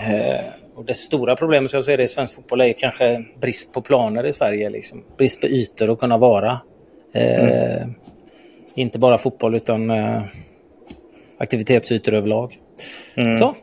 [0.00, 0.44] Eh,
[0.74, 3.80] och det stora problemet som jag ser det i svensk fotboll är kanske brist på
[3.82, 4.70] planer i Sverige.
[4.70, 5.04] Liksom.
[5.16, 6.60] Brist på ytor att kunna vara.
[7.12, 7.94] Eh, mm.
[8.74, 10.22] Inte bara fotboll utan eh,
[11.38, 12.58] aktivitetsytor överlag.
[13.14, 13.34] Mm.
[13.34, 13.54] Så.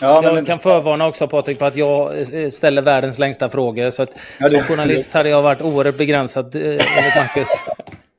[0.00, 0.44] Ja, jag men...
[0.44, 3.90] kan förvarna också Patrik på att jag eh, ställer världens längsta frågor.
[3.90, 4.50] Så att ja, det...
[4.50, 7.48] som journalist hade jag varit oerhört begränsad eh, enligt Marcus.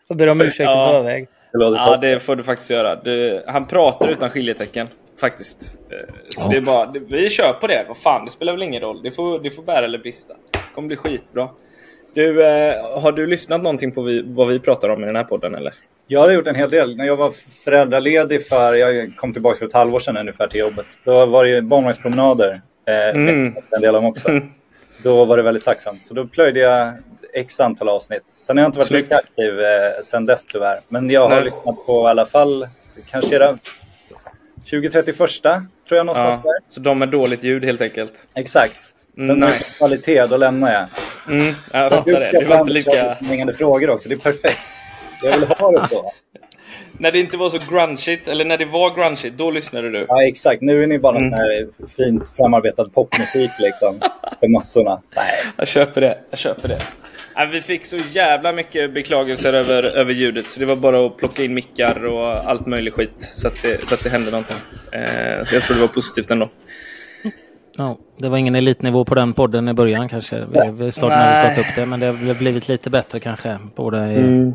[0.08, 0.90] Jag ber om ursäkt ja.
[0.90, 1.28] i förväg.
[1.52, 2.96] Ja, det får du faktiskt göra.
[2.96, 4.88] Du, han pratar utan skiljetecken.
[5.20, 5.78] Faktiskt.
[5.90, 6.50] Eh, så ja.
[6.50, 7.86] det är bara, vi kör på det.
[7.88, 9.04] Vad fan, det spelar väl ingen roll.
[9.04, 10.34] Det får, det får bära eller brista.
[10.52, 11.50] Det kommer bli skitbra.
[12.14, 15.24] Du, eh, har du lyssnat någonting på vi, vad vi pratar om i den här
[15.24, 15.74] podden eller?
[16.08, 16.98] Jag har gjort en hel del.
[16.98, 17.32] När jag var
[17.64, 20.86] föräldraledig för, jag kom tillbaka för ett halvår sedan ungefär till jobbet.
[21.04, 22.62] Då var det barnvagnspromenader.
[22.88, 23.56] Eh, mm.
[23.72, 24.30] En del om också.
[25.04, 26.06] Då var det väldigt tacksamt.
[26.06, 26.94] Så då plöjde jag
[27.34, 28.24] x antal avsnitt.
[28.40, 30.80] Sen har jag inte varit lika aktiv eh, sen dess tyvärr.
[30.88, 31.44] Men jag har Nej.
[31.44, 32.68] lyssnat på i alla fall,
[33.10, 33.58] kanske era
[34.66, 36.60] 20-31 tror jag någonstans ja, där.
[36.68, 38.14] Så de med dåligt ljud helt enkelt?
[38.36, 38.96] Exakt.
[39.16, 39.78] Sen mm, nice.
[39.78, 40.88] kvalitet, då lämnar jag.
[41.36, 42.40] Mm, jag fattar det.
[42.40, 43.10] Det var inte lika...
[43.10, 44.10] hängande frågor också.
[44.10, 44.60] Det är perfekt.
[45.24, 46.12] Jag vill ha det så.
[46.98, 50.06] när det inte var så grungeigt, eller när det var grungeigt, då lyssnade du?
[50.08, 50.62] Ja, exakt.
[50.62, 51.32] Nu är ni bara mm.
[51.32, 54.00] sån här fint framarbetad popmusik liksom.
[54.40, 55.02] för massorna.
[55.16, 55.26] Nej.
[55.58, 56.18] Jag köper det.
[56.30, 56.80] Jag köper det.
[57.52, 61.44] Vi fick så jävla mycket beklagelser över, över ljudet så det var bara att plocka
[61.44, 64.58] in mickar och allt möjligt skit så att det, så att det hände någonting.
[64.92, 66.50] Eh, så jag tror det var positivt ändå.
[67.78, 70.36] Ja, det var ingen elitnivå på den podden i början kanske.
[70.36, 73.58] Vi, vi startade, startade upp det men det har blivit lite bättre kanske.
[73.76, 74.54] Både i, mm.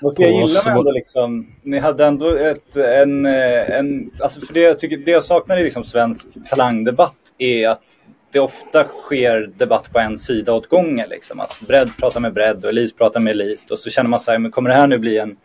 [0.00, 4.60] Varför jag gillar med ändå liksom, ni hade ändå ett, en, en, alltså för det
[4.60, 7.98] jag tycker, det jag saknar i liksom svensk talangdebatt är att
[8.32, 11.08] det ofta sker debatt på en sida åt gången.
[11.08, 11.40] Liksom.
[11.40, 13.70] Att bredd pratar med bredd och elit pratar med elit.
[13.70, 15.36] Och så känner man så här, men kommer det här nu bli en...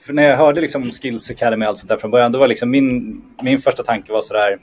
[0.00, 2.48] För när jag hörde liksom Skills Academy och allt sånt där från början, då var
[2.48, 4.58] liksom min, min första tanke var så där...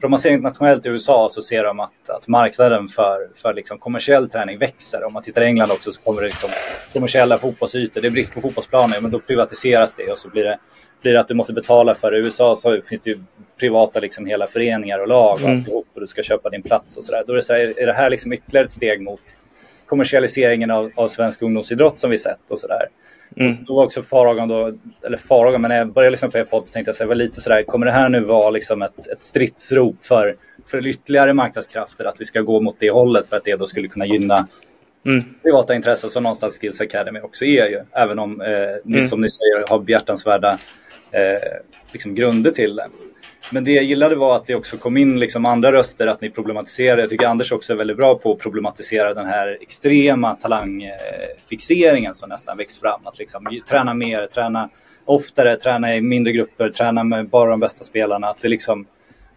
[0.00, 3.54] För om man ser internationellt i USA så ser de att, att marknaden för, för
[3.54, 5.04] liksom kommersiell träning växer.
[5.04, 6.50] Om man tittar i England också så kommer det liksom
[6.92, 8.00] kommersiella fotbollsytor.
[8.00, 10.58] Det är brist på fotbollsplaner, men då privatiseras det och så blir det,
[11.02, 12.18] blir det att du måste betala för det.
[12.18, 13.18] I USA så finns det ju
[13.60, 15.56] privata liksom hela föreningar och lag och mm.
[15.56, 17.24] alltihop och du ska köpa din plats och sådär.
[17.26, 19.20] Då är det, så här, är det här liksom ytterligare ett steg mot
[19.86, 22.88] kommersialiseringen av, av svensk ungdomsidrott som vi sett och sådär.
[23.36, 23.54] Mm.
[23.66, 24.72] då var också farhågan då,
[25.06, 27.08] eller farhågan, men när jag började lyssna på er podd så tänkte jag så här,
[27.08, 31.34] var lite sådär, kommer det här nu vara liksom ett, ett stridsrop för, för ytterligare
[31.34, 34.48] marknadskrafter att vi ska gå mot det hållet för att det då skulle kunna gynna
[35.06, 35.20] mm.
[35.42, 37.80] privata intressen som någonstans Skills Academy också är ju.
[37.92, 38.48] Även om eh,
[38.84, 39.08] ni mm.
[39.08, 40.58] som ni säger har behjärtansvärda
[41.10, 41.22] eh,
[41.92, 42.88] liksom grunder till det.
[43.52, 46.30] Men det jag gillade var att det också kom in liksom andra röster, att ni
[46.30, 47.02] problematiserade.
[47.02, 52.28] Jag tycker Anders också är väldigt bra på att problematisera den här extrema talangfixeringen som
[52.28, 53.00] nästan växt fram.
[53.04, 54.70] Att liksom träna mer, träna
[55.04, 58.28] oftare, träna i mindre grupper, träna med bara de bästa spelarna.
[58.28, 58.86] Att det liksom,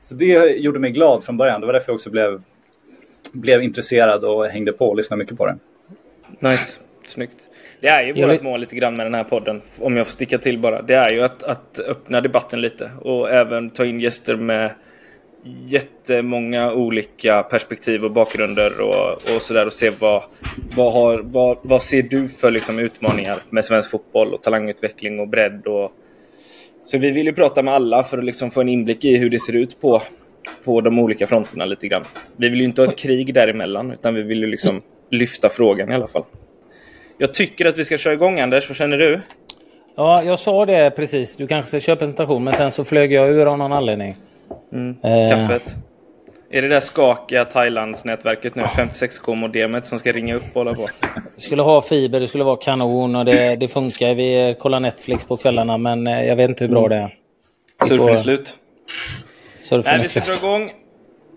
[0.01, 1.61] så det gjorde mig glad från början.
[1.61, 2.41] Det var därför jag också blev,
[3.33, 5.57] blev intresserad och hängde på och lyssnade mycket på det.
[6.39, 7.49] Nice, snyggt.
[7.79, 10.37] Det är ju vårt mål lite grann med den här podden, om jag får sticka
[10.37, 10.81] till bara.
[10.81, 14.71] Det är ju att, att öppna debatten lite och även ta in gäster med
[15.43, 20.23] jättemånga olika perspektiv och bakgrunder och, och sådär och se vad,
[20.75, 25.27] vad, har, vad, vad ser du för liksom utmaningar med svensk fotboll och talangutveckling och
[25.27, 25.91] bredd och
[26.83, 29.29] så vi vill ju prata med alla för att liksom få en inblick i hur
[29.29, 30.01] det ser ut på,
[30.63, 32.03] på de olika fronterna lite grann.
[32.35, 34.81] Vi vill ju inte ha ett krig däremellan utan vi vill ju liksom
[35.11, 36.23] lyfta frågan i alla fall.
[37.21, 39.21] Jag tycker att vi ska köra igång Anders, vad känner du?
[39.95, 41.37] Ja, jag sa det precis.
[41.37, 44.15] Du kanske ska köra presentation, men sen så flög jag ur av någon anledning.
[44.73, 44.95] Mm.
[45.03, 45.29] Eh.
[45.29, 45.77] Kaffet.
[46.51, 50.89] Är det där skakiga Thailandsnätverket nu, 56k modemet som ska ringa upp och hålla på?
[51.35, 54.13] Det skulle ha fiber, det skulle vara kanon och det, det funkar.
[54.13, 57.09] Vi kollar Netflix på kvällarna men eh, jag vet inte hur bra det är.
[57.87, 58.57] Surfen är slut.
[59.57, 60.71] Surfen Nej, vi ska dra igång.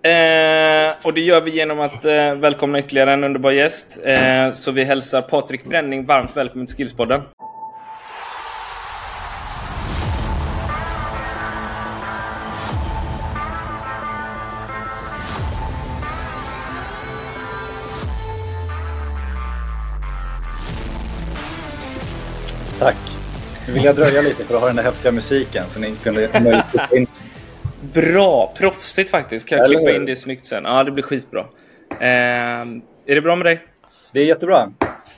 [0.05, 3.99] Eh, och det gör vi genom att eh, välkomna ytterligare en underbar gäst.
[4.05, 7.23] Eh, så vi hälsar Patrik Bränning varmt välkommen till Skillspodden.
[22.79, 22.97] Tack.
[23.67, 26.29] Nu vill jag dröja lite för att ha den där häftiga musiken så ni kunde
[26.43, 27.07] möjligt in
[27.93, 28.53] Bra!
[28.57, 29.49] Proffsigt faktiskt.
[29.49, 29.79] Kan jag Eller...
[29.79, 30.65] klippa in det snyggt sen?
[30.65, 31.41] Ja, det blir skitbra.
[31.91, 32.07] Eh,
[33.07, 33.61] är det bra med dig?
[34.13, 34.73] Det är jättebra.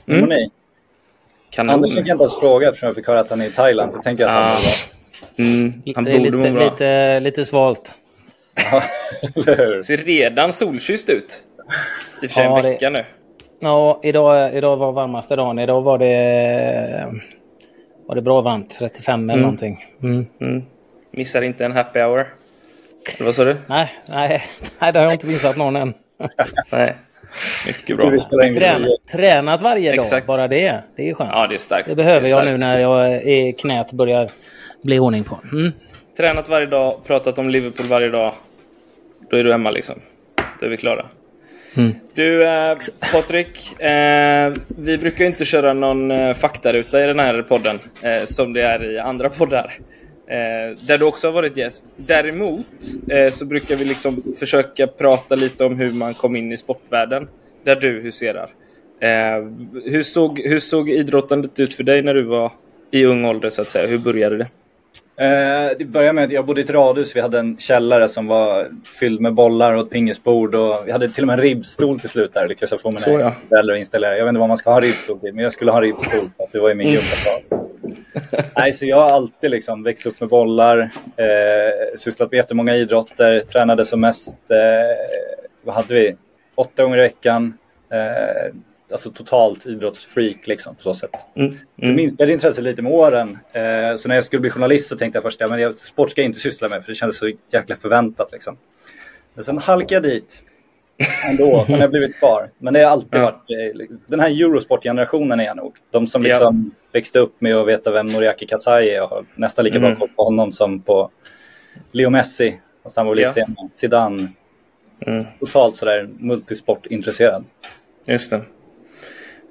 [0.05, 0.29] Hur mm.
[0.29, 0.49] mår ni?
[1.49, 1.75] Kanon.
[1.75, 3.93] Anders fick inte ens fråga eftersom jag fick höra att han är i Thailand.
[3.93, 4.97] Så tänker jag att han ah.
[5.37, 6.63] Mm, han borde lite, må bra.
[6.63, 7.95] Lite, lite svalt.
[9.85, 11.43] Ser redan solkysst ut.
[12.21, 12.97] I och för sig ja, en vecka det...
[12.97, 13.05] nu.
[13.59, 15.59] Ja, idag, idag var varmaste dagen.
[15.59, 17.13] Idag var det,
[18.05, 18.75] var det bra varmt.
[18.79, 19.41] 35 eller mm.
[19.41, 19.85] någonting.
[20.03, 20.25] Mm.
[20.41, 20.63] Mm.
[21.11, 22.27] Missar inte en happy hour.
[23.19, 23.57] Vad sa du?
[23.67, 24.43] Nej, nej,
[24.79, 25.93] nej, det har jag inte visat någon än.
[26.71, 26.95] nej.
[27.67, 28.19] Mycket bra.
[28.53, 30.27] Träna, tränat varje dag, Exakt.
[30.27, 30.83] bara det.
[30.95, 31.29] Det är skönt.
[31.33, 31.89] Ja, det är starkt.
[31.89, 34.29] Det behöver det jag nu när jag är knät börjar
[34.81, 35.39] bli ordning på.
[35.51, 35.71] Mm.
[36.17, 38.33] Tränat varje dag, pratat om Liverpool varje dag.
[39.29, 39.95] Då är du hemma liksom.
[40.59, 41.05] Då är vi klara.
[41.77, 41.95] Mm.
[42.13, 42.77] Du eh,
[43.11, 48.53] Patrik, eh, vi brukar inte köra någon eh, faktaruta i den här podden eh, som
[48.53, 49.73] det är i andra poddar.
[50.29, 51.83] Eh, där du också har varit gäst.
[51.95, 52.65] Däremot
[53.09, 57.27] eh, så brukar vi liksom försöka prata lite om hur man kom in i sportvärlden.
[57.63, 58.49] Där du huserar.
[59.01, 59.09] Eh,
[59.85, 62.51] hur, såg, hur såg idrottandet ut för dig när du var
[62.91, 63.87] i ung ålder så att säga?
[63.87, 64.47] Hur började det?
[65.19, 67.15] Eh, det började med att jag bodde i ett radhus.
[67.15, 68.67] Vi hade en källare som var
[68.99, 70.55] fylld med bollar och ett pingisbord.
[70.55, 72.47] Och vi hade till och med en ribbstol till slut där.
[72.47, 74.17] Lyckades jag få mina föräldrar att installera.
[74.17, 76.29] Jag vet inte vad man ska ha ribbstol till, men jag skulle ha ribbstol.
[76.37, 77.66] För att det var ju min gympasal.
[78.55, 80.79] Nej, så jag har alltid liksom växt upp med bollar,
[81.15, 85.15] eh, sysslat med jättemånga idrotter, tränade som mest, eh,
[85.63, 86.15] vad hade vi,
[86.55, 87.57] åtta gånger i veckan.
[87.91, 88.53] Eh,
[88.91, 91.11] alltså totalt idrottsfreak liksom på så sätt.
[91.35, 91.47] Mm.
[91.47, 91.59] Mm.
[91.81, 93.37] Så minskade intresset lite med åren.
[93.51, 96.21] Eh, så när jag skulle bli journalist så tänkte jag först, ja men sport ska
[96.21, 98.57] jag inte syssla med för det kändes så jäkla förväntat liksom.
[99.33, 100.43] Men sen halkade jag dit
[101.29, 102.49] ändå, sen har jag blivit kvar.
[102.57, 103.23] Men det har alltid ja.
[103.23, 105.75] varit, eh, den här Eurosport-generationen är jag nog.
[105.91, 106.87] De som liksom ja.
[106.91, 109.99] växte upp med att veta vem Noriaki Kasai är och har nästan lika bra mm.
[109.99, 111.11] koll på honom som på
[111.91, 112.59] Leo Messi.
[112.83, 113.45] Fast han var väl ja.
[113.71, 114.27] Zidane.
[115.05, 115.25] Mm.
[115.39, 117.45] Totalt sådär multisportintresserad.
[118.07, 118.41] Just det.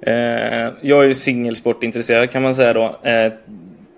[0.01, 2.99] Eh, jag är ju singelsportintresserad kan man säga då.
[3.03, 3.33] Eh,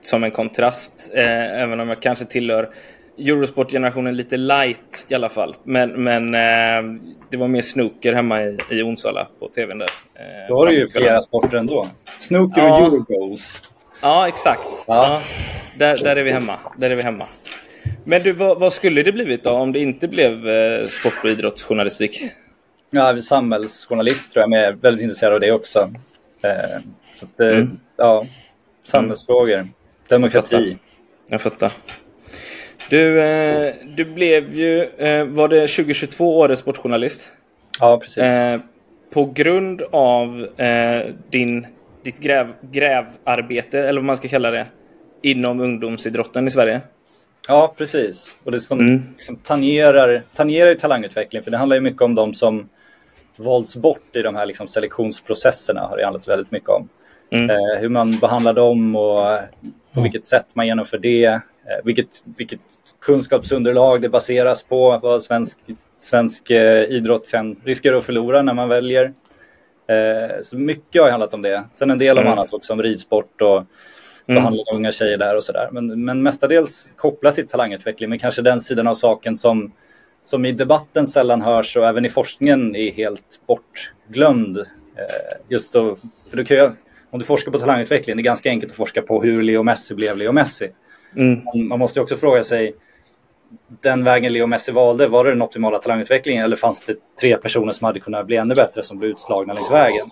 [0.02, 1.12] som en kontrast.
[1.14, 2.70] Eh, även om jag kanske tillhör
[3.20, 5.56] Eurosport-generationen lite light i alla fall.
[5.64, 9.90] Men, men eh, det var mer snooker hemma i, i Onsala på tvn där.
[10.14, 11.88] Eh, Då har du ju flera sporter ändå.
[12.20, 12.78] Snooker ja.
[12.78, 13.72] och Eurogoals.
[14.02, 14.62] Ja, exakt.
[14.88, 14.94] Ja.
[14.96, 15.22] ja.
[15.78, 16.60] där, där är vi hemma.
[16.78, 17.26] Där är vi hemma.
[18.04, 21.30] Men du, vad, vad skulle det blivit då om det inte blev eh, sport och
[21.30, 22.22] idrottsjournalistik?
[22.92, 25.80] Ja, samhällsjournalist tror jag, men jag är väldigt intresserad av det också.
[26.42, 26.80] Eh,
[27.16, 27.80] så att, eh, mm.
[27.98, 28.26] Ja,
[28.84, 29.68] samhällsfrågor,
[30.08, 30.56] demokrati.
[30.56, 30.78] Jag fattar.
[31.30, 31.72] Jag fattar.
[32.90, 37.32] Du, eh, du blev ju, eh, var det 2022 årets sportjournalist?
[37.80, 38.18] Ja, precis.
[38.18, 38.60] Eh,
[39.14, 41.68] på grund av eh, din,
[42.04, 44.66] ditt gräv, grävarbete, eller vad man ska kalla det,
[45.22, 46.82] inom ungdomsidrotten i Sverige?
[47.48, 48.38] Ja, precis.
[48.44, 49.02] Och det som mm.
[49.16, 52.70] liksom tangerar, tangerar talangutveckling, för det handlar ju mycket om de som
[53.38, 56.90] valts bort i de här liksom selektionsprocesserna, har det handlat väldigt mycket om.
[57.32, 57.50] Mm.
[57.50, 59.40] Eh, hur man behandlar dem och
[59.94, 61.40] på vilket sätt man genomför det, eh,
[61.84, 62.60] vilket, vilket
[63.02, 65.58] kunskapsunderlag det baseras på, vad svensk,
[66.00, 69.14] svensk eh, idrott kan riskera att förlora när man väljer.
[69.90, 71.64] Eh, så mycket har handlat om det.
[71.72, 72.34] Sen en del om mm.
[72.34, 73.66] annat också, om ridsport och mm.
[74.28, 75.70] behandla unga tjejer där och sådär.
[75.72, 79.72] Men, men mestadels kopplat till talangutveckling, men kanske den sidan av saken som,
[80.24, 84.58] som i debatten sällan hörs och även i forskningen är helt bortglömd.
[84.58, 84.66] Eh,
[85.50, 85.96] just då,
[86.30, 86.70] för du kan ju,
[87.10, 89.96] om du forskar på talangutveckling, det är ganska enkelt att forska på hur Leo Messi
[89.96, 90.72] blev Leo Messi.
[91.16, 91.42] Mm.
[91.70, 92.74] Man måste också fråga sig,
[93.82, 97.72] den vägen Leo Messi valde, var det den optimala talangutvecklingen eller fanns det tre personer
[97.72, 100.10] som hade kunnat bli ännu bättre som blev utslagna längs vägen?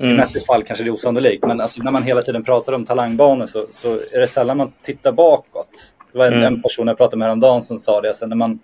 [0.00, 0.14] Mm.
[0.14, 2.84] I Messis fall kanske det är osannolikt, men alltså, när man hela tiden pratar om
[2.84, 5.94] talangbanor så, så är det sällan man tittar bakåt.
[6.12, 6.44] Det var en, mm.
[6.44, 8.60] en person jag pratade med häromdagen som sa det, alltså, när, man,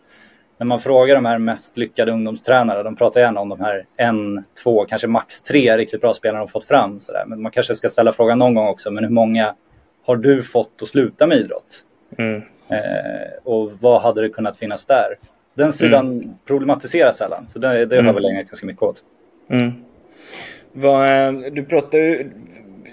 [0.58, 4.44] när man frågar de här mest lyckade ungdomstränare, de pratar gärna om de här en,
[4.62, 7.00] två, kanske max tre riktigt bra spelare de fått fram.
[7.00, 7.24] Så där.
[7.26, 9.54] Men man kanske ska ställa frågan någon gång också, men hur många
[10.06, 11.84] har du fått att sluta med idrott?
[12.18, 12.42] Mm.
[12.68, 15.18] Eh, och vad hade det kunnat finnas där?
[15.54, 16.30] Den sidan mm.
[16.46, 18.14] problematiseras sällan, så det, det har mm.
[18.14, 19.02] vi ägnat ganska mycket åt.
[19.50, 19.72] Mm.
[20.72, 22.30] Vad, eh, du pratade ju,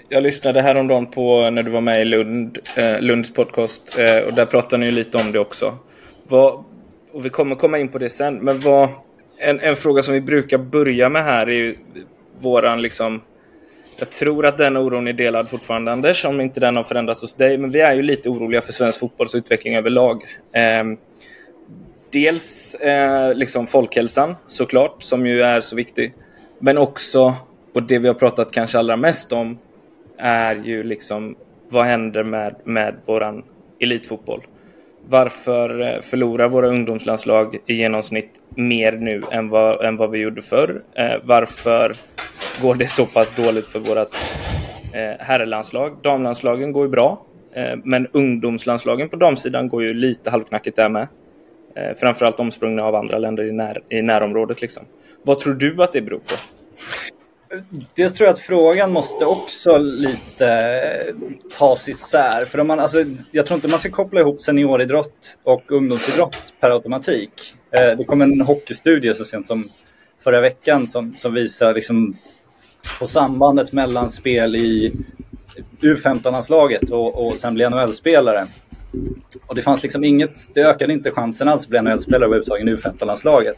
[0.08, 4.34] jag lyssnade häromdagen på när du var med i Lund, eh, Lunds podcast eh, och
[4.34, 5.78] där pratade ni lite om det också.
[6.28, 6.64] Vad,
[7.12, 8.88] och vi kommer komma in på det sen, men vad,
[9.38, 11.76] en, en fråga som vi brukar börja med här är ju
[12.40, 13.20] våran liksom
[13.98, 17.34] jag tror att den oron är delad fortfarande, Anders, om inte den har förändrats hos
[17.34, 17.58] dig.
[17.58, 20.22] Men vi är ju lite oroliga för svensk fotbolls utveckling överlag.
[20.52, 20.84] Eh,
[22.12, 26.14] dels eh, liksom folkhälsan, såklart, som ju är så viktig.
[26.58, 27.34] Men också,
[27.72, 29.58] och det vi har pratat kanske allra mest om,
[30.18, 31.36] är ju liksom
[31.68, 33.42] vad händer med, med våran
[33.80, 34.46] elitfotboll?
[35.08, 40.42] Varför eh, förlorar våra ungdomslandslag i genomsnitt mer nu än vad, än vad vi gjorde
[40.42, 40.82] förr?
[40.94, 41.96] Eh, varför
[42.62, 44.14] går det så pass dåligt för vårt
[44.92, 45.96] eh, herrlandslag.
[46.02, 51.08] Damlandslagen går ju bra, eh, men ungdomslandslagen på damsidan går ju lite halvknackigt där med.
[51.76, 54.60] Eh, framförallt omsprungna av andra länder i, när, i närområdet.
[54.60, 54.82] Liksom.
[55.22, 56.34] Vad tror du att det beror på?
[57.94, 61.14] Det tror jag att frågan måste också lite eh,
[61.58, 62.44] tas isär.
[62.44, 66.70] För om man, alltså, jag tror inte man ska koppla ihop senioridrott och ungdomsidrott per
[66.70, 67.54] automatik.
[67.70, 69.68] Eh, det kom en hockeystudie så sent som
[70.24, 72.16] förra veckan som, som visar liksom
[72.98, 74.92] på sambandet mellan spel i
[75.80, 78.46] U15-landslaget och, och sen bli NHL-spelare.
[79.46, 82.70] Och det fanns liksom inget, det ökade inte chansen alls att bli NHL-spelare överhuvudtaget i
[82.70, 83.56] U15-landslaget.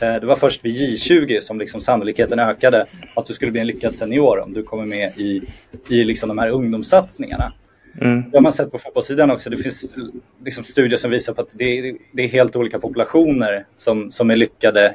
[0.00, 3.66] Eh, det var först vid J20 som liksom sannolikheten ökade att du skulle bli en
[3.66, 5.42] lyckad senior om du kommer med i,
[5.88, 7.52] i liksom de här ungdomssatsningarna.
[8.00, 8.30] Mm.
[8.30, 9.50] Det har man sett på fotbollssidan också.
[9.50, 9.96] Det finns
[10.44, 14.30] liksom studier som visar på att det är, det är helt olika populationer som, som
[14.30, 14.94] är lyckade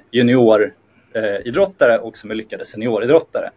[1.15, 3.50] junioridrottare och som är lyckade senioridrottare.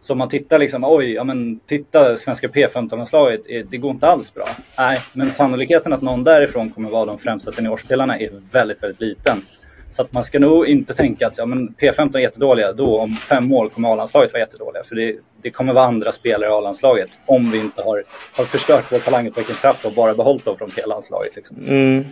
[0.00, 3.40] Så om man tittar liksom, oj, ja men titta svenska P15-landslaget,
[3.70, 4.48] det går inte alls bra.
[4.78, 9.42] Nej, men sannolikheten att någon därifrån kommer vara de främsta seniorspelarna är väldigt, väldigt liten.
[9.90, 13.10] Så att man ska nog inte tänka att ja, men P15 är jättedåliga, då om
[13.10, 14.82] fem år kommer A-landslaget vara jättedåliga.
[14.82, 18.04] För det, det kommer vara andra spelare i A-landslaget om vi inte har,
[18.36, 21.36] har förstört vår talangutvecklingskraft och bara behållit dem från P-landslaget.
[21.36, 21.56] Liksom.
[21.56, 22.04] Mm.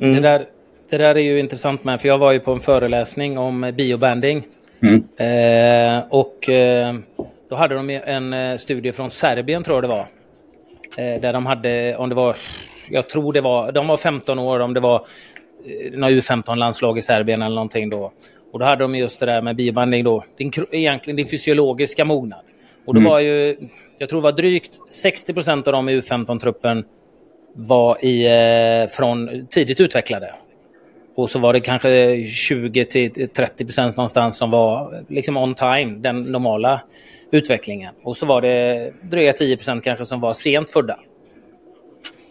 [0.00, 0.14] Mm.
[0.14, 0.46] Det, där,
[0.90, 4.46] det där är ju intressant med, för jag var ju på en föreläsning om biobanding.
[4.82, 5.04] Mm.
[5.16, 6.94] Eh, och eh,
[7.48, 10.06] då hade de en eh, studie från Serbien tror jag det var.
[10.96, 12.36] Eh, där de hade, om det var,
[12.90, 15.06] jag tror det var, de var 15 år, om det var
[15.66, 18.12] eh, några U15-landslag i Serbien eller någonting då.
[18.52, 22.40] Och då hade de just det där med biobanding då, din, egentligen din fysiologiska mognad.
[22.84, 23.10] Och då mm.
[23.10, 23.56] var ju,
[23.98, 26.84] jag tror det var drygt 60 procent av dem i U15-truppen
[27.54, 30.34] var i, eh, från tidigt utvecklade.
[31.16, 35.98] Och så var det kanske 20 till 30 procent någonstans som var liksom on time,
[35.98, 36.80] den normala
[37.30, 37.94] utvecklingen.
[38.02, 40.98] Och så var det dryga 10 procent kanske som var sent födda.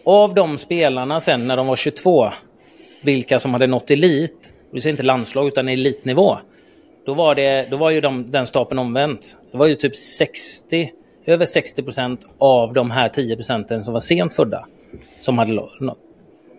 [0.04, 2.30] Av de spelarna sen när de var 22,
[3.02, 6.38] vilka som hade nått elit, det vill inte landslag utan elitnivå,
[7.06, 9.36] då var, det, då var ju de, den stapeln omvänt.
[9.52, 10.92] Det var ju typ 60,
[11.24, 14.66] över 60 procent av de här 10 procenten som var sent födda
[15.20, 16.05] som hade nått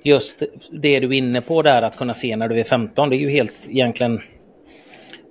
[0.08, 3.16] just det du är inne på där att kunna se när du är 15, det
[3.16, 4.22] är ju helt egentligen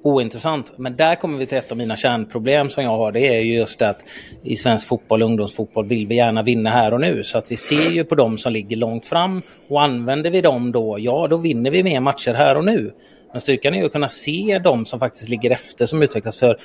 [0.06, 0.73] ointressant.
[0.76, 3.12] Men där kommer vi till ett av mina kärnproblem som jag har.
[3.12, 4.00] Det är ju just att
[4.42, 7.23] i svensk fotboll, ungdomsfotboll, vill vi gärna vinna här och nu.
[7.25, 10.73] Så att vi ser ju på dem som ligger långt fram och använder vi dem
[10.73, 12.92] då, ja då vinner vi mer matcher här och nu.
[13.33, 16.38] Men styrkan är ju att kunna se dem som faktiskt ligger efter som utvecklas.
[16.38, 16.56] För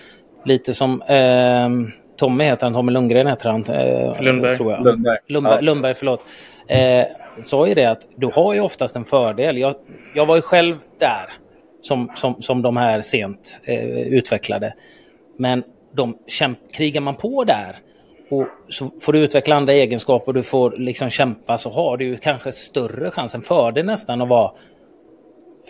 [0.45, 1.69] lite som eh,
[2.17, 3.63] Tommy heter han, Tommy Lundgren heter han.
[3.65, 4.55] Eh, Lundberg.
[4.55, 4.83] Tror jag.
[4.83, 5.17] Lundberg.
[5.27, 6.21] Lundberg, Lundberg förlåt.
[6.71, 7.07] Eh,
[7.41, 9.57] sa ju det att du har ju oftast en fördel.
[9.57, 9.75] Jag,
[10.15, 11.33] jag var ju själv där
[11.81, 14.73] som, som, som de här sent eh, utvecklade.
[15.37, 17.79] Men de kämp, krigar man på där
[18.29, 22.17] och så får du utveckla andra egenskaper och du får liksom kämpa så har du
[22.17, 24.51] kanske större chans, en fördel nästan att vara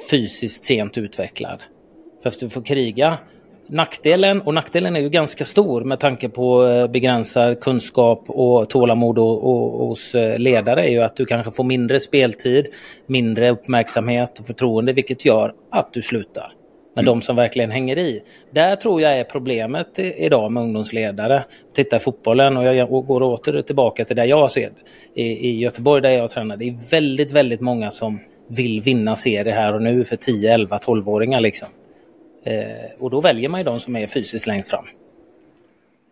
[0.10, 1.64] fysiskt sent utvecklad.
[2.24, 3.18] För att du får kriga
[3.72, 9.20] Nackdelen, och nackdelen är ju ganska stor med tanke på eh, begränsad kunskap och tålamod
[9.20, 12.68] och, och, hos eh, ledare, är ju att du kanske får mindre speltid,
[13.08, 16.52] mindre uppmärksamhet och förtroende, vilket gör att du slutar.
[16.96, 17.06] Men mm.
[17.06, 18.22] de som verkligen hänger i.
[18.54, 21.44] Där tror jag är problemet idag med ungdomsledare.
[21.76, 24.72] Titta i fotbollen och jag går åter tillbaka till där jag ser
[25.16, 26.58] i, i Göteborg där jag tränar.
[26.58, 30.78] Det är väldigt, väldigt många som vill vinna serier här och nu för 10, 11,
[30.78, 31.68] 12-åringar liksom.
[32.44, 34.86] Eh, och då väljer man ju de som är fysiskt längst fram.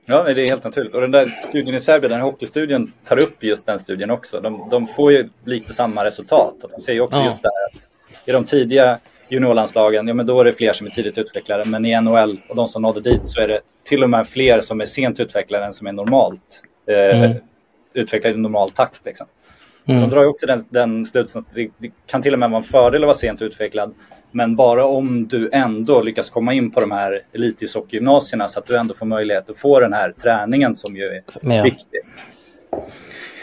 [0.05, 0.93] Ja, det är helt naturligt.
[0.93, 4.41] Och den där studien i Serbien, den här hockeystudien, tar upp just den studien också.
[4.41, 6.55] De, de får ju lite samma resultat.
[6.75, 7.25] De säger också ja.
[7.25, 7.89] just det här att
[8.27, 11.65] i de tidiga juniorlandslagen, ja men då är det fler som är tidigt utvecklade.
[11.65, 14.61] Men i NHL och de som nådde dit så är det till och med fler
[14.61, 17.37] som är sent utvecklade än som är normalt eh, mm.
[17.93, 19.05] utvecklade i normal takt.
[19.05, 19.27] Liksom.
[19.85, 20.03] Så mm.
[20.03, 22.57] de drar ju också den, den slutsatsen att det, det, kan till och med vara
[22.57, 23.93] en fördel att vara sent utvecklad
[24.31, 28.77] men bara om du ändå lyckas komma in på de här elitishockey-gymnasierna så att du
[28.77, 31.63] ändå får möjlighet att få den här träningen som ju är ja.
[31.63, 31.99] viktig.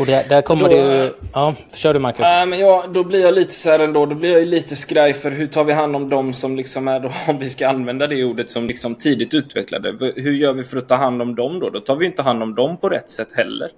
[0.01, 1.13] Och där, där kommer då, det.
[1.33, 2.27] Ja, kör du Marcus.
[2.27, 5.13] Äh, men ja, då blir jag lite så här ändå, då blir jag lite skraj
[5.13, 8.07] för hur tar vi hand om dem som liksom är då, om vi ska använda
[8.07, 10.13] det ordet som liksom tidigt utvecklade.
[10.17, 11.71] Hur gör vi för att ta hand om dem då?
[11.71, 13.71] Då tar vi inte hand om dem på rätt sätt heller.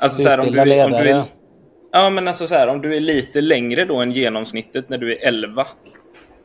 [0.00, 1.24] Alltså så här, om du, om du är,
[1.92, 5.12] Ja, men alltså så här, om du är lite längre då än genomsnittet när du
[5.12, 5.66] är 11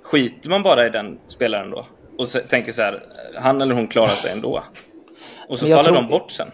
[0.05, 1.85] skiter man bara i den spelaren då?
[2.17, 3.03] Och så, tänker så här,
[3.35, 4.63] han eller hon klarar sig ändå.
[5.49, 6.47] Och så faller tror, de bort sen.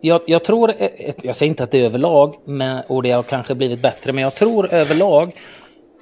[0.00, 0.74] Jag, jag, tror,
[1.22, 4.22] jag säger inte att det är överlag, men, och det har kanske blivit bättre, men
[4.22, 5.32] jag tror överlag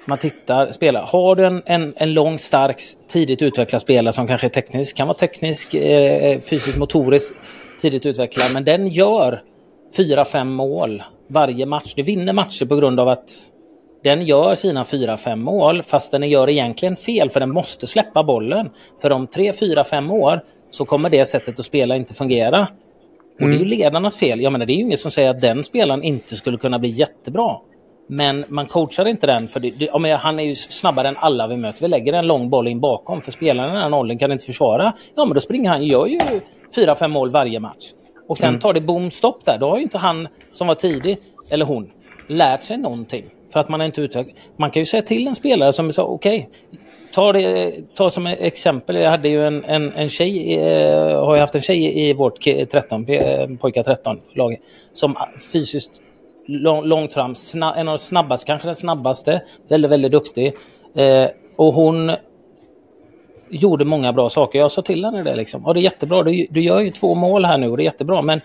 [0.05, 1.07] man tittar, spelar.
[1.07, 2.77] Har du en, en, en lång, stark,
[3.09, 7.37] tidigt utvecklad spelare som kanske är teknisk, kan vara teknisk, eh, fysiskt, motoriskt
[7.81, 9.43] tidigt utvecklad, men den gör
[9.97, 11.95] fyra, fem mål varje match.
[11.95, 13.31] Du vinner matcher på grund av att
[14.03, 18.71] den gör sina 4-5 mål fast den gör egentligen fel för den måste släppa bollen.
[19.03, 20.41] För om 3, 4, 5 år
[20.71, 22.69] så kommer det sättet att spela inte fungera.
[23.35, 23.51] Och mm.
[23.51, 23.79] det är ju mm.
[23.79, 24.41] ledarnas fel.
[24.41, 26.89] Jag menar, det är ju inget som säger att den spelaren inte skulle kunna bli
[26.89, 27.57] jättebra.
[28.09, 31.47] Men man coachar inte den, för det, det, ja, han är ju snabbare än alla
[31.47, 31.83] vi möter.
[31.83, 34.93] Vi lägger en lång boll in bakom, för spelarna i den åldern kan inte försvara.
[35.15, 36.19] Ja, men då springer han, gör ju
[36.75, 37.85] fyra, fem mål varje match.
[38.29, 38.61] Och sen mm.
[38.61, 39.59] tar det bom stopp där.
[39.59, 41.91] Då har ju inte han som var tidig, eller hon,
[42.27, 43.25] lärt sig någonting.
[43.53, 44.37] För att man inte utvecklat.
[44.57, 46.81] Man kan ju säga till en spelare som sa okej, okay,
[47.15, 48.97] ta, det, ta som exempel.
[48.97, 52.41] Jag hade ju en, en, en tjej, eh, har jag haft en tjej i vårt
[52.41, 54.57] 13, eh, pojkar 13 lag
[54.93, 55.17] som
[55.53, 55.91] fysiskt
[56.47, 60.55] lång, långt fram, snabb, en av de snabbaste, kanske den snabbaste, väldigt, väldigt duktig.
[60.97, 61.27] Eh,
[61.57, 62.13] och hon
[63.51, 64.59] gjorde många bra saker.
[64.59, 65.63] Jag sa till henne det liksom.
[65.67, 67.85] Ja, det är jättebra, du, du gör ju två mål här nu och det är
[67.85, 68.41] jättebra, men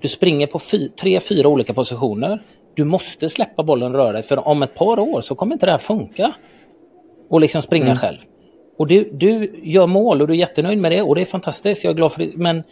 [0.00, 2.42] du springer på fy, tre, fyra olika positioner.
[2.76, 5.66] Du måste släppa bollen och röra dig, för om ett par år så kommer inte
[5.66, 6.32] det här funka.
[7.28, 7.96] Och liksom springa mm.
[7.96, 8.18] själv.
[8.78, 11.84] Och du, du gör mål och du är jättenöjd med det och det är fantastiskt,
[11.84, 12.36] jag är glad för det.
[12.36, 12.62] Men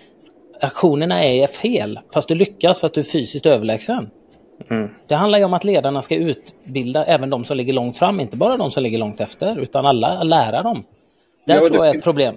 [0.61, 4.11] aktionerna är fel, fast du lyckas för att du är fysiskt överlägsen.
[4.71, 4.91] Mm.
[5.07, 8.37] Det handlar ju om att ledarna ska utbilda även de som ligger långt fram, inte
[8.37, 10.85] bara de som ligger långt efter, utan alla lära dem.
[11.47, 12.37] Det ja, tror jag är ett problem.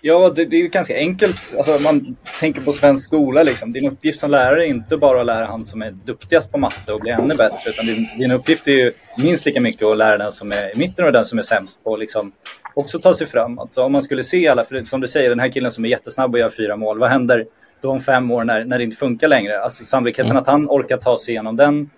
[0.00, 1.54] Ja, det, det är ju ganska enkelt.
[1.56, 3.42] Alltså, man tänker på svensk skola.
[3.42, 3.72] Liksom.
[3.72, 6.92] Din uppgift som lärare är inte bara att lära han som är duktigast på matte
[6.92, 7.70] och bli ännu bättre.
[7.70, 10.78] Utan din, din uppgift är ju minst lika mycket att lära den som är i
[10.78, 12.32] mitten och den som är sämst på liksom,
[12.74, 13.58] också ta sig fram.
[13.58, 15.88] Alltså, om man skulle se alla, för som du säger, den här killen som är
[15.88, 16.98] jättesnabb och gör fyra mål.
[16.98, 17.46] Vad händer
[17.80, 19.60] då om fem år när, när det inte funkar längre?
[19.60, 20.42] Alltså, sannolikheten mm.
[20.42, 21.90] att han orkar ta sig igenom den,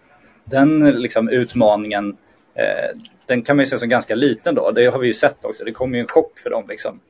[0.44, 2.16] den liksom, utmaningen
[2.54, 4.70] eh, den kan man ju se som ganska liten då.
[4.70, 5.64] Det har vi ju sett också.
[5.64, 6.64] Det kommer ju en chock för dem.
[6.68, 7.00] Liksom.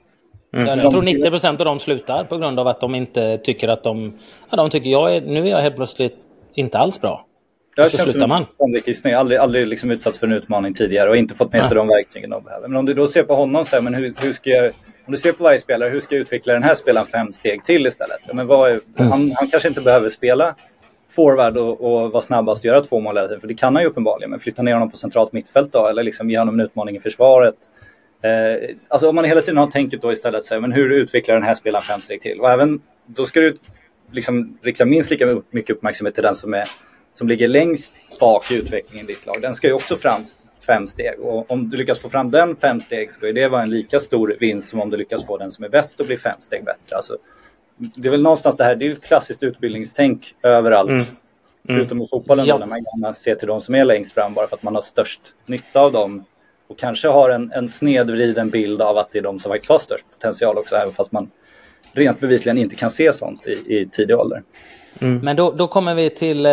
[0.63, 0.79] Mm.
[0.79, 3.83] Jag tror 90 procent av dem slutar på grund av att de inte tycker att
[3.83, 4.13] de...
[4.51, 6.17] Ja, de tycker jag är, nu är jag helt plötsligt
[6.55, 7.25] inte alls bra.
[7.77, 8.47] Det känns slutar man.
[8.95, 11.83] som aldrig, aldrig liksom utsatts för en utmaning tidigare och inte fått med sig ja.
[11.83, 12.69] de verktygen de behöver.
[12.69, 14.65] Men om du då ser på honom så här, men hur, hur ska jag,
[15.07, 17.65] om du ser på varje spelare, hur ska jag utveckla den här spelaren fem steg
[17.65, 18.21] till istället?
[18.27, 19.11] Ja, men vad är, mm.
[19.11, 20.55] han, han kanske inte behöver spela
[21.11, 23.85] forward och, och vara snabbast och göra två mål hela tiden, för det kan han
[23.85, 24.31] ju uppenbarligen.
[24.31, 27.01] Men flytta ner honom på centralt mittfält då, eller liksom ge honom en utmaning i
[27.01, 27.55] försvaret.
[28.23, 31.35] Eh, alltså om man hela tiden har tänket då istället, så här, men hur utvecklar
[31.35, 32.41] den här spelaren fem steg till?
[32.41, 33.57] Och även, då ska du
[34.13, 36.69] liksom rikta minst lika mycket uppmärksamhet till den som, är,
[37.13, 39.43] som ligger längst bak i utvecklingen i ditt lag.
[39.43, 40.25] Den ska ju också fram
[40.67, 41.21] fem steg.
[41.21, 44.37] Och om du lyckas få fram den fem steg ska det vara en lika stor
[44.41, 46.97] vinst som om du lyckas få den som är bäst att bli fem steg bättre.
[46.97, 47.17] Alltså,
[47.77, 50.91] det är väl någonstans det här, det är ju klassiskt utbildningstänk överallt.
[50.91, 51.03] Mm.
[51.69, 51.81] Mm.
[51.81, 52.55] Förutom i fotbollen ja.
[52.55, 54.75] då, när man gärna ser till de som är längst fram bara för att man
[54.75, 56.25] har störst nytta av dem.
[56.69, 59.79] Och kanske har en, en snedvriden bild av att det är de som faktiskt har
[59.79, 61.31] störst potential också, även fast man
[61.93, 64.43] rent bevisligen inte kan se sånt i, i tidig ålder.
[65.01, 65.19] Mm.
[65.19, 66.53] Men då, då kommer vi till eh,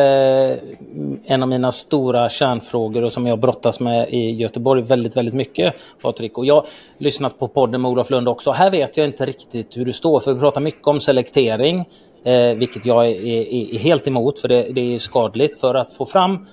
[1.33, 5.73] en av mina stora kärnfrågor och som jag brottas med i Göteborg väldigt, väldigt mycket,
[6.01, 6.37] Patrik.
[6.37, 8.51] Och jag har lyssnat på podden med Olof Lund också.
[8.51, 11.79] Här vet jag inte riktigt hur du står, för vi pratar mycket om selektering,
[12.23, 15.59] eh, vilket jag är, är, är, helt emot, för det, det är skadligt.
[15.59, 16.45] För att få fram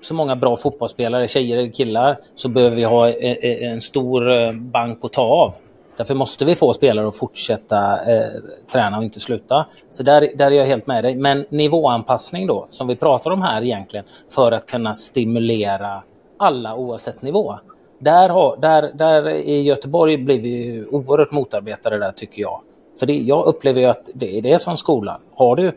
[0.00, 4.42] så många bra fotbollsspelare, tjejer och killar, så behöver vi ha eh, eh, en, stor
[4.42, 5.54] eh, bank att ta av.
[5.96, 8.28] Därför måste vi få spelare att fortsätta eh,
[8.72, 9.66] träna och inte sluta.
[9.90, 11.14] Så där, där är jag helt med dig.
[11.14, 16.02] Men nivåanpassning då, som vi pratar om här egentligen, för att kunna stimulera
[16.36, 17.58] alla oavsett nivå.
[17.98, 22.60] Där, har, där, där i Göteborg blir vi oerhört motarbetade där tycker jag.
[22.98, 25.20] För det, jag upplever ju att det är det som skolan.
[25.34, 25.72] Har du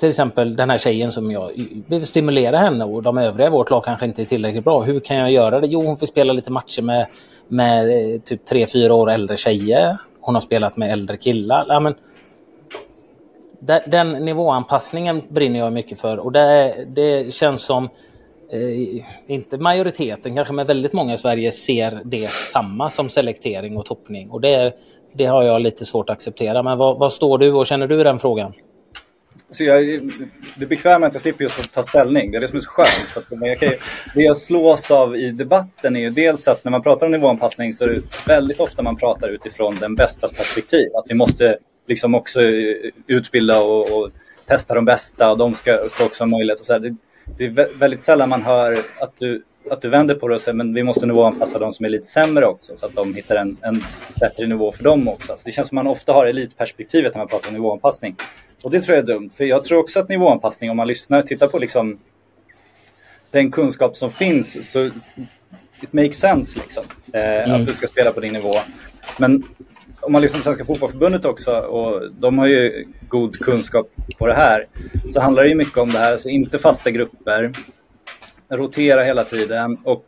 [0.00, 1.50] till exempel den här tjejen som jag
[1.86, 4.82] vill stimulera henne och de övriga i vårt lag kanske inte är tillräckligt bra.
[4.82, 5.66] Hur kan jag göra det?
[5.66, 7.06] Jo, hon får spela lite matcher med
[7.50, 9.98] med eh, typ tre fyra år äldre tjejer.
[10.20, 11.64] Hon har spelat med äldre killar.
[11.68, 11.94] Ja, men,
[13.86, 17.84] den nivåanpassningen brinner jag mycket för och det, det känns som
[18.52, 23.86] eh, inte majoriteten kanske, men väldigt många i Sverige ser det samma som selektering och
[23.86, 24.30] toppning.
[24.30, 24.72] Och det,
[25.12, 26.62] det har jag lite svårt att acceptera.
[26.62, 28.52] Men vad, vad står du och känner du i den frågan?
[29.52, 30.00] Så jag,
[30.56, 32.30] det bekväma är att jag slipper just att ta ställning.
[32.30, 33.08] Det är det som är så skönt.
[33.14, 33.72] Så att jag kan,
[34.14, 37.74] det jag slås av i debatten är ju dels att när man pratar om nivåanpassning
[37.74, 40.88] så är det väldigt ofta man pratar utifrån den bästas perspektiv.
[40.94, 41.58] Att vi måste
[41.88, 42.74] liksom också eh,
[43.06, 44.10] utbilda och, och
[44.46, 46.60] testa de bästa och de ska, ska också ha möjlighet.
[46.60, 46.96] Och så det,
[47.38, 50.56] det, är väldigt sällan man hör att du, att du vänder på det och säger
[50.56, 53.56] men vi måste nivåanpassa de som är lite sämre också så att de hittar en,
[53.60, 53.82] en
[54.20, 55.36] bättre nivå för dem också.
[55.36, 58.16] Så det känns som man ofta har elitperspektivet när man pratar om nivåanpassning.
[58.62, 61.22] Och det tror jag är dumt, för jag tror också att nivåanpassning, om man lyssnar,
[61.22, 61.98] tittar på liksom
[63.30, 64.90] den kunskap som finns, så
[65.82, 66.84] it makes sense liksom.
[67.12, 67.52] Eh, mm.
[67.52, 68.54] Att du ska spela på din nivå.
[69.18, 69.42] Men
[70.00, 74.34] om man lyssnar på Svenska Fotbollförbundet också, och de har ju god kunskap på det
[74.34, 74.66] här,
[75.08, 77.52] så handlar det ju mycket om det här, så inte fasta grupper,
[78.50, 80.04] rotera hela tiden och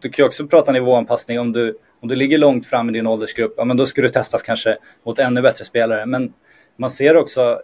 [0.00, 3.06] du kan ju också prata nivåanpassning om du, om du ligger långt fram i din
[3.06, 6.06] åldersgrupp, ja men då ska du testas kanske mot ännu bättre spelare.
[6.06, 6.32] Men
[6.76, 7.60] man ser också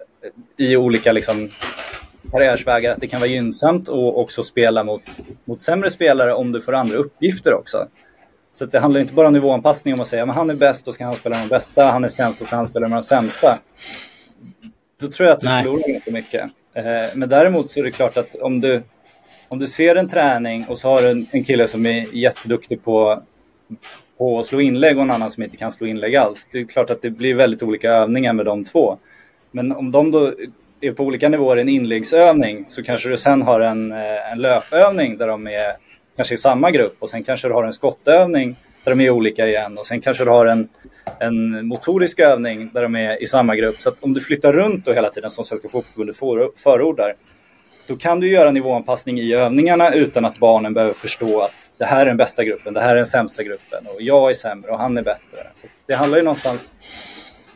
[0.56, 1.50] i olika liksom,
[2.32, 5.02] karriärsvägar att det kan vara gynnsamt att också spela mot,
[5.44, 7.88] mot sämre spelare om du får andra uppgifter också.
[8.52, 10.94] Så det handlar inte bara om nivåanpassning om att säga att han är bäst och
[10.94, 13.02] ska han spela med de bästa, han är sämst och ska han spela med de
[13.02, 13.58] sämsta.
[15.00, 15.64] Då tror jag att du Nej.
[15.64, 16.42] förlorar ganska mycket.
[16.74, 18.82] Eh, men däremot så är det klart att om du,
[19.48, 22.82] om du ser en träning och så har du en, en kille som är jätteduktig
[22.84, 23.22] på,
[24.18, 26.48] på att slå inlägg och en annan som inte kan slå inlägg alls.
[26.52, 28.98] Det är klart att det blir väldigt olika övningar med de två.
[29.50, 30.32] Men om de då
[30.80, 35.18] är på olika nivåer en inläggsövning så kanske du sen har en, eh, en löpövning
[35.18, 35.76] där de är
[36.16, 39.46] kanske i samma grupp och sen kanske du har en skottövning där de är olika
[39.46, 40.68] igen och sen kanske du har en,
[41.18, 43.82] en motorisk övning där de är i samma grupp.
[43.82, 47.14] Så att om du flyttar runt då hela tiden som Svenska Fotbollförbundet förordar
[47.88, 52.00] då kan du göra nivåanpassning i övningarna utan att barnen behöver förstå att det här
[52.00, 54.78] är den bästa gruppen, det här är den sämsta gruppen och jag är sämre och
[54.78, 55.46] han är bättre.
[55.54, 56.76] Så det handlar ju någonstans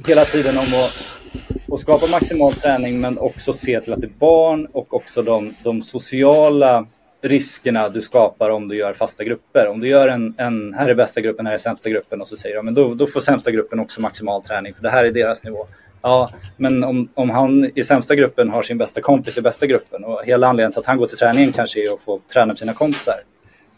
[0.07, 4.19] hela tiden om att, att skapa maximal träning men också se till att det är
[4.19, 6.87] barn och också de, de sociala
[7.23, 9.69] riskerna du skapar om du gör fasta grupper.
[9.69, 12.37] Om du gör en, en här är bästa gruppen, här är sämsta gruppen och så
[12.37, 15.11] säger de men då, då får sämsta gruppen också maximal träning för det här är
[15.11, 15.67] deras nivå.
[16.03, 20.05] Ja, men om, om han i sämsta gruppen har sin bästa kompis i bästa gruppen
[20.05, 22.59] och hela anledningen till att han går till träningen kanske är att få träna med
[22.59, 23.15] sina kompisar.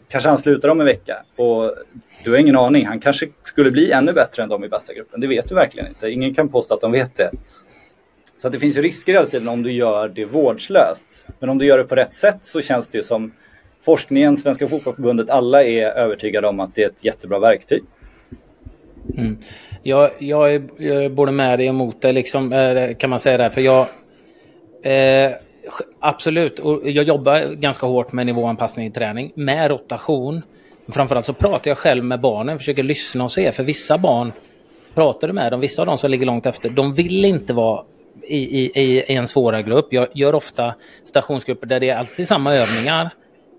[0.07, 1.75] Kanske han slutar om en vecka och
[2.23, 2.85] du har ingen aning.
[2.85, 5.21] Han kanske skulle bli ännu bättre än de i bästa gruppen.
[5.21, 6.09] Det vet du verkligen inte.
[6.09, 7.31] Ingen kan påstå att de vet det.
[8.37, 11.27] Så att det finns ju risker hela tiden om du gör det vårdslöst.
[11.39, 13.31] Men om du gör det på rätt sätt så känns det ju som
[13.81, 17.83] forskningen, Svenska Fotbollförbundet, alla är övertygade om att det är ett jättebra verktyg.
[19.17, 19.37] Mm.
[19.87, 23.19] Jag, jag, är, jag är både med dig och emot dig, liksom, eh, kan man
[23.19, 23.51] säga det.
[23.51, 23.87] För jag...
[24.83, 25.31] Eh,
[25.99, 30.41] absolut, och jag jobbar ganska hårt med nivåanpassning i träning, med rotation.
[30.87, 33.51] Framförallt så pratar jag själv med barnen, försöker lyssna och se.
[33.51, 34.31] För vissa barn
[34.93, 37.83] pratar du med dem, vissa av dem som ligger långt efter, de vill inte vara
[38.27, 39.87] i, i, i en svårare grupp.
[39.89, 43.09] Jag gör ofta stationsgrupper där det är alltid samma övningar.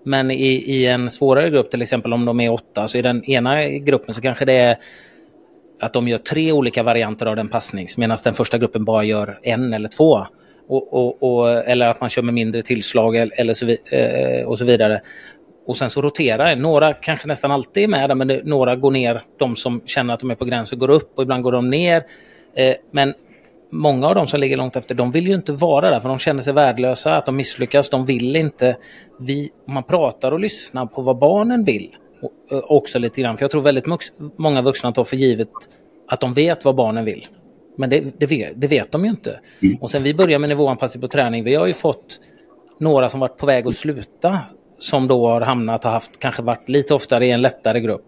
[0.03, 3.23] Men i, i en svårare grupp, till exempel om de är åtta, så i den
[3.23, 4.77] ena gruppen så kanske det är
[5.79, 9.39] att de gör tre olika varianter av den passnings medan den första gruppen bara gör
[9.43, 10.25] en eller två.
[10.67, 14.65] Och, och, och, eller att man kör med mindre tillslag eller så, eh, och så
[14.65, 15.01] vidare.
[15.67, 16.55] Och sen så roterar det.
[16.55, 19.21] Några kanske nästan alltid är med, men det, några går ner.
[19.39, 22.03] De som känner att de är på gränsen går upp och ibland går de ner.
[22.55, 23.13] Eh, men
[23.71, 26.17] många av de som ligger långt efter, de vill ju inte vara där för de
[26.17, 27.89] känner sig värdelösa, att de misslyckas.
[27.89, 28.77] De vill inte.
[29.19, 31.95] Vi, man pratar och lyssnar på vad barnen vill
[32.49, 33.37] också lite grann.
[33.37, 33.85] För jag tror väldigt
[34.37, 35.49] många vuxna tar för givet
[36.07, 37.25] att de vet vad barnen vill.
[37.77, 39.39] Men det, det, vet, det vet de ju inte.
[39.61, 39.77] Mm.
[39.81, 42.19] Och sen vi började med nivåanpassning på träning, vi har ju fått
[42.79, 44.39] några som varit på väg att sluta
[44.79, 48.05] som då har hamnat och haft kanske varit lite oftare i en lättare grupp.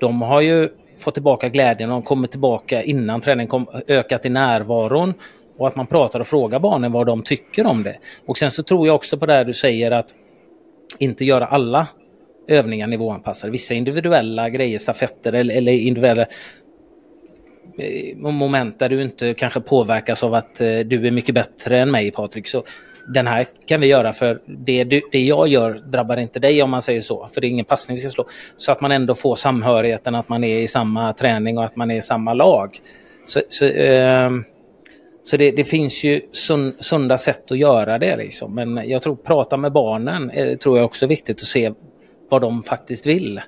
[0.00, 5.14] De har ju fått tillbaka glädjen, de kommer tillbaka innan träningen kom, ökat i närvaron
[5.58, 7.96] och att man pratar och frågar barnen vad de tycker om det.
[8.26, 10.14] Och sen så tror jag också på det här du säger att
[10.98, 11.86] inte göra alla
[12.48, 13.50] övningar nivåanpassade.
[13.50, 16.26] Vissa individuella grejer, stafetter eller, eller individuella
[17.78, 21.90] eh, moment där du inte kanske påverkas av att eh, du är mycket bättre än
[21.90, 22.48] mig Patrik.
[22.48, 22.64] Så
[23.06, 26.82] den här kan vi göra för det, det jag gör drabbar inte dig om man
[26.82, 27.28] säger så.
[27.34, 28.26] För det är ingen passning vi ska slå.
[28.56, 31.90] Så att man ändå får samhörigheten att man är i samma träning och att man
[31.90, 32.80] är i samma lag.
[33.26, 34.30] Så, så, eh,
[35.24, 36.20] så det, det, finns ju
[36.80, 38.16] sunda sätt att göra det.
[38.16, 38.54] Liksom.
[38.54, 41.72] Men jag tror prata med barnen eh, tror jag också är viktigt att se
[42.30, 43.40] vad de faktiskt vill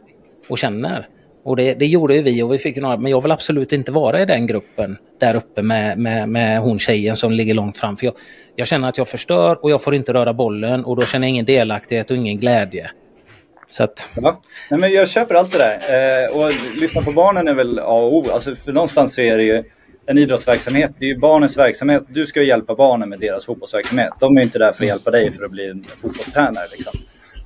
[0.49, 1.09] och känner.
[1.45, 4.23] Och det, det gjorde vi och vi fick några, men jag vill absolut inte vara
[4.23, 7.97] i den gruppen där uppe med, med, med hon tjejen som ligger långt fram.
[7.97, 8.15] För jag,
[8.57, 11.31] jag känner att jag förstör och jag får inte röra bollen och då känner jag
[11.31, 12.91] ingen delaktighet och ingen glädje.
[13.69, 14.09] Så att...
[14.17, 14.41] ja.
[14.71, 16.25] Nej, men jag köper allt det där.
[16.25, 18.27] Eh, och lyssna på barnen är väl A och O.
[18.33, 19.63] Alltså, för någonstans så är det ju
[20.07, 20.91] en idrottsverksamhet.
[20.99, 22.03] Det är ju barnens verksamhet.
[22.09, 24.13] Du ska hjälpa barnen med deras fotbollsverksamhet.
[24.21, 26.67] De är inte där för att hjälpa dig för att bli en fotbollstränare.
[26.71, 26.93] Liksom.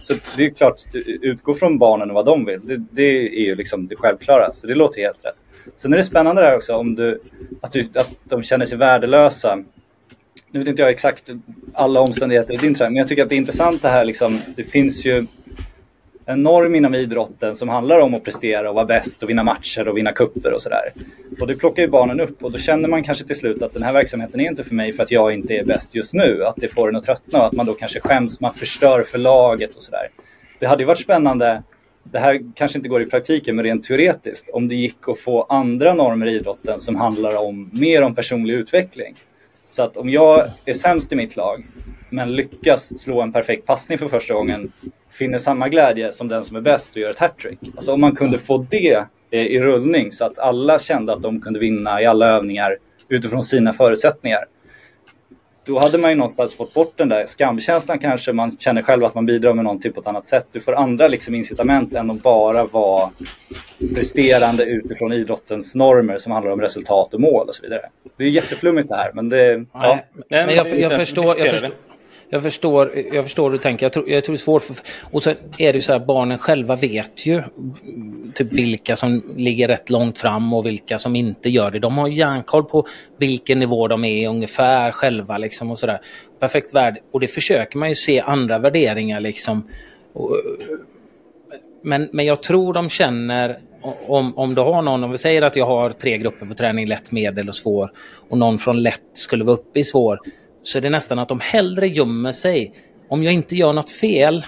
[0.02, 0.74] Så det är klart,
[1.22, 2.60] utgå från barnen och vad de vill.
[2.62, 4.52] Det, det, är ju liksom det självklara.
[4.52, 5.34] Så det låter helt rätt.
[5.76, 7.20] Sen är det spännande det här också om du,
[7.60, 9.58] att, du, att de känner sig värdelösa.
[10.50, 11.30] Nu vet inte jag exakt
[11.72, 14.40] alla omständigheter i din träning, men jag tycker att det är intressant det här liksom.
[14.56, 15.26] Det finns ju
[16.26, 19.88] en norm inom idrotten som handlar om att prestera och vara bäst och vinna matcher
[19.88, 20.92] och vinna kupper och sådär.
[21.40, 23.82] Och det plockar ju barnen upp och då känner man kanske till slut att den
[23.82, 26.44] här verksamheten är inte för mig för att jag inte är bäst just nu.
[26.44, 29.18] Att det får en att tröttna och att man då kanske skäms, man förstör för
[29.18, 30.08] laget och sådär.
[30.58, 31.62] Det hade ju varit spännande,
[32.04, 35.42] det här kanske inte går i praktiken men rent teoretiskt, om det gick att få
[35.42, 39.14] andra normer i idrotten som handlar om mer om personlig utveckling.
[39.70, 41.66] Så att om jag är sämst i mitt lag
[42.12, 44.72] men lyckas slå en perfekt passning för första gången
[45.10, 47.58] finner samma glädje som den som är bäst och gör ett hattrick.
[47.74, 51.40] Alltså om man kunde få det eh, i rullning så att alla kände att de
[51.40, 52.76] kunde vinna i alla övningar
[53.08, 54.44] utifrån sina förutsättningar.
[55.64, 58.32] Då hade man ju någonstans fått bort den där skamkänslan kanske.
[58.32, 60.46] Man känner själv att man bidrar med någonting på ett annat sätt.
[60.52, 63.10] Du får andra liksom incitament än att bara vara
[63.94, 67.82] presterande utifrån idrottens normer som handlar om resultat och mål och så vidare.
[68.16, 69.56] Det är jätteflummigt det här men det...
[69.56, 69.98] Nej, ja.
[70.28, 71.70] men jag, jag, förstår, jag, förstår,
[72.32, 73.86] jag förstår, jag förstår hur du tänker.
[73.86, 74.64] Jag tror, jag tror det är svårt.
[74.64, 74.76] För,
[75.10, 77.42] och så är det ju så här, barnen själva vet ju
[78.34, 81.78] typ vilka som ligger rätt långt fram och vilka som inte gör det.
[81.78, 82.86] De har järnkoll på
[83.18, 86.00] vilken nivå de är ungefär själva liksom och så där.
[86.40, 86.98] Perfekt värld.
[87.10, 89.68] Och det försöker man ju se andra värderingar liksom.
[90.12, 90.36] Och,
[91.82, 93.58] men, men jag tror de känner
[94.06, 96.86] om, om du har någon, om vi säger att jag har tre grupper på träning,
[96.86, 97.92] lätt, medel och svår
[98.28, 100.20] och någon från lätt skulle vara uppe i svår
[100.62, 102.72] så är det nästan att de hellre gömmer sig.
[103.08, 104.44] Om jag inte gör något fel,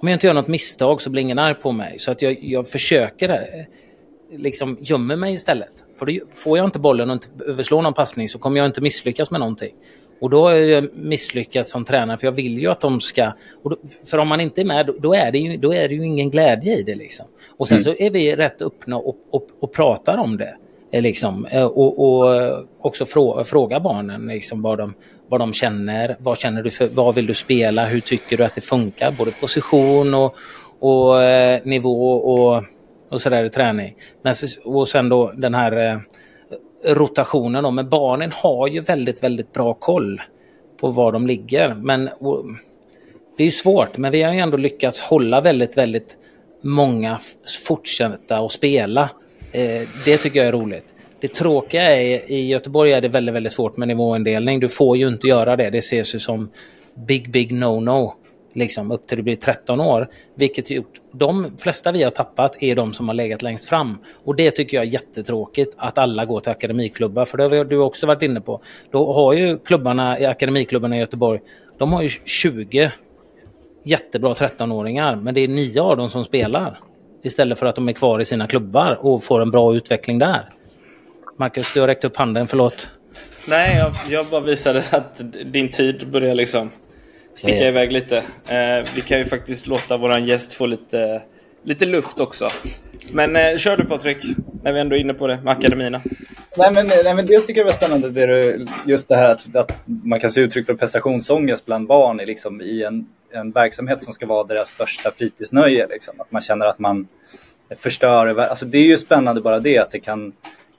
[0.00, 1.98] om jag inte gör något misstag så blir ingen arg på mig.
[1.98, 5.84] Så att jag, jag försöker eh, liksom gömmer mig istället.
[5.98, 8.80] För då får jag inte bollen och inte överslå någon passning så kommer jag inte
[8.80, 9.74] misslyckas med någonting.
[10.20, 13.32] Och då är jag misslyckats som tränare för jag vill ju att de ska...
[13.64, 13.76] Då,
[14.10, 16.30] för om man inte är med då, är det ju, då är det ju ingen
[16.30, 17.26] glädje i det liksom.
[17.56, 17.84] Och sen mm.
[17.84, 20.56] så är vi rätt öppna och, och, och pratar om det.
[20.92, 24.94] Eh, liksom, eh, och, och eh, också fråga, fråga barnen liksom vad, de,
[25.28, 26.16] vad de känner.
[26.18, 27.84] Vad känner du för, vad vill du spela?
[27.84, 29.12] Hur tycker du att det funkar?
[29.18, 30.34] Både position och,
[30.78, 32.62] och eh, nivå och,
[33.10, 33.94] och sådär i träning.
[34.22, 35.98] Men, och sen då den här eh,
[36.94, 37.70] rotationen då.
[37.70, 40.20] Men barnen har ju väldigt, väldigt bra koll
[40.80, 41.74] på var de ligger.
[41.74, 42.44] Men och,
[43.36, 46.16] det är ju svårt, men vi har ju ändå lyckats hålla väldigt, väldigt
[46.62, 47.18] många
[47.66, 49.10] fortsätta att spela
[49.56, 50.94] Eh, det tycker jag är roligt.
[51.20, 54.60] Det tråkiga är i Göteborg är det väldigt, väldigt svårt med nivåindelning.
[54.60, 55.70] Du får ju inte göra det.
[55.70, 56.50] Det ses ju som
[56.94, 58.12] big, big no-no.
[58.52, 60.08] Liksom upp till du blir 13 år.
[60.34, 63.98] Vilket gjort, de flesta vi har tappat är de som har legat längst fram.
[64.24, 67.24] Och det tycker jag är jättetråkigt att alla går till akademiklubbar.
[67.24, 68.60] För det har du också varit inne på.
[68.90, 71.40] Då har ju klubbarna, akademiklubbarna i Göteborg,
[71.78, 72.92] de har ju 20
[73.82, 75.16] jättebra 13-åringar.
[75.16, 76.80] Men det är nio av dem som spelar
[77.26, 80.48] istället för att de är kvar i sina klubbar och får en bra utveckling där.
[81.38, 82.90] Marcus, du har räckt upp handen, förlåt.
[83.48, 86.70] Nej, jag, jag bara visade att din tid börjar liksom
[87.34, 87.68] sticka yeah.
[87.68, 88.16] iväg lite.
[88.48, 91.22] Eh, vi kan ju faktiskt låta våran gäst få lite,
[91.64, 92.48] lite luft också.
[93.12, 94.18] Men eh, kör du Patrik,
[94.62, 96.00] när vi ändå är inne på det med akademierna.
[96.56, 99.28] Nej men, nej, men dels tycker jag det var spännande det du, just det här
[99.28, 103.50] att, att man kan se uttryck för prestationsångest bland barn i, liksom, i en, en
[103.50, 105.86] verksamhet som ska vara deras största fritidsnöje.
[105.86, 106.20] Liksom.
[106.20, 107.08] Att man känner att man
[107.76, 108.38] förstör.
[108.38, 110.32] Alltså, det är ju spännande bara det att det kan,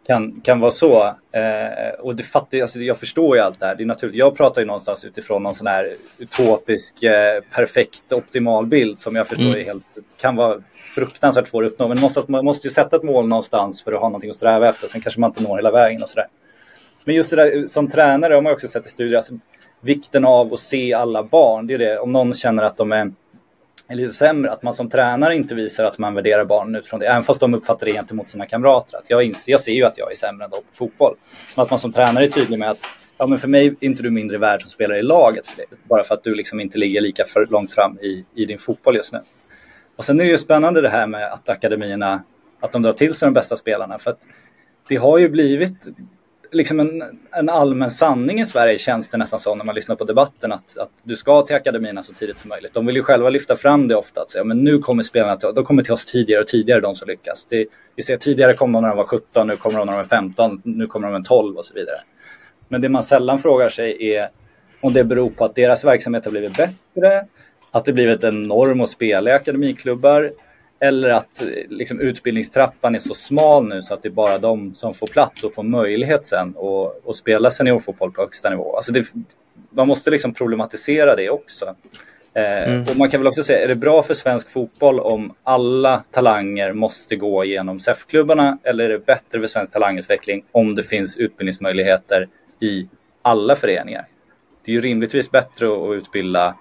[0.07, 1.03] kan, kan vara så.
[1.31, 3.75] Eh, och det fattar, alltså, jag förstår ju allt det här.
[3.75, 4.15] Det är naturligt.
[4.15, 9.27] Jag pratar ju någonstans utifrån någon sån här utopisk, eh, perfekt, optimal bild som jag
[9.27, 9.59] förstår mm.
[9.59, 10.61] är helt, kan vara
[10.95, 11.87] fruktansvärt svår att uppnå.
[11.87, 14.69] Men måste, man måste ju sätta ett mål någonstans för att ha någonting att sträva
[14.69, 14.87] efter.
[14.87, 16.27] Sen kanske man inte når hela vägen och sådär.
[17.05, 19.33] Men just det där som tränare har man också sett i studier, alltså,
[19.81, 21.67] vikten av att se alla barn.
[21.67, 23.11] Det är det, om någon känner att de är
[23.95, 27.23] lite sämre, att man som tränare inte visar att man värderar barnen utifrån det, även
[27.23, 28.97] fast de uppfattar det gentemot sina kamrater.
[28.97, 31.15] Att jag, inser, jag ser ju att jag är sämre än dem på fotboll.
[31.55, 32.79] Men att man som tränare är tydlig med att
[33.17, 35.65] ja, men för mig är inte du mindre värd som spelare i laget, för det,
[35.83, 38.95] bara för att du liksom inte ligger lika för långt fram i, i din fotboll
[38.95, 39.21] just nu.
[39.95, 42.23] Och sen är det ju spännande det här med att akademierna,
[42.59, 43.99] att de drar till sig de bästa spelarna.
[43.99, 44.19] För att
[44.87, 45.85] det har ju blivit
[46.51, 50.03] liksom en, en allmän sanning i Sverige känns det nästan så när man lyssnar på
[50.03, 52.73] debatten att, att du ska till akademierna så tidigt som möjligt.
[52.73, 55.53] De vill ju själva lyfta fram det ofta att säga men nu kommer spelarna till,
[55.55, 57.45] de kommer till oss tidigare och tidigare de som lyckas.
[57.45, 59.99] Det, vi ser tidigare kom de när de var 17, nu kommer de när de
[59.99, 61.97] är 15, nu kommer de när de är 12 och så vidare.
[62.67, 64.29] Men det man sällan frågar sig är
[64.81, 67.25] om det beror på att deras verksamhet har blivit bättre,
[67.71, 70.31] att det blivit en norm att spela i akademiklubbar
[70.79, 74.93] eller att liksom, utbildningstrappan är så smal nu så att det är bara de som
[74.93, 76.55] får plats och får möjlighet sen
[77.07, 78.75] att spela seniorfotboll på högsta nivå.
[78.75, 79.05] Alltså det,
[79.69, 81.75] man måste liksom problematisera det också.
[82.33, 82.85] Eh, mm.
[82.89, 86.73] och man kan väl också säga, är det bra för svensk fotboll om alla talanger
[86.73, 92.27] måste gå igenom SEF-klubbarna eller är det bättre för svensk talangutveckling om det finns utbildningsmöjligheter
[92.61, 92.89] i
[93.21, 94.07] alla föreningar?
[94.65, 96.55] Det är ju rimligtvis bättre att utbilda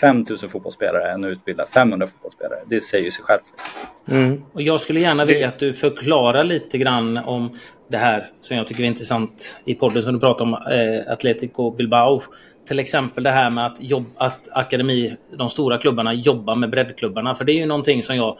[0.00, 2.60] 5000 fotbollsspelare än att utbilda 500 fotbollsspelare.
[2.66, 3.42] Det säger sig självt.
[4.08, 4.42] Mm.
[4.52, 7.58] Och jag skulle gärna vilja att du förklarar lite grann om
[7.90, 11.70] det här som jag tycker är intressant i podden som du pratar om, eh, Atletico
[11.70, 12.22] Bilbao.
[12.68, 17.34] Till exempel det här med att, jobb, att akademi, de stora klubbarna jobbar med breddklubbarna.
[17.34, 18.38] För det är ju någonting som jag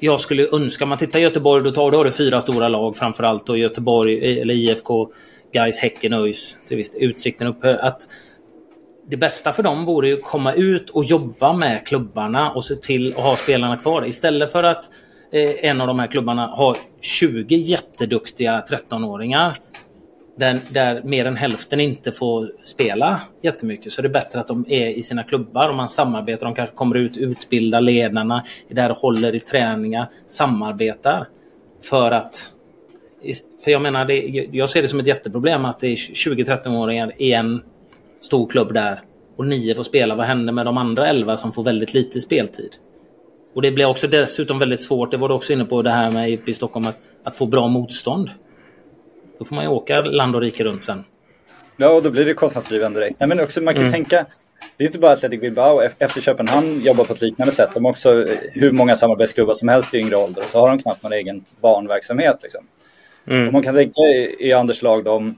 [0.00, 3.48] jag skulle önska, om man tittar i Göteborg, då tar du fyra stora lag framförallt
[3.48, 5.10] och Göteborg, eller IFK,
[5.52, 7.56] Gais, Häcken, ÖIS, till viss utsikten upp.
[7.62, 8.02] Att
[9.08, 12.74] det bästa för dem vore ju att komma ut och jobba med klubbarna och se
[12.74, 14.06] till att ha spelarna kvar.
[14.06, 14.84] Istället för att
[15.32, 19.56] eh, en av de här klubbarna har 20 jätteduktiga 13-åringar
[20.36, 24.64] där, där mer än hälften inte får spela jättemycket så är det bättre att de
[24.68, 26.46] är i sina klubbar och man samarbetar.
[26.46, 31.28] De kanske kommer ut, utbildar ledarna, är där och håller i träningar, samarbetar.
[31.82, 32.52] För att...
[33.64, 37.32] För jag menar, det, jag ser det som ett jätteproblem att det är 20-13-åringar i
[37.32, 37.62] en
[38.26, 39.00] stor klubb där
[39.36, 40.14] och nio får spela.
[40.14, 42.76] Vad händer med de andra elva som får väldigt lite speltid?
[43.54, 46.10] Och det blir också dessutom väldigt svårt, det var du också inne på det här
[46.10, 48.30] med i Stockholm, att, att få bra motstånd.
[49.38, 51.04] Då får man ju åka land och rike runt sen.
[51.76, 53.20] Ja, och då blir det kostnadsdrivande direkt.
[53.20, 53.92] Nej, men också, man kan mm.
[53.92, 54.26] tänka,
[54.76, 57.70] det är inte bara Athletic Bilbao, efter Köpenhamn jobbar på ett liknande sätt.
[57.74, 60.78] De har också hur många samarbetsklubbar som helst i yngre ålder och så har de
[60.78, 62.38] knappt någon egen barnverksamhet.
[62.42, 62.66] Liksom.
[63.26, 63.46] Mm.
[63.46, 64.00] Och man kan tänka
[64.38, 65.32] i, Anders lag då,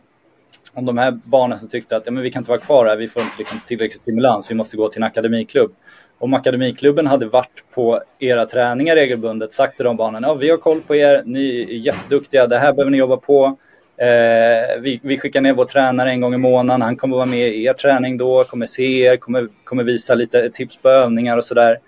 [0.78, 2.96] om, de här barnen som tyckte att ja, men vi kan inte vara kvar här,
[2.96, 5.74] vi får inte liksom tillräcklig stimulans, vi måste gå till en akademiklubb.
[6.18, 10.56] Om akademiklubben hade varit på era träningar regelbundet, sagt till de barnen, ja vi har
[10.56, 13.56] koll på er, ni är jätteduktiga, det här behöver ni jobba på.
[14.00, 16.82] Eh, vi, vi, skickar ner vår tränare en gång i månaden.
[16.82, 20.50] Han kommer vara med i er träning då, kommer se er, kommer, kommer visa lite
[20.50, 21.78] tips på övningar och sådär.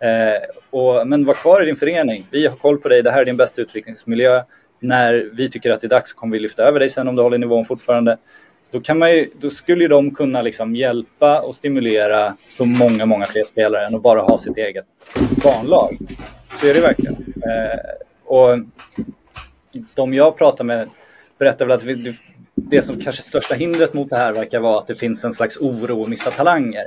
[0.00, 2.26] Eh, men var kvar i din förening.
[2.30, 3.02] Vi har koll på dig.
[3.02, 4.42] Det här är din bästa utvecklingsmiljö.
[4.82, 7.22] När vi tycker att det är dags kommer vi lyfta över dig sen om du
[7.22, 8.16] håller nivån fortfarande.
[8.70, 13.06] Då, kan man ju, då skulle ju de kunna liksom hjälpa och stimulera så många,
[13.06, 14.84] många fler spelare än att bara ha sitt eget
[15.42, 15.98] barnlag.
[16.54, 17.16] Så är det verkligen.
[17.36, 17.78] Eh,
[18.24, 18.58] och
[19.94, 20.88] de jag pratar med
[21.38, 22.14] berättar väl att vi,
[22.54, 25.56] det som kanske största hindret mot det här verkar vara att det finns en slags
[25.56, 26.84] oro att missa talanger.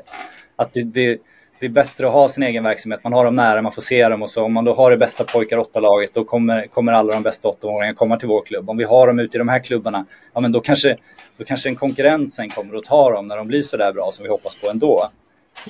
[0.55, 1.17] Att det, det,
[1.59, 4.09] det är bättre att ha sin egen verksamhet, man har dem nära, man får se
[4.09, 4.43] dem och så.
[4.43, 7.47] Om man då har det bästa pojkar åtta laget då kommer, kommer alla de bästa
[7.47, 8.69] åttaåringarna komma till vår klubb.
[8.69, 10.97] Om vi har dem ute i de här klubbarna, ja men då kanske,
[11.37, 14.09] då kanske en konkurrent sen kommer att ta dem när de blir så där bra
[14.11, 15.09] som vi hoppas på ändå.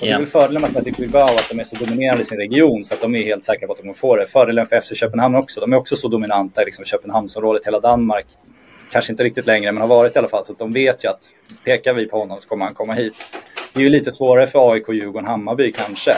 [0.00, 2.84] det är väl fördelen med Athletic Bilbao att de är så dominerande i sin region
[2.84, 4.26] så att de är helt säkra på att de kommer få det.
[4.26, 5.60] Fördelen för FC Köpenhamn också.
[5.60, 8.26] De är också så dominanta i liksom Köpenhamnsområdet, hela Danmark
[8.90, 10.44] kanske inte riktigt längre, men har varit i alla fall.
[10.46, 11.32] Så de vet ju att
[11.64, 13.14] pekar vi på honom så kommer han komma hit.
[13.72, 16.10] Det är ju lite svårare för AIK, Djurgården, Hammarby kanske.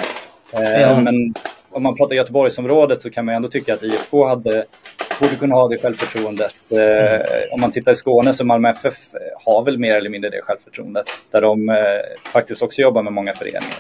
[0.53, 1.01] Eh, ja.
[1.01, 1.35] Men
[1.71, 4.65] om man pratar Göteborgsområdet så kan man ändå tycka att IFK hade,
[5.21, 6.57] borde kunna ha det självförtroendet.
[6.71, 7.23] Mm.
[7.53, 8.95] Om man tittar i Skåne så Malmö FF
[9.45, 11.07] har väl mer eller mindre det självförtroendet.
[11.31, 11.75] Där de eh,
[12.33, 13.75] faktiskt också jobbar med många föreningar.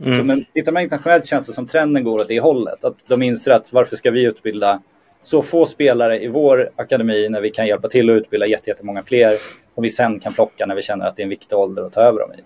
[0.00, 0.18] Mm.
[0.18, 2.84] Så, men tittar man internationellt känns det som trenden går åt det hållet.
[2.84, 4.82] Att de inser att varför ska vi utbilda
[5.22, 9.36] så få spelare i vår akademi när vi kan hjälpa till att utbilda jättemånga fler
[9.74, 11.92] som vi sen kan plocka när vi känner att det är en viktig ålder att
[11.92, 12.42] ta över dem i.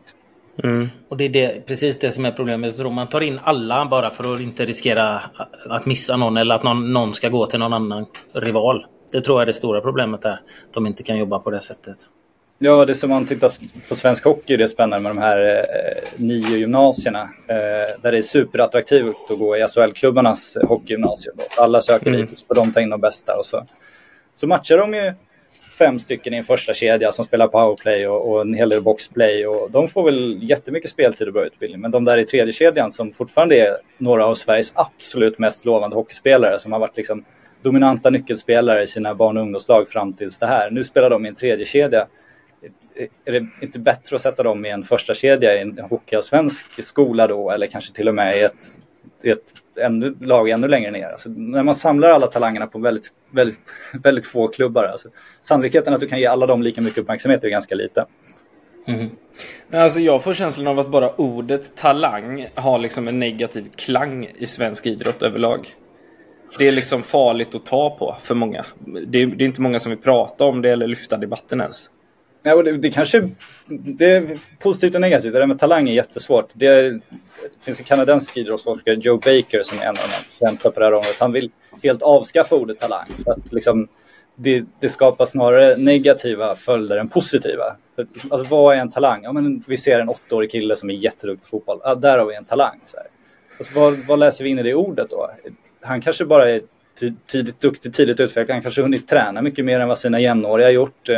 [0.65, 0.89] Mm.
[1.09, 2.77] Och det är det, precis det som är problemet.
[2.77, 5.23] Tror man tar in alla bara för att inte riskera
[5.69, 8.87] att missa någon eller att någon, någon ska gå till någon annan rival.
[9.13, 10.33] Det tror jag är det stora problemet är.
[10.33, 11.97] Att de inte kan jobba på det sättet.
[12.59, 13.51] Ja, det som man tittar
[13.89, 17.23] på svensk hockey, det är spännande med de här eh, nio gymnasierna.
[17.49, 17.57] Eh,
[18.03, 21.37] där det är superattraktivt att gå i SHL-klubbarnas hockeygymnasium.
[21.57, 22.21] Alla söker mm.
[22.21, 23.37] dit och de ta in de bästa.
[23.39, 23.67] Och så,
[24.35, 25.13] så matchar de ju
[25.79, 29.47] fem stycken i en första kedja som spelar powerplay och, och en hel del boxplay.
[29.47, 31.81] Och de får väl jättemycket speltid och bra utbildning.
[31.81, 35.97] Men de där i tredje kedjan som fortfarande är några av Sveriges absolut mest lovande
[35.97, 37.25] hockeyspelare som har varit liksom
[37.63, 40.71] dominanta nyckelspelare i sina barn och ungdomslag fram tills det här.
[40.71, 42.07] Nu spelar de i en tredje kedja
[43.25, 47.27] är det inte bättre att sätta dem i en första kedja i en hockeyallsvensk skola
[47.27, 48.79] då eller kanske till och med i ett,
[49.23, 51.09] i ett ännu, lag ännu längre ner?
[51.09, 53.61] Alltså, när man samlar alla talangerna på väldigt, väldigt,
[54.03, 55.09] väldigt få klubbar, alltså,
[55.41, 58.07] sannolikheten att du kan ge alla dem lika mycket uppmärksamhet är ganska liten.
[58.87, 59.11] Mm.
[59.73, 64.47] Alltså jag får känslan av att bara ordet talang har liksom en negativ klang i
[64.47, 65.69] svensk idrott överlag.
[66.59, 68.65] Det är liksom farligt att ta på för många.
[69.07, 71.91] Det är, det är inte många som vill prata om det eller lyfta debatten ens.
[72.47, 73.31] Ja, det, det, kanske
[73.69, 75.33] det är positivt och negativt.
[75.33, 76.49] Det där med talang är jättesvårt.
[76.53, 77.01] Det, det
[77.65, 80.93] finns en kanadensisk idrottsforskare, Joe Baker, som är en av de främsta på det här
[80.93, 81.21] området.
[81.21, 81.51] Han vill
[81.83, 83.09] helt avskaffa ordet talang.
[83.25, 83.89] För att liksom,
[84.37, 87.77] det, det skapar snarare negativa följder än positiva.
[87.97, 89.23] För, alltså, vad är en talang?
[89.23, 91.81] Ja, men vi ser en åttaårig kille som är jätteduktig på fotboll.
[91.83, 92.81] Ja, där har vi en talang.
[92.85, 92.99] Så
[93.59, 95.31] alltså, vad, vad läser vi in i det ordet då?
[95.81, 96.61] Han kanske bara är
[97.27, 98.55] tidigt duktig, tidigt utvecklad.
[98.55, 101.09] Han kanske hunnit träna mycket mer än vad sina jämnåriga har gjort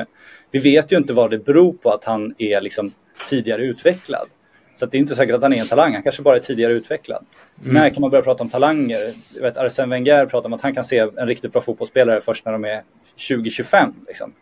[0.51, 2.93] vi vet ju inte vad det beror på att han är liksom
[3.29, 4.29] tidigare utvecklad.
[4.75, 6.73] Så det är inte säkert att han är en talang, han kanske bara är tidigare
[6.73, 7.25] utvecklad.
[7.63, 7.75] Mm.
[7.75, 9.13] När kan man börja prata om talanger?
[9.35, 12.45] Jag vet, Arsene Wenger pratar om att han kan se en riktigt bra fotbollsspelare först
[12.45, 12.83] när de är
[13.17, 13.93] 20-25.
[14.07, 14.33] Liksom.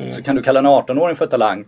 [0.00, 0.12] Mm.
[0.12, 1.64] Så kan du kalla en 18-åring för talang.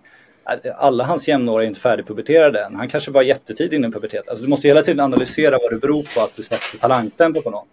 [0.76, 2.74] Alla hans jämnåriga är inte färdigpuberterade än.
[2.74, 4.28] Han kanske var jättetidig innan pubertet.
[4.28, 7.50] Alltså, du måste hela tiden analysera vad det beror på att du sätter talangstämpel på
[7.50, 7.66] någon.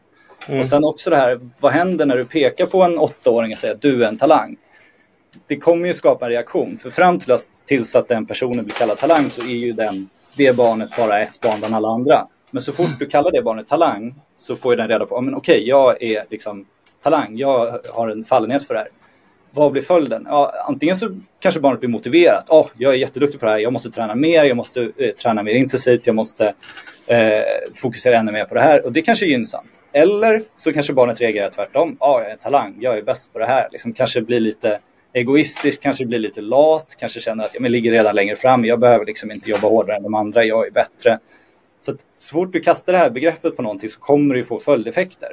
[0.47, 0.59] Mm.
[0.59, 3.73] Och sen också det här, vad händer när du pekar på en åttaåring och säger
[3.73, 4.57] att du är en talang?
[5.47, 6.77] det kommer ju skapa en reaktion.
[6.77, 10.09] För fram till att, tills att den personen blir kallad talang så är ju den,
[10.35, 12.27] det barnet bara ett barn bland alla andra.
[12.51, 15.35] Men så fort du kallar det barnet talang så får ju den reda på, men
[15.35, 16.65] okej, okay, jag är liksom
[17.03, 18.89] talang, jag har en fallenhet för det här.
[19.51, 20.25] Vad blir följden?
[20.29, 22.49] Ja, antingen så kanske barnet blir motiverat.
[22.49, 25.43] Oh, jag är jätteduktig på det här, jag måste träna mer, jag måste eh, träna
[25.43, 26.53] mer intensivt, jag måste
[27.07, 27.19] eh,
[27.75, 28.85] fokusera ännu mer på det här.
[28.85, 29.69] Och det kanske är gynnsamt.
[29.95, 31.97] Eller så kanske barnet reagerar tvärtom.
[31.99, 33.69] Ja, jag är talang, jag är bäst på det här.
[33.71, 34.79] Liksom kanske blir lite
[35.13, 39.05] egoistisk, kanske blir lite lat, kanske känner att jag ligger redan längre fram, jag behöver
[39.05, 41.19] liksom inte jobba hårdare än de andra, jag är bättre.
[41.79, 44.59] Så, att, så fort du kastar det här begreppet på någonting så kommer det få
[44.59, 45.29] följdeffekter.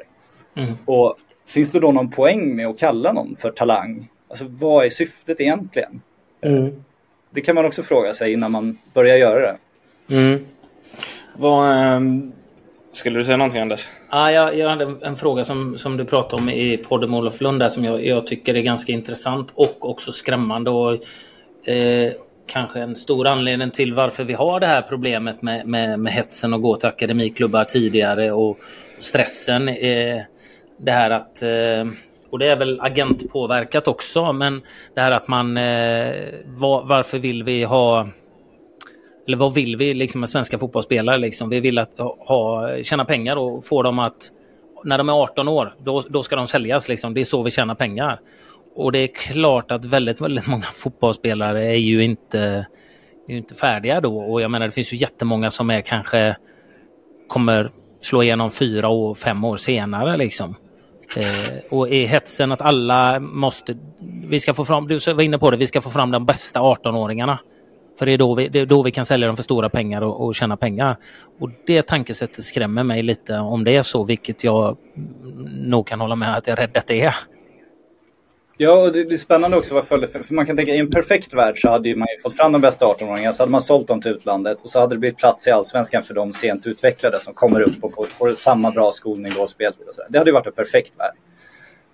[0.57, 0.73] Mm.
[0.85, 4.09] Och finns det då någon poäng med att kalla någon för talang?
[4.29, 6.01] Alltså vad är syftet egentligen?
[6.45, 6.85] Mm.
[7.31, 9.57] Det kan man också fråga sig innan man börjar göra det.
[10.15, 10.47] Mm.
[11.37, 12.33] Vad, ähm,
[12.93, 13.89] skulle du säga någonting Anders?
[14.09, 17.19] Ah, jag, jag hade en, en fråga som, som du pratade om i podden med
[17.19, 20.71] Olof Lund där, som jag, jag, tycker är ganska intressant och också skrämmande.
[20.71, 20.93] Och,
[21.69, 22.13] eh,
[22.47, 26.55] kanske en stor anledning till varför vi har det här problemet med, med, med hetsen
[26.55, 28.59] och gå till akademiklubbar tidigare och
[28.99, 29.69] stressen.
[29.69, 30.21] Eh,
[30.77, 31.93] det här att eh,
[32.33, 34.63] och det är väl agentpåverkat också, men
[34.95, 35.57] det här att man...
[35.57, 36.15] Eh,
[36.47, 38.09] var, varför vill vi ha...
[39.27, 41.17] Eller vad vill vi liksom med svenska fotbollsspelare?
[41.17, 41.49] Liksom?
[41.49, 44.31] Vi vill att ha, tjäna pengar och få dem att...
[44.85, 46.89] När de är 18 år, då, då ska de säljas.
[46.89, 47.15] Liksom.
[47.15, 48.21] Det är så vi tjänar pengar.
[48.75, 52.41] Och det är klart att väldigt, väldigt många fotbollsspelare är ju inte,
[53.29, 54.19] är ju inte färdiga då.
[54.19, 56.37] Och jag menar, det finns ju jättemånga som är kanske
[57.29, 57.71] kommer
[58.01, 60.55] slå igenom fyra och fem år senare liksom.
[61.17, 63.79] Eh, och i hetsen att alla måste...
[64.25, 66.61] Vi ska få fram, du var inne på det, vi ska få fram de bästa
[66.61, 67.39] 18-åringarna.
[68.03, 70.03] För det är, då vi, det är då vi kan sälja dem för stora pengar
[70.03, 70.97] och, och tjäna pengar.
[71.41, 74.77] Och det tankesättet skrämmer mig lite om det är så, vilket jag
[75.51, 77.15] nog kan hålla med att jag är rädd att det är.
[78.57, 81.35] Ja, och det är spännande också vad följde, för man kan tänka i en perfekt
[81.35, 84.11] värld så hade man fått fram de bästa 18-åringarna, så hade man sålt dem till
[84.11, 87.61] utlandet och så hade det blivit plats i allsvenskan för de sent utvecklade som kommer
[87.61, 89.89] upp och får, får samma bra skolning och speltid.
[89.89, 90.03] Och så.
[90.09, 91.15] Det hade ju varit en perfekt värld.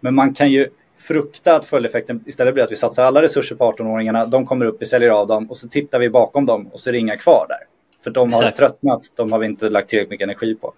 [0.00, 0.68] Men man kan ju
[0.98, 4.76] frukta att följdeffekten istället blir att vi satsar alla resurser på 18-åringarna, de kommer upp,
[4.80, 7.16] vi säljer av dem och så tittar vi bakom dem och så är det inga
[7.16, 7.58] kvar där.
[8.04, 8.58] För de har Exakt.
[8.58, 10.74] tröttnat, de har vi inte lagt tillräckligt mycket energi på.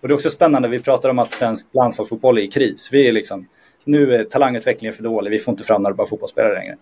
[0.00, 2.88] Och det är också spännande, vi pratar om att svensk landslagsfotboll är i kris.
[2.92, 3.48] Vi är liksom
[3.84, 6.76] nu är talangutvecklingen för dålig, vi får inte fram några bra fotbollsspelare längre.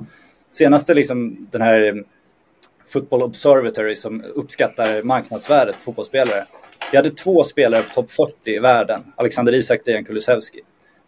[0.48, 1.94] Senaste liksom den här eh,
[2.86, 6.44] Football Observatory som uppskattar marknadsvärdet på fotbollsspelare.
[6.90, 10.60] Vi hade två spelare på topp 40 i världen, Alexander Isak och Dejan Kulusevski.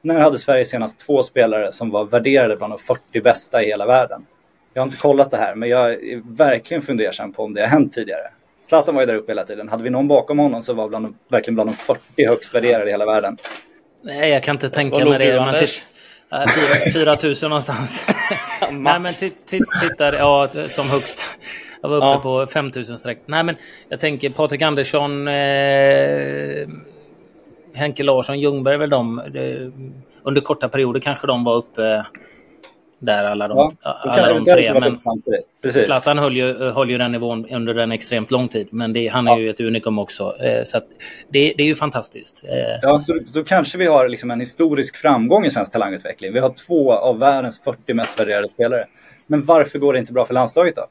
[0.06, 3.86] När hade Sverige senast två spelare som var värderade bland de 40 bästa i hela
[3.86, 4.26] världen?
[4.74, 7.68] Jag har inte kollat det här, men jag är verkligen fundersam på om det har
[7.68, 8.30] hänt tidigare.
[8.62, 9.68] Zlatan var ju där uppe hela tiden.
[9.68, 12.90] Hade vi någon bakom honom så var bland verkligen bland de 40 högst värderade i
[12.90, 13.38] hela världen.
[14.02, 15.40] Nej, jag kan inte tänka mig det.
[15.40, 18.04] Man typ, 4 000 någonstans.
[18.70, 19.12] Nej, men
[19.46, 21.20] titta, ja, som högst.
[21.82, 22.20] Jag var uppe ja.
[22.20, 23.18] på 5 000 streck.
[23.26, 23.56] Nej, men
[23.88, 26.68] jag tänker Patrik Andersson, eh,
[27.76, 29.22] Henke Larsson, Ljungberg, väl de.
[29.32, 29.72] Det,
[30.22, 32.04] under korta perioder kanske de var uppe
[32.98, 34.80] där alla de, ja, alla de tre.
[34.80, 34.98] Men
[35.72, 38.68] Zlatan höll ju, höll ju den nivån under en extremt lång tid.
[38.70, 39.38] Men det, han är ja.
[39.38, 40.36] ju ett unikum också.
[40.40, 40.80] Eh, så
[41.28, 42.44] det, det, är ju fantastiskt.
[42.48, 42.78] Eh.
[42.82, 46.32] Ja, så, så kanske vi har liksom en historisk framgång i svensk talangutveckling.
[46.32, 48.86] Vi har två av världens 40 mest värderade spelare.
[49.26, 50.86] Men varför går det inte bra för landslaget då?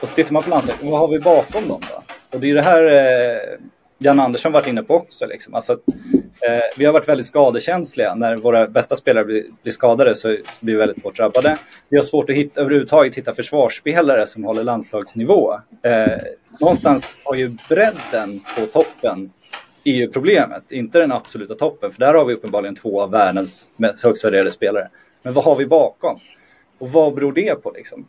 [0.00, 2.02] Och så tittar man på landslaget, vad har vi bakom dem då?
[2.36, 3.58] Och det är det här eh,
[3.98, 5.26] Jan Andersson varit inne på också.
[5.26, 5.54] Liksom.
[5.54, 8.14] Alltså, eh, vi har varit väldigt skadekänsliga.
[8.14, 10.28] När våra bästa spelare blir, blir, skadade så
[10.60, 11.56] blir vi väldigt hårt drabbade.
[11.88, 15.54] Vi har svårt att hitta, överhuvudtaget hitta försvarsspelare som håller landslagsnivå.
[15.82, 16.18] Eh,
[16.60, 19.32] någonstans har ju bredden på toppen
[19.84, 21.92] är ju problemet, inte den absoluta toppen.
[21.92, 23.70] För där har vi uppenbarligen två av världens
[24.02, 24.88] högst värderade spelare.
[25.22, 26.20] Men vad har vi bakom?
[26.78, 28.08] Och vad beror det på liksom?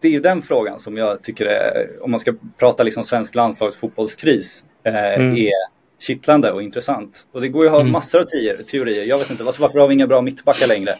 [0.00, 3.34] Det är ju den frågan som jag tycker är, om man ska prata liksom svensk
[3.34, 5.36] landslagsfotbollskris, eh, mm.
[5.36, 7.26] är kittlande och intressant.
[7.32, 7.92] Och det går ju att ha mm.
[7.92, 8.24] massor av
[8.70, 9.04] teorier.
[9.04, 10.94] Jag vet inte, varför har vi inga bra mittbackar längre?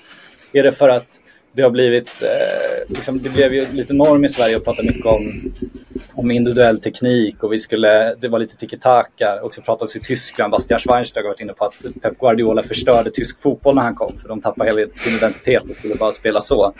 [0.53, 1.21] Är det för att
[1.53, 5.07] det har blivit, eh, liksom, det blev ju lite norm i Sverige att prata mycket
[5.07, 5.53] om,
[6.13, 9.43] om individuell teknik och vi skulle, det var lite tiki-taka.
[9.43, 13.43] Också pratats i Tyskland, Bastian Schweinsteiger har varit inne på att Pep Guardiola förstörde tysk
[13.43, 16.75] fotboll när han kom för de tappade hela sin identitet och skulle bara spela så.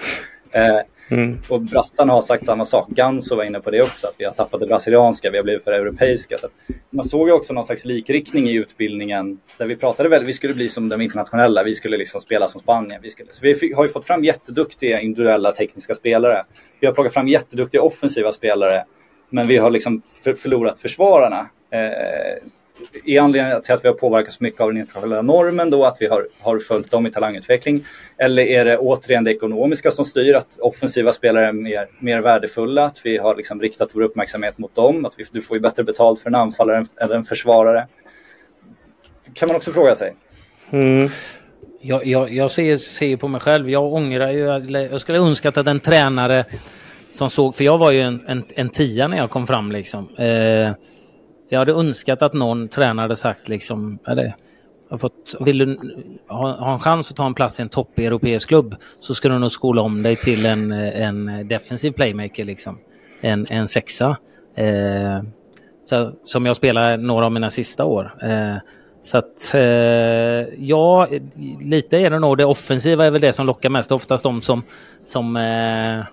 [0.53, 0.81] Eh,
[1.11, 1.39] Mm.
[1.49, 2.89] Och brassarna har sagt samma sak.
[2.89, 5.65] Ganso var inne på det också, att vi har tappat det brasilianska, vi har blivit
[5.65, 6.39] för europeiska.
[6.39, 6.49] Så
[6.91, 10.55] man såg ju också någon slags likriktning i utbildningen där vi pratade väl, vi skulle
[10.55, 13.03] bli som de internationella, vi skulle liksom spela som Spanien.
[13.03, 16.45] Vi, skulle, så vi har ju fått fram jätteduktiga individuella tekniska spelare.
[16.81, 18.85] Vi har plockat fram jätteduktiga offensiva spelare,
[19.31, 21.49] men vi har liksom för, förlorat försvararna.
[21.71, 22.39] Eh,
[23.05, 26.07] är anledningen till att vi har påverkats mycket av den internationella normen då, att vi
[26.07, 27.85] har, har följt dem i talangutveckling?
[28.19, 32.85] Eller är det återigen det ekonomiska som styr, att offensiva spelare är mer, mer värdefulla,
[32.85, 35.85] att vi har liksom riktat vår uppmärksamhet mot dem, att vi, du får ju bättre
[35.85, 37.87] betalt för en anfallare än en försvarare?
[39.27, 40.15] Det kan man också fråga sig.
[40.71, 41.09] Mm.
[41.81, 44.41] Jag, jag, jag ser, ser på mig själv, jag ångrar ju,
[44.91, 46.45] jag skulle önskat att en tränare
[47.11, 50.17] som såg, för jag var ju en, en, en tia när jag kom fram liksom.
[50.17, 50.71] Eh,
[51.49, 54.37] jag hade önskat att någon tränare sagt liksom, eller,
[54.91, 55.79] har fått, vill du
[56.29, 59.29] ha, ha, en chans att ta en plats i en topp europeisk klubb så ska
[59.29, 62.79] du nog skola om dig till en, en defensiv playmaker liksom.
[63.21, 64.17] En, en sexa.
[64.57, 65.23] Eh,
[65.85, 68.15] så, som jag spelar några av mina sista år.
[68.23, 68.57] Eh,
[69.01, 69.61] så att eh,
[70.59, 71.09] ja,
[71.61, 73.93] lite är det nog det offensiva är väl det som lockar mest.
[73.93, 74.63] Oftast de som,
[75.03, 76.05] som eh,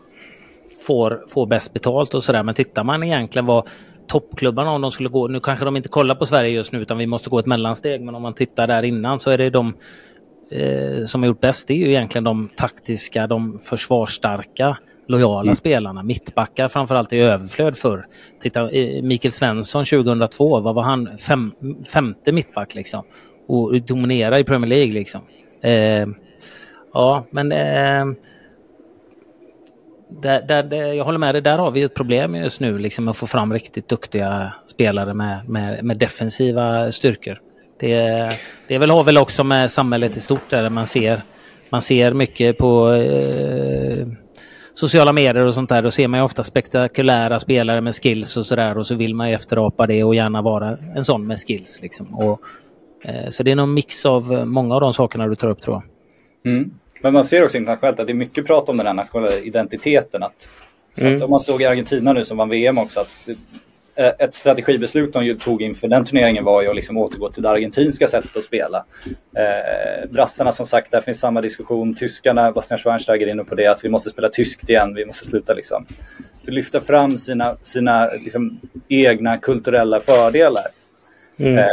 [0.88, 2.44] får, får bäst betalt och sådär.
[2.44, 3.68] Men tittar man egentligen vad
[4.12, 6.98] toppklubbarna om de skulle gå, nu kanske de inte kollar på Sverige just nu utan
[6.98, 8.02] vi måste gå ett mellansteg.
[8.02, 9.74] Men om man tittar där innan så är det de
[10.52, 11.68] eh, som har gjort bäst.
[11.68, 15.56] Det är ju egentligen de taktiska, de försvarsstarka lojala mm.
[15.56, 16.04] spelarna.
[16.04, 18.06] Mittbackar framförallt i överflöd för.
[18.42, 18.70] Titta,
[19.04, 21.18] Mikael Svensson 2002, vad var han?
[21.18, 21.52] Fem,
[21.94, 23.04] femte mittback liksom.
[23.48, 25.22] Och dominerar i Premier League liksom.
[25.62, 26.08] Eh,
[26.94, 28.06] ja, men eh,
[30.20, 33.08] där, där, där, jag håller med dig, där har vi ett problem just nu liksom
[33.08, 37.40] att få fram riktigt duktiga spelare med, med, med defensiva styrkor.
[37.80, 38.30] Det,
[38.68, 41.24] det väl, har väl också med samhället i stort där man ser,
[41.70, 44.08] man ser mycket på eh,
[44.74, 48.46] sociala medier och sånt där, då ser man ju ofta spektakulära spelare med skills och
[48.46, 51.82] sådär och så vill man ju efterapa det och gärna vara en sån med skills.
[51.82, 52.16] Liksom.
[52.16, 52.42] Och,
[53.04, 55.76] eh, så det är någon mix av många av de sakerna du tar upp tror
[55.76, 56.54] jag.
[56.54, 56.72] Mm.
[57.02, 60.24] Men man ser också internationellt att det är mycket prat om den här nationella identiteten.
[60.24, 60.50] Att,
[60.96, 61.16] mm.
[61.16, 63.18] att om man såg i Argentina nu som vann VM också, att
[63.96, 67.50] Eh, ett strategibeslut de tog inför den turneringen var ju att liksom återgå till det
[67.50, 68.86] argentinska sättet att spela.
[69.36, 71.96] Eh, brassarna som sagt, där finns samma diskussion.
[71.96, 75.26] Tyskarna, Bastian Schweinsteiger är inne på det, att vi måste spela tyskt igen, vi måste
[75.26, 75.86] sluta liksom.
[76.42, 80.66] Så lyfta fram sina, sina liksom, egna kulturella fördelar.
[81.38, 81.58] Mm.
[81.58, 81.66] Eh,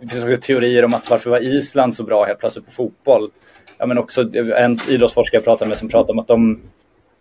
[0.00, 3.30] det finns också teorier om att varför var Island så bra helt plötsligt på fotboll?
[3.78, 6.60] Ja, men också en idrottsforskare jag pratade med som pratade om att de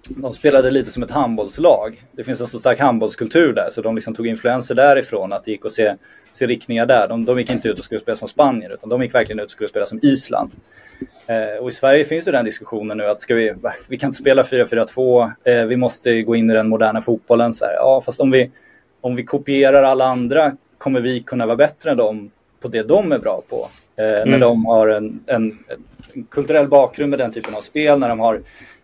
[0.09, 2.01] de spelade lite som ett handbollslag.
[2.11, 5.51] Det finns en så stark handbollskultur där så de liksom tog influenser därifrån att det
[5.51, 5.95] gick att se,
[6.31, 7.07] se riktningar där.
[7.07, 9.45] De, de gick inte ut och skulle spela som Spanien utan de gick verkligen ut
[9.45, 10.51] och skulle spela som Island.
[11.27, 13.53] Eh, och i Sverige finns det den diskussionen nu att ska vi,
[13.87, 17.53] vi kan inte spela 4-4-2, eh, vi måste gå in i den moderna fotbollen.
[17.53, 18.51] Så här, ja, fast om vi,
[19.01, 23.11] om vi kopierar alla andra kommer vi kunna vara bättre än dem på det de
[23.11, 23.67] är bra på.
[23.95, 24.29] Eh, mm.
[24.29, 25.57] När de har en, en
[26.31, 28.35] kulturell bakgrund med den typen av spel, när de har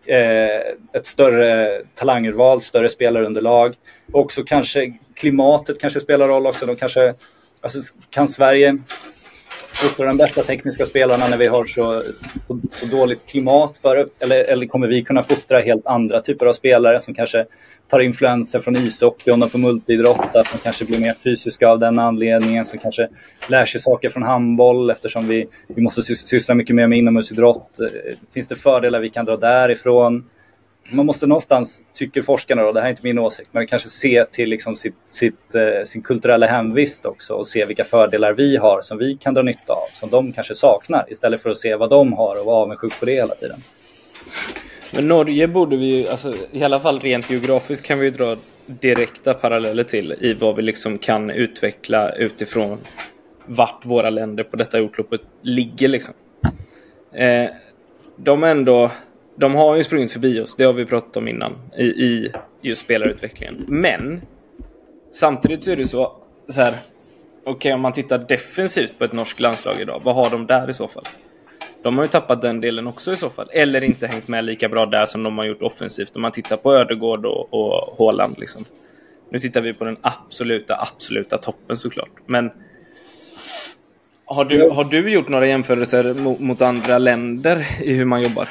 [0.06, 0.58] eh,
[0.92, 3.74] ett större talangurval, större spelarunderlag.
[4.12, 6.66] Också kanske klimatet kanske spelar roll också.
[6.66, 7.14] De kanske,
[7.62, 7.78] alltså,
[8.10, 8.78] kan Sverige
[9.72, 12.02] fostra de bästa tekniska spelarna när vi har så,
[12.46, 16.52] så, så, dåligt klimat för eller, eller kommer vi kunna fostra helt andra typer av
[16.52, 17.46] spelare som kanske
[17.88, 21.78] tar influenser från ishockey om de får multiidrott, att de kanske blir mer fysiska av
[21.78, 23.08] den anledningen, som kanske
[23.48, 27.80] lär sig saker från handboll eftersom vi, vi måste syssla mycket mer med inomhusidrott.
[27.80, 30.24] Eh, finns det fördelar vi kan dra därifrån?
[30.92, 34.24] Man måste någonstans, tycker forskarna då, det här är inte min åsikt, men kanske se
[34.24, 38.80] till liksom sitt, sitt, eh, sin kulturella hemvist också och se vilka fördelar vi har
[38.82, 41.90] som vi kan dra nytta av, som de kanske saknar, istället för att se vad
[41.90, 43.62] de har och vara avundsjuk på det hela tiden.
[44.94, 48.36] Men Norge borde vi ju, alltså, i alla fall rent geografiskt kan vi ju dra
[48.66, 52.78] direkta paralleller till i vad vi liksom kan utveckla utifrån
[53.46, 56.14] vart våra länder på detta jordklotet ligger liksom.
[57.12, 57.50] Eh,
[58.16, 58.90] de ändå
[59.36, 62.82] de har ju sprungit förbi oss, det har vi pratat om innan, i, i just
[62.82, 63.64] spelarutvecklingen.
[63.68, 64.22] Men
[65.12, 66.12] samtidigt så är det så,
[66.48, 66.74] så här,
[67.40, 70.70] okej okay, om man tittar defensivt på ett norskt landslag idag, vad har de där
[70.70, 71.04] i så fall?
[71.82, 73.48] De har ju tappat den delen också i så fall.
[73.52, 76.16] Eller inte hängt med lika bra där som de har gjort offensivt.
[76.16, 78.38] Om man tittar på Ödegård och, och Håland.
[78.38, 78.64] Liksom.
[79.30, 82.10] Nu tittar vi på den absoluta, absoluta toppen såklart.
[82.26, 82.50] Men
[84.24, 88.48] har du, har du gjort några jämförelser mot, mot andra länder i hur man jobbar?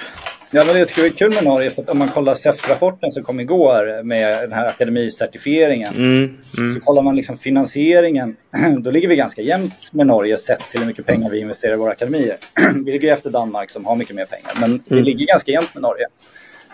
[0.53, 3.11] Ja, men jag tycker det är kul med Norge för att om man kollar SEF-rapporten
[3.11, 5.95] som kom igår med den här akademicertifieringen.
[5.95, 6.73] Mm, mm.
[6.73, 8.35] Så kollar man liksom finansieringen.
[8.79, 11.75] Då ligger vi ganska jämnt med Norge sett till hur mycket pengar vi investerar i
[11.75, 12.37] våra akademier.
[12.85, 14.51] vi ligger efter Danmark som har mycket mer pengar.
[14.59, 14.83] Men mm.
[14.87, 16.07] vi ligger ganska jämnt med Norge.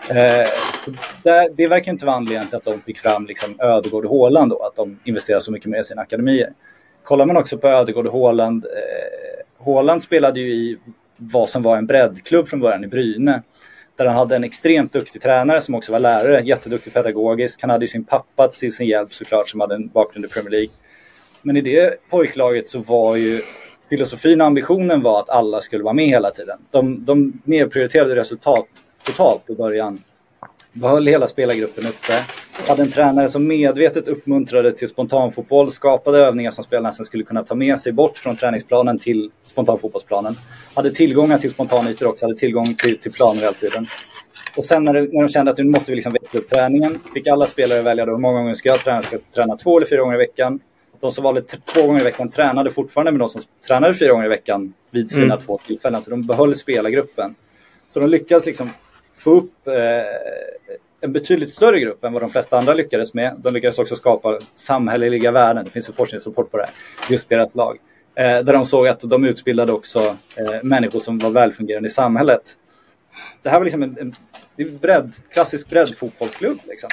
[0.08, 0.48] Eh,
[0.84, 0.90] så
[1.22, 4.50] där, det verkar inte vara anledningen till att de fick fram liksom Ödegård och Håland
[4.50, 6.52] då, att de investerar så mycket mer i sina akademier.
[7.02, 8.64] Kollar man också på Ödegård och Håland.
[8.64, 10.78] Eh, Håland spelade ju i
[11.18, 13.42] vad som var en breddklubb från början i Bryne.
[13.96, 17.60] Där han hade en extremt duktig tränare som också var lärare, jätteduktig pedagogisk.
[17.60, 20.70] Han hade sin pappa till sin hjälp såklart som hade en bakgrund i Premier League.
[21.42, 23.42] Men i det pojklaget så var ju
[23.90, 26.58] filosofin och ambitionen var att alla skulle vara med hela tiden.
[26.70, 28.66] De, de nedprioriterade resultat
[29.02, 30.02] totalt i början.
[30.80, 32.24] Behöll hela spelargruppen uppe.
[32.68, 37.44] Hade en tränare som medvetet uppmuntrade till spontanfotboll, skapade övningar som spelarna sen skulle kunna
[37.44, 40.36] ta med sig bort från träningsplanen till spontanfotbollsplanen.
[40.74, 43.86] Hade tillgångar till spontanytor också, hade tillgång till, till planer hela tiden.
[44.56, 47.26] Och sen när, när de kände att nu måste vi liksom växla upp träningen, fick
[47.26, 49.02] alla spelare välja då hur många gånger ska jag träna?
[49.02, 50.60] Ska jag träna två eller fyra gånger i veckan?
[51.00, 54.26] De som valde två gånger i veckan tränade fortfarande med de som tränade fyra gånger
[54.26, 55.38] i veckan vid sina mm.
[55.38, 56.02] två tillfällen.
[56.02, 57.34] Så de behöll spelargruppen.
[57.88, 58.70] Så de lyckades liksom
[59.18, 59.74] få upp eh,
[61.00, 63.34] en betydligt större grupp än vad de flesta andra lyckades med.
[63.38, 65.64] De lyckades också skapa samhälleliga värden.
[65.64, 66.72] Det finns en forskningsrapport på det här.
[67.10, 67.78] Just deras lag.
[68.14, 72.42] Eh, där de såg att de utbildade också eh, människor som var välfungerande i samhället.
[73.42, 74.14] Det här var liksom en,
[74.56, 76.58] en bredd, klassisk breddfotbollsklubb.
[76.68, 76.90] Liksom.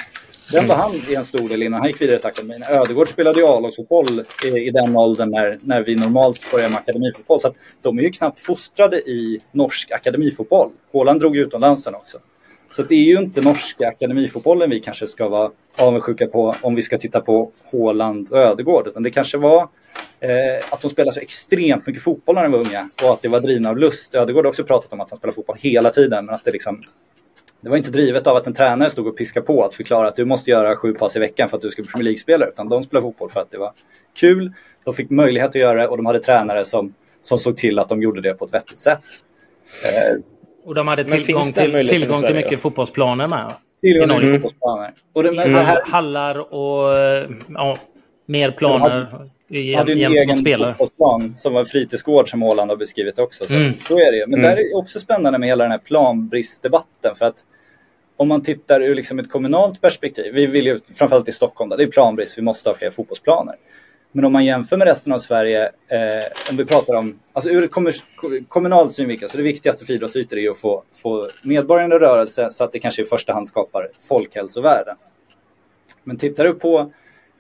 [0.52, 2.64] Den var han i en stor del innan han gick vidare till akademin.
[2.70, 7.40] Ödegård spelade ju A-lagsfotboll i, i den åldern när, när vi normalt börjar med akademifotboll.
[7.40, 10.70] Så att de är ju knappt fostrade i norsk akademifotboll.
[10.92, 12.18] Håland drog ju utomlands sen också.
[12.72, 16.82] Så det är ju inte norska akademifotbollen vi kanske ska vara avundsjuka på om vi
[16.82, 18.88] ska titta på Håland och Ödegård.
[18.88, 19.62] Utan det kanske var
[20.20, 20.30] eh,
[20.70, 23.40] att de spelade så extremt mycket fotboll när de var unga och att det var
[23.40, 24.16] drivna av lust.
[24.16, 26.82] Ödegård har också pratat om att han spelar fotboll hela tiden men att det liksom
[27.66, 30.16] det var inte drivet av att en tränare stod och piskade på att förklara att
[30.16, 32.50] du måste göra sju pass i veckan för att du ska bli Premier League-spelare.
[32.50, 33.72] Utan de spelade fotboll för att det var
[34.20, 34.54] kul.
[34.84, 37.90] De fick möjlighet att göra det och de hade tränare som, som såg till att
[37.90, 39.02] de gjorde det på ett vettigt sätt.
[39.84, 40.22] Eh,
[40.66, 43.54] och de hade tillgång till, tillgång till mycket fotbollsplaner med?
[43.82, 44.94] Tillgång till fotbollsplaner.
[45.14, 45.54] Och det, mm.
[45.54, 45.82] här...
[45.86, 46.98] Hallar och
[47.48, 47.78] ja,
[48.26, 49.30] mer planer.
[49.48, 53.48] De hade en egen fotbollsplan som var fritidsgård som Åland har beskrivit också.
[53.48, 53.78] Så, mm.
[53.78, 54.52] så är det Men mm.
[54.52, 57.16] där är också spännande med hela den här planbristdebatten.
[57.16, 57.46] För att
[58.18, 61.78] om man tittar ur liksom ett kommunalt perspektiv, vi vill ju framförallt i Stockholm, där,
[61.78, 63.56] det är planbrist, vi måste ha fler fotbollsplaner.
[64.12, 67.64] Men om man jämför med resten av Sverige, eh, om vi pratar om, alltså ur
[67.64, 67.72] ett
[68.48, 72.64] kommunalt synvinkel, så det viktigaste för idrottsytor är att få, få medborgarna i rörelse så
[72.64, 74.96] att det kanske i första hand skapar folkhälsovärden.
[76.04, 76.92] Men tittar du på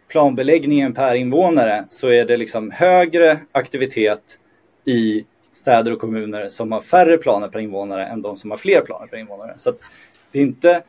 [0.07, 4.39] planbeläggningen per invånare så är det liksom högre aktivitet
[4.85, 8.81] i städer och kommuner som har färre planer per invånare än de som har fler
[8.81, 9.53] planer per invånare.
[9.57, 9.73] Så
[10.31, 10.83] det är inte,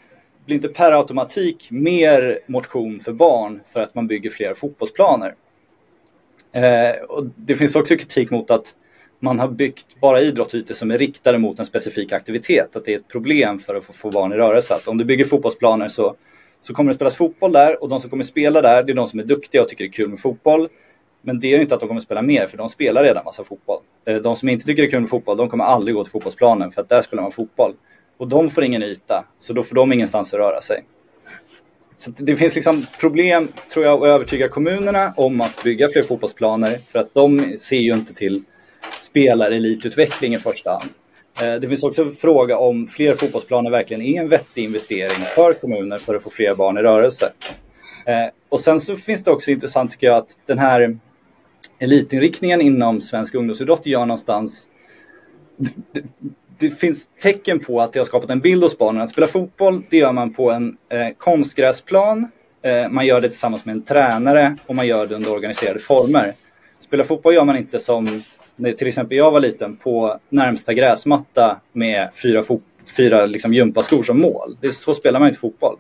[0.45, 5.35] blir inte per automatik mer motion för barn för att man bygger fler fotbollsplaner.
[6.53, 8.75] Eh, och det finns också kritik mot att
[9.21, 12.77] man har byggt bara idrottsytor som är riktade mot en specifik aktivitet.
[12.77, 14.75] Att det är ett problem för att få, få barn i rörelse.
[14.75, 16.17] Att om du bygger fotbollsplaner så,
[16.67, 19.07] så kommer det spelas fotboll där och de som kommer spela där det är de
[19.07, 20.69] som är duktiga och tycker det är kul med fotboll.
[21.23, 23.81] Men det är inte att de kommer spela mer för de spelar redan massa fotboll.
[24.07, 26.11] Eh, de som inte tycker det är kul med fotboll de kommer aldrig gå till
[26.11, 27.75] fotbollsplanen för att där spelar man fotboll.
[28.17, 30.85] Och de får ingen yta, så då får de ingenstans att röra sig.
[31.97, 36.79] Så det finns liksom problem, tror jag, att övertyga kommunerna om att bygga fler fotbollsplaner.
[36.93, 38.43] För att de ser ju inte till
[39.01, 40.91] spelarelitutveckling i första hand.
[41.43, 45.53] Eh, det finns också en fråga om fler fotbollsplaner verkligen är en vettig investering för
[45.53, 47.32] kommuner för att få fler barn i rörelse.
[48.07, 50.99] Eh, och sen så finns det också intressant tycker jag att den här
[51.80, 54.68] elitinriktningen inom svensk ungdomsidrott gör någonstans
[56.59, 59.03] det finns tecken på att det har skapat en bild hos barnen.
[59.03, 62.28] Att spela fotboll, det gör man på en eh, konstgräsplan.
[62.62, 66.34] Eh, man gör det tillsammans med en tränare och man gör det under organiserade former.
[66.78, 68.22] Spela fotboll gör man inte som
[68.57, 72.43] när till exempel jag var liten på närmsta gräsmatta med fyra,
[72.97, 74.57] fyra liksom gympaskor som mål.
[74.61, 75.77] Det är, så spelar man inte fotboll.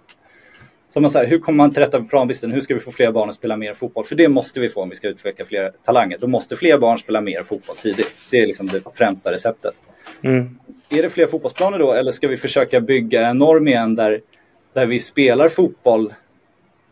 [0.88, 2.52] Så man säger, hur kommer man till rätta med planbristen?
[2.52, 4.04] Hur ska vi få fler barn att spela mer fotboll?
[4.04, 6.18] För det måste vi få om vi ska utveckla fler talanger.
[6.20, 8.12] Då måste fler barn spela mer fotboll tidigt.
[8.30, 9.74] Det är liksom det främsta receptet.
[10.22, 10.58] Mm.
[10.88, 14.20] Är det fler fotbollsplaner då eller ska vi försöka bygga en norm igen där,
[14.72, 16.12] där vi spelar fotboll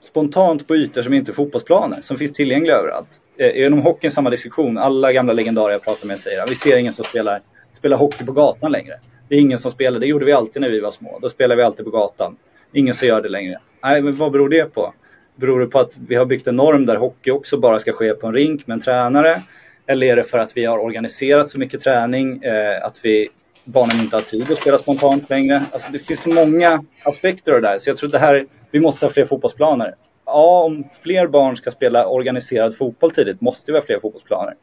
[0.05, 3.09] spontant på ytor som inte är fotbollsplaner, som finns tillgängliga överallt?
[3.38, 4.78] Eh, inom hockeyn samma diskussion.
[4.78, 7.42] Alla gamla legendarer jag pratar med säger att vi ser ingen som spelar,
[7.72, 8.94] spelar hockey på gatan längre.
[9.28, 11.18] Det är ingen som spelar, det gjorde vi alltid när vi var små.
[11.22, 12.36] Då spelade vi alltid på gatan.
[12.72, 13.59] Ingen som gör det längre.
[13.82, 14.94] Nej, men vad beror det på?
[15.36, 18.14] Beror det på att vi har byggt en norm där hockey också bara ska ske
[18.14, 19.42] på en rink med en tränare?
[19.86, 23.28] Eller är det för att vi har organiserat så mycket träning eh, att vi,
[23.64, 25.62] barnen inte har tid att spela spontant längre?
[25.72, 27.78] Alltså det finns så många aspekter av det där.
[27.78, 29.94] Så jag tror det här, vi måste ha fler fotbollsplaner.
[30.26, 34.54] Ja, om fler barn ska spela organiserad fotboll tidigt måste vi ha fler fotbollsplaner.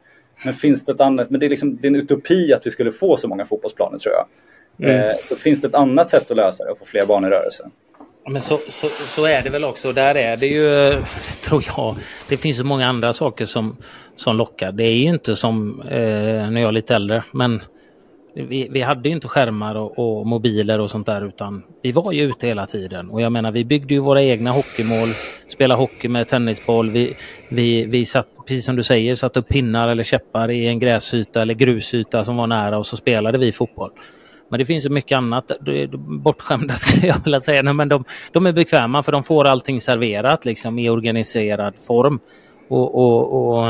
[0.44, 2.70] Men finns det ett annat, men det är, liksom, det är en utopi att vi
[2.70, 4.26] skulle få så många fotbollsplaner tror jag.
[4.90, 5.10] Mm.
[5.10, 7.28] Eh, så finns det ett annat sätt att lösa det och få fler barn i
[7.28, 7.70] rörelse.
[8.28, 9.92] Men så, så, så, är det väl också.
[9.92, 10.92] Där är det ju,
[11.44, 11.96] tror jag,
[12.28, 13.76] det finns så många andra saker som,
[14.16, 14.72] som lockar.
[14.72, 17.62] Det är ju inte som eh, när jag är lite äldre, men
[18.34, 22.12] vi, vi hade ju inte skärmar och, och, mobiler och sånt där utan vi var
[22.12, 23.10] ju ute hela tiden.
[23.10, 25.08] Och jag menar vi byggde ju våra egna hockeymål,
[25.48, 26.90] spelade hockey med tennisboll.
[26.90, 27.14] Vi,
[27.48, 31.42] vi, vi satt, precis som du säger, satt upp pinnar eller käppar i en gräsyta
[31.42, 33.90] eller grusyta som var nära och så spelade vi fotboll.
[34.48, 35.52] Men det finns ju mycket annat.
[36.22, 37.62] Bortskämda skulle jag vilja säga.
[37.62, 42.20] Nej, men de, de är bekväma för de får allting serverat liksom, i organiserad form.
[42.68, 43.66] Och, och, och,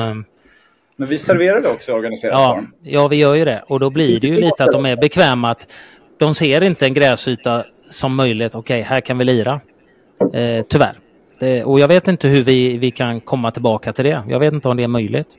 [0.96, 2.72] men vi serverar det också i organiserad ja, form.
[2.82, 3.64] Ja, vi gör ju det.
[3.68, 5.50] Och då blir det ju lite att de är bekväma.
[5.50, 5.66] Att
[6.18, 8.54] de ser inte en gräsyta som möjligt.
[8.54, 9.60] Okej, okay, här kan vi lira.
[10.34, 10.98] Eh, tyvärr.
[11.38, 14.24] Det, och jag vet inte hur vi, vi kan komma tillbaka till det.
[14.28, 15.38] Jag vet inte om det är möjligt.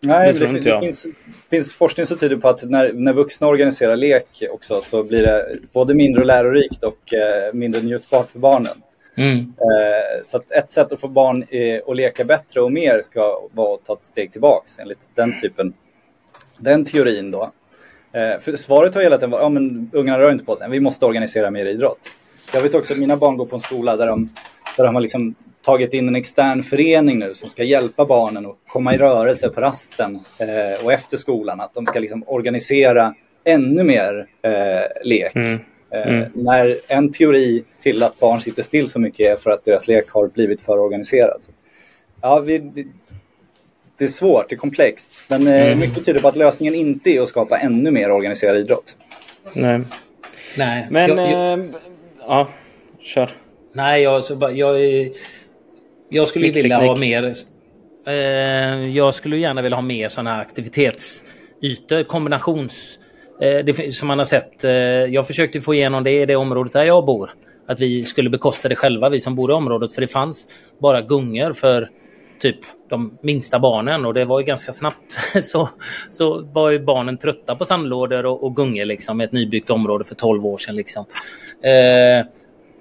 [0.00, 1.06] Nej, det, det, det finns,
[1.50, 5.58] finns, forskning som tyder på att när, när vuxna organiserar lek också så blir det
[5.72, 8.82] både mindre lärorikt och eh, mindre njutbart för barnen.
[9.16, 9.38] Mm.
[9.38, 13.48] Eh, så att ett sätt att få barn eh, att leka bättre och mer ska
[13.52, 15.74] vara att ta ett steg tillbaks enligt den typen,
[16.58, 17.52] den teorin då.
[18.12, 20.80] Eh, för svaret har hela tiden varit, ja men ungarna rör inte på sig, vi
[20.80, 21.98] måste organisera mer idrott.
[22.54, 24.28] Jag vet också att mina barn går på en skola där de,
[24.76, 28.56] där de har liksom tagit in en extern förening nu som ska hjälpa barnen att
[28.68, 30.20] komma i rörelse på rasten
[30.84, 31.60] och efter skolan.
[31.60, 33.14] Att de ska liksom organisera
[33.44, 34.26] ännu mer
[35.04, 35.34] lek.
[35.34, 35.58] Mm.
[35.96, 36.30] Eh, mm.
[36.34, 40.10] när en teori till att barn sitter still så mycket är för att deras lek
[40.10, 41.42] har blivit för organiserad.
[42.20, 42.58] Ja, vi,
[43.98, 45.22] det är svårt, det är komplext.
[45.28, 45.78] Men eh, mm.
[45.78, 48.96] mycket tyder på att lösningen inte är att skapa ännu mer organiserad idrott.
[49.52, 49.80] Nej.
[50.58, 50.86] Nej.
[50.90, 51.66] Men, jag, jag, äh,
[52.18, 52.48] ja,
[53.00, 53.30] kör.
[53.72, 54.22] Nej, jag,
[54.54, 54.78] jag,
[56.08, 57.34] jag skulle vilja ha mer...
[58.06, 58.14] Eh,
[58.88, 62.98] jag skulle gärna vilja ha mer sådana aktivitetsytor, kombinations...
[63.40, 64.64] Eh, det, som man har sett.
[64.64, 67.30] Eh, jag försökte få igenom det i det området där jag bor.
[67.66, 69.94] Att vi skulle bekosta det själva, vi som bor i området.
[69.94, 71.90] För det fanns bara gungor för
[72.40, 72.56] typ
[72.88, 75.68] de minsta barnen och det var ju ganska snabbt så,
[76.10, 80.04] så var ju barnen trötta på sandlådor och, och gungor liksom i ett nybyggt område
[80.04, 80.76] för 12 år sedan.
[80.76, 81.04] Liksom.
[81.62, 82.26] Eh,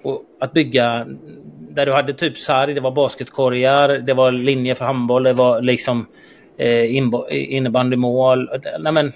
[0.03, 1.08] och att bygga
[1.60, 5.62] där du hade typ sarg, det var basketkorgar, det var linjer för handboll, det var
[5.62, 6.06] liksom
[6.58, 6.95] eh,
[7.32, 8.49] innebandymål.
[8.80, 9.14] Nej, men,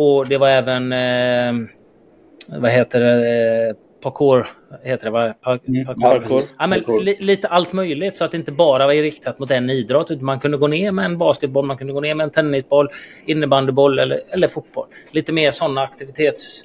[0.00, 1.68] och det var även, eh,
[2.46, 4.46] vad heter det, eh, parkour,
[4.82, 5.34] heter det va?
[5.40, 6.02] Park, mm, parkour.
[6.02, 6.42] parkour.
[6.58, 9.70] Ja, men, li, lite allt möjligt så att det inte bara var riktat mot en
[9.70, 10.10] idrott.
[10.10, 12.88] Utan man kunde gå ner med en basketboll, man kunde gå ner med en tennisboll,
[13.26, 14.86] innebandyboll eller, eller fotboll.
[15.10, 16.62] Lite mer sådana aktivitets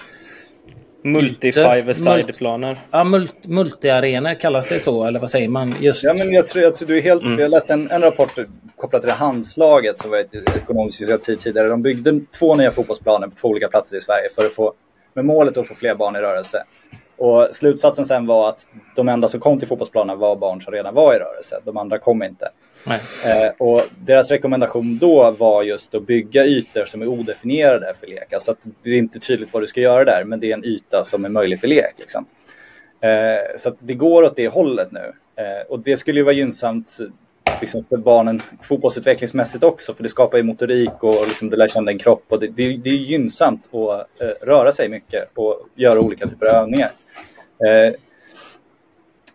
[1.06, 2.78] Multi-five-side-planer.
[2.92, 5.76] Ja, mult multi-arenor kallas det så, eller vad säger man?
[5.80, 6.04] Just.
[6.04, 7.24] Ja, men jag tror att du är helt...
[7.24, 7.40] Mm.
[7.40, 8.32] Jag läste en, en rapport
[8.76, 11.68] kopplat till det handslaget som var ett ekonomiskt initiativ tidigare.
[11.68, 14.74] De byggde två nya fotbollsplaner på två olika platser i Sverige för att få,
[15.14, 16.64] med målet att få fler barn i rörelse.
[17.18, 20.94] Och slutsatsen sen var att de enda som kom till fotbollsplanen var barn som redan
[20.94, 21.60] var i rörelse.
[21.66, 22.50] De andra kom inte.
[23.26, 28.34] Eh, och deras rekommendation då var just att bygga ytor som är odefinierade för lek.
[28.34, 30.66] Alltså att det är inte tydligt vad du ska göra där, men det är en
[30.66, 31.94] yta som är möjlig för lek.
[31.98, 32.26] Liksom.
[33.02, 35.14] Eh, så det går åt det hållet nu.
[35.36, 36.98] Eh, och det skulle ju vara gynnsamt
[37.62, 41.92] liksom, för barnen fotbollsutvecklingsmässigt också, för det skapar ju motorik och liksom, du lär känna
[41.92, 42.24] en kropp.
[42.30, 46.46] Och det, det, det är gynnsamt att eh, röra sig mycket och göra olika typer
[46.46, 46.92] av övningar.
[47.68, 47.94] Eh,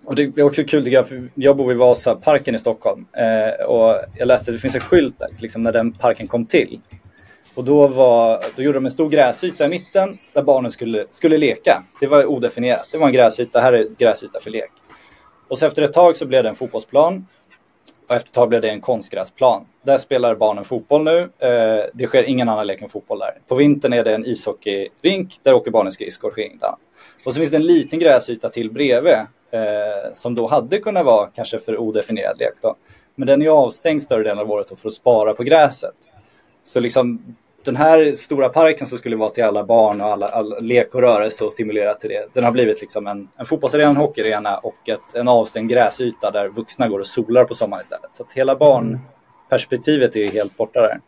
[0.05, 3.65] och det är också kul tycker jag, för jag bor i Vasaparken i Stockholm eh,
[3.65, 6.81] och jag läste att det finns en skylt där, liksom när den parken kom till.
[7.55, 11.39] Och då, var, då gjorde de en stor gräsyta i mitten där barnen skulle, skulle
[11.39, 11.83] leka.
[12.01, 12.87] Det var odefinierat.
[12.93, 14.71] Det var en gräsyta, här är gräsyta för lek.
[15.49, 17.27] Och så efter ett tag så blev det en fotbollsplan.
[18.11, 19.67] Och efter ett tag blev det en konstgräsplan.
[19.83, 21.19] Där spelar barnen fotboll nu.
[21.39, 23.39] Eh, det sker ingen annan lek än fotboll där.
[23.49, 25.41] På vintern är det en ishockeyrink.
[25.43, 26.79] Där åker barnen skridskor, sker inget annat.
[27.25, 29.15] Och så finns det en liten gräsyta till bredvid
[29.51, 32.55] eh, som då hade kunnat vara kanske för odefinierad lek.
[32.63, 32.77] Då.
[33.15, 35.95] Men den är avstängd större delen av året för att spara på gräset.
[36.65, 40.59] Så liksom den här stora parken som skulle vara till alla barn och alla, alla
[40.59, 42.29] lek och rörelse och stimulera till det.
[42.33, 46.49] Den har blivit liksom en, en fotbollsarena, en hockeyarena och ett, en avstängd gräsyta där
[46.49, 48.11] vuxna går och solar på sommaren istället.
[48.13, 51.01] Så att hela barnperspektivet är helt borta där.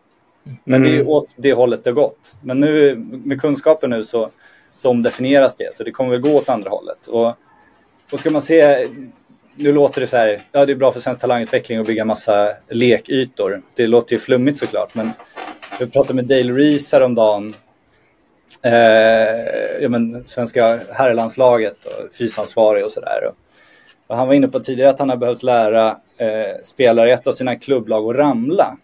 [0.65, 1.09] Men det är mm.
[1.09, 2.37] åt det hållet det gått.
[2.41, 4.31] Men nu med kunskapen nu så,
[4.75, 7.07] så omdefinieras det, så det kommer väl gå åt andra hållet.
[7.07, 7.37] Och
[8.13, 8.89] och ska man se,
[9.55, 12.53] nu låter det så här, ja det är bra för svensk talangutveckling att bygga massa
[12.69, 13.63] lekytor.
[13.75, 15.11] Det låter ju flummigt såklart, men
[15.83, 17.55] jag pratade med Dale Reese häromdagen.
[18.63, 18.73] Eh,
[19.81, 23.33] ja, men, svenska herrlandslaget och fysansvarig och sådär.
[24.07, 27.27] Och, han var inne på tidigare att han har behövt lära eh, spelare i ett
[27.27, 28.77] av sina klubblag att ramla.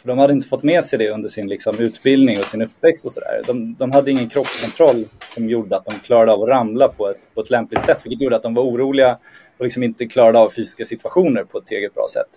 [0.00, 3.06] För de hade inte fått med sig det under sin liksom, utbildning och sin uppväxt
[3.06, 3.42] och sådär.
[3.46, 7.34] De, de hade ingen kroppskontroll som gjorde att de klarade av att ramla på ett,
[7.34, 9.18] på ett lämpligt sätt, vilket gjorde att de var oroliga
[9.58, 12.30] och liksom inte klarade av fysiska situationer på ett eget bra sätt.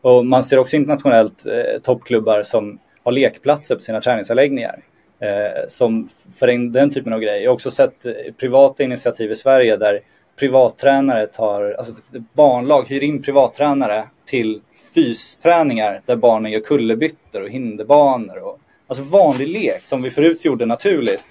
[0.00, 2.78] Och man ser också internationellt eh, toppklubbar som
[3.10, 4.82] har lekplatser på sina träningsanläggningar.
[5.20, 6.08] eh, som
[6.38, 7.40] för den, den typen av grejer.
[7.42, 10.00] Jag har också sett eh, privata initiativ i Sverige där
[10.38, 11.94] privattränare tar, alltså
[12.32, 14.60] barnlag hyr in privattränare till
[14.94, 18.38] fysträningar där barnen gör kullerbyttor och hinderbanor.
[18.38, 21.24] Och, alltså vanlig lek som vi förut gjorde naturligt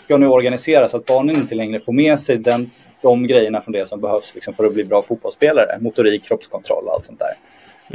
[0.00, 2.70] ska nu organiseras så att barnen inte längre får med sig den,
[3.02, 5.78] de grejerna från det som behövs liksom, för att bli bra fotbollsspelare.
[5.80, 7.34] Motorik, kroppskontroll och allt sånt där.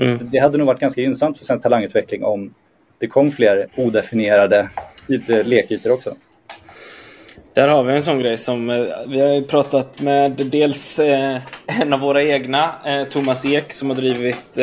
[0.06, 0.18] Mm.
[0.32, 2.54] Det hade nog varit ganska gynnsamt för svensk talangutveckling om
[3.02, 4.70] det kom fler odefinierade
[5.44, 6.16] lekytor också.
[7.54, 11.38] Där har vi en sån grej som eh, vi har pratat med dels eh,
[11.82, 14.58] en av våra egna, eh, Thomas Ek, som har drivit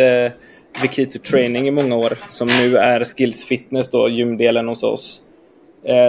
[0.83, 5.23] Vikito Training i många år, som nu är Skills Fitness, då, gymdelen hos oss.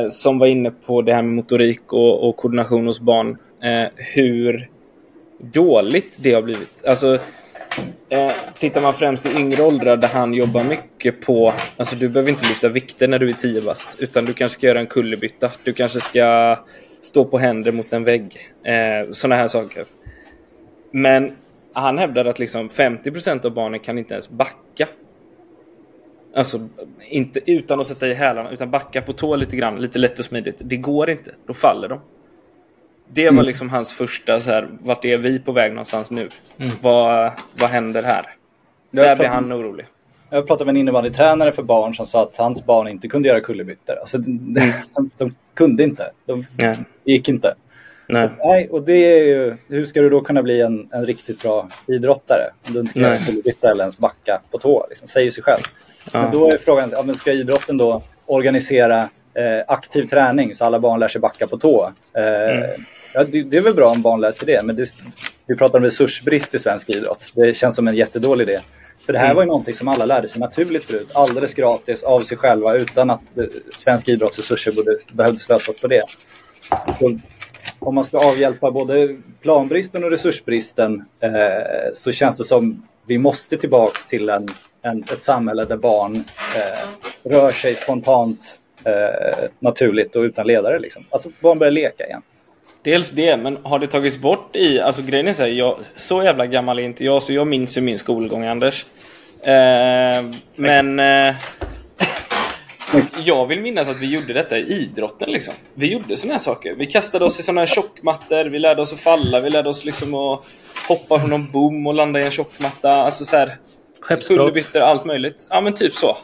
[0.10, 3.38] Som var inne på det här med motorik och, och koordination hos barn.
[3.96, 4.70] Hur
[5.40, 6.86] dåligt det har blivit.
[6.88, 7.20] Alltså,
[8.10, 11.54] Eh, tittar man främst i yngre åldrar där han jobbar mycket på...
[11.78, 13.96] Alltså du behöver inte lyfta vikter när du är 10 bast.
[14.00, 15.52] Utan du kanske ska göra en kullerbytta.
[15.64, 16.58] Du kanske ska
[17.02, 18.38] stå på händer mot en vägg.
[18.64, 19.86] Eh, Sådana här saker.
[20.92, 21.32] Men
[21.74, 24.88] han hävdar att liksom 50% av barnen kan inte ens backa.
[26.36, 26.68] Alltså
[27.10, 30.26] inte utan att sätta i hälarna utan backa på tå lite grann, lite lätt och
[30.26, 30.56] smidigt.
[30.60, 32.00] Det går inte, då faller de.
[33.12, 33.46] Det var mm.
[33.46, 36.30] liksom hans första så här, vart är vi på väg någonstans nu?
[36.58, 36.74] Mm.
[36.82, 38.26] Vad, vad händer här?
[38.92, 39.86] Jag Där blir han orolig.
[40.30, 43.42] Jag pratade med en innebandytränare för barn som sa att hans barn inte kunde göra
[43.42, 43.96] kullerbyttor.
[44.00, 46.12] Alltså, de, de, de kunde inte.
[46.26, 46.76] De ja.
[47.04, 47.56] gick inte.
[48.08, 48.24] Nej.
[48.24, 51.42] Att, nej, och det är ju, hur ska du då kunna bli en, en riktigt
[51.42, 54.86] bra idrottare om du inte kan göra kullerbytta eller ens backa på tå?
[54.90, 55.64] Liksom, säger sig själv.
[56.14, 56.22] Ja.
[56.22, 59.00] Men då är frågan, ja, men ska idrotten då organisera
[59.34, 61.92] eh, aktiv träning så alla barn lär sig backa på tå?
[62.14, 62.86] Eh, mm.
[63.14, 64.96] Ja, det, det, är väl bra om barn lär sig det, men det,
[65.48, 67.32] vi pratar om resursbrist i svensk idrott.
[67.34, 68.60] Det känns som en jättedålig idé.
[69.06, 69.36] För det här mm.
[69.36, 73.10] var ju någonting som alla lärde sig naturligt förut, alldeles gratis av sig själva utan
[73.10, 73.44] att eh,
[73.76, 76.04] svensk idrottsresurser borde, behövde slösas på det.
[77.00, 77.20] Så
[77.80, 81.32] om man ska avhjälpa både planbristen och resursbristen eh,
[81.94, 84.48] så känns det som vi måste tillbaks till en,
[84.82, 86.16] en ett samhälle där barn
[86.56, 90.80] eh, rör sig spontant, eh, naturligt och utan ledare.
[90.80, 91.06] Liksom.
[91.10, 92.22] Alltså barn börjar leka igen.
[92.82, 94.80] Dels det, men har det tagits bort i...
[94.80, 97.78] Alltså grejen är så här, jag, så jävla gammal är inte jag så jag minns
[97.78, 98.86] ju min skolgång Anders.
[99.42, 100.26] Eh,
[100.56, 101.00] men...
[101.00, 101.36] Eh,
[103.24, 105.54] jag vill minnas att vi gjorde detta i idrotten liksom.
[105.74, 106.76] Vi gjorde sådana här saker.
[106.76, 109.86] Vi kastade oss i sådana här tjockmattor, vi lärde oss att falla, vi lärde oss
[109.86, 110.46] liksom att
[110.88, 112.92] hoppa från någon bom och landa i en tjockmatta.
[112.92, 113.58] Alltså så här...
[114.02, 114.76] Skeppsbrott.
[114.76, 115.48] allt möjligt.
[115.50, 116.18] Ja men typ så.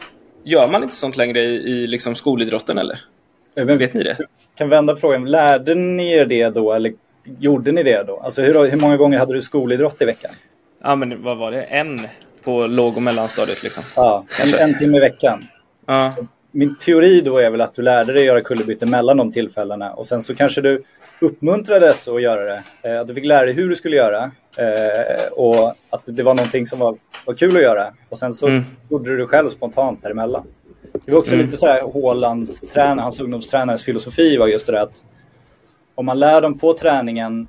[0.44, 3.00] Gör man inte sånt längre i, i liksom skolidrotten eller?
[3.56, 4.16] Men, Vet ni det?
[4.54, 5.30] kan vända frågan.
[5.30, 6.92] Lärde ni er det då eller
[7.38, 8.20] gjorde ni det då?
[8.20, 10.30] Alltså hur, hur många gånger hade du skolidrott i veckan?
[10.82, 11.62] Ja men vad var det?
[11.62, 12.00] En
[12.44, 13.82] på låg och mellanstadiet liksom.
[13.96, 15.46] Ja, en, en timme i veckan.
[15.86, 16.14] Ja.
[16.50, 20.06] Min teori då är väl att du lärde dig göra kullerbyten mellan de tillfällena och
[20.06, 20.82] sen så kanske du
[21.20, 22.62] uppmuntrades att göra det.
[22.82, 26.34] Eh, att du fick lära dig hur du skulle göra eh, och att det var
[26.34, 27.92] någonting som var, var kul att göra.
[28.08, 28.64] Och sen så mm.
[28.90, 30.46] gjorde du det själv spontant däremellan.
[31.06, 31.44] Det var också mm.
[31.46, 35.04] lite så här Håland, hans ungdomstränares filosofi var just det att
[35.94, 37.48] om man lär dem på träningen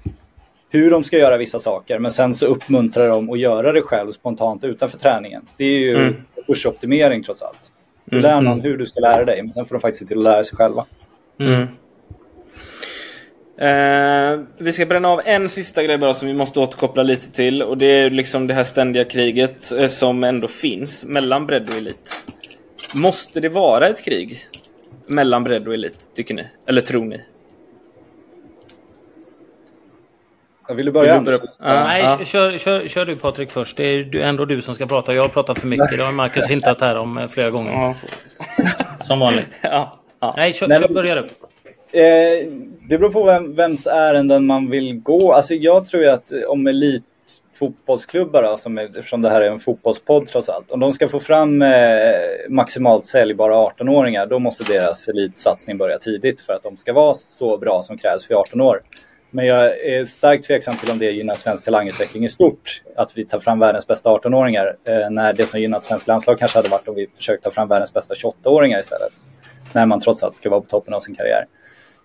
[0.69, 4.11] hur de ska göra vissa saker men sen så uppmuntrar de att göra det själv
[4.11, 5.45] spontant utanför träningen.
[5.57, 6.15] Det är ju mm.
[6.47, 7.71] kursoptimering trots allt.
[8.05, 8.23] Du mm.
[8.31, 8.61] lär någon mm.
[8.61, 10.57] hur du ska lära dig men sen får de faktiskt se till att lära sig
[10.57, 10.85] själva.
[11.39, 11.67] Mm.
[13.59, 17.63] Eh, vi ska bränna av en sista grej bara som vi måste återkoppla lite till
[17.63, 21.75] och det är liksom det här ständiga kriget eh, som ändå finns mellan bredd och
[21.75, 22.23] elit.
[22.93, 24.47] Måste det vara ett krig
[25.05, 26.47] mellan bredd och elit, tycker ni?
[26.65, 27.21] Eller tror ni?
[30.67, 31.19] Jag vill du börja?
[31.19, 31.51] Vill du börja?
[31.59, 32.25] Ja, Nej.
[32.25, 33.77] Kör, kör, kör, du Patrik först.
[33.77, 35.15] Det är ändå du som ska prata.
[35.15, 35.97] Jag har pratat för mycket.
[35.97, 37.71] Det har Marcus hintat här om eh, flera gånger.
[37.71, 37.95] Ja.
[39.01, 39.47] Som vanligt.
[39.61, 40.33] Ja.
[40.37, 41.21] Nej, kör, Nej, kör, börja du.
[41.99, 42.47] Eh,
[42.89, 45.33] det beror på vem, vems ärenden man vill gå.
[45.33, 47.03] Alltså jag tror ju att om elit
[47.59, 50.71] fotbollsklubbar då, som är, eftersom det här är en fotbollspodd trots allt.
[50.71, 51.69] Om de ska få fram eh,
[52.49, 57.57] maximalt säljbara 18-åringar då måste deras elitsatsning börja tidigt för att de ska vara så
[57.57, 58.81] bra som krävs för 18 år.
[59.29, 62.81] Men jag är starkt tveksam till om det gynnar svensk talangutveckling i stort.
[62.95, 64.75] Att vi tar fram världens bästa 18-åringar.
[64.83, 67.67] Eh, när det som gynnat svensk landslag kanske hade varit om vi försökte ta fram
[67.67, 69.11] världens bästa 28-åringar istället.
[69.73, 71.45] När man trots allt ska vara på toppen av sin karriär.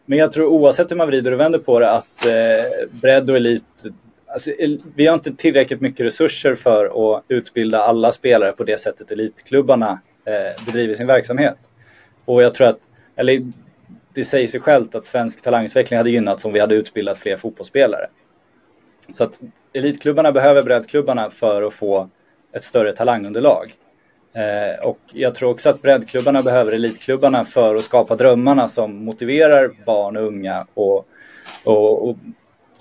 [0.07, 3.37] Men jag tror oavsett hur man vrider och vänder på det att eh, bredd och
[3.37, 3.85] elit
[4.33, 4.51] Alltså,
[4.95, 10.01] vi har inte tillräckligt mycket resurser för att utbilda alla spelare på det sättet elitklubbarna
[10.25, 11.59] eh, bedriver sin verksamhet.
[12.25, 12.79] Och jag tror att,
[13.17, 13.53] eller
[14.15, 18.07] det säger sig självt att svensk talangutveckling hade gynnats om vi hade utbildat fler fotbollsspelare.
[19.13, 19.41] Så att
[19.73, 22.09] elitklubbarna behöver breddklubbarna för att få
[22.53, 23.75] ett större talangunderlag.
[24.35, 29.71] Eh, och jag tror också att breddklubbarna behöver elitklubbarna för att skapa drömmarna som motiverar
[29.87, 31.07] barn och unga och,
[31.65, 32.17] och, och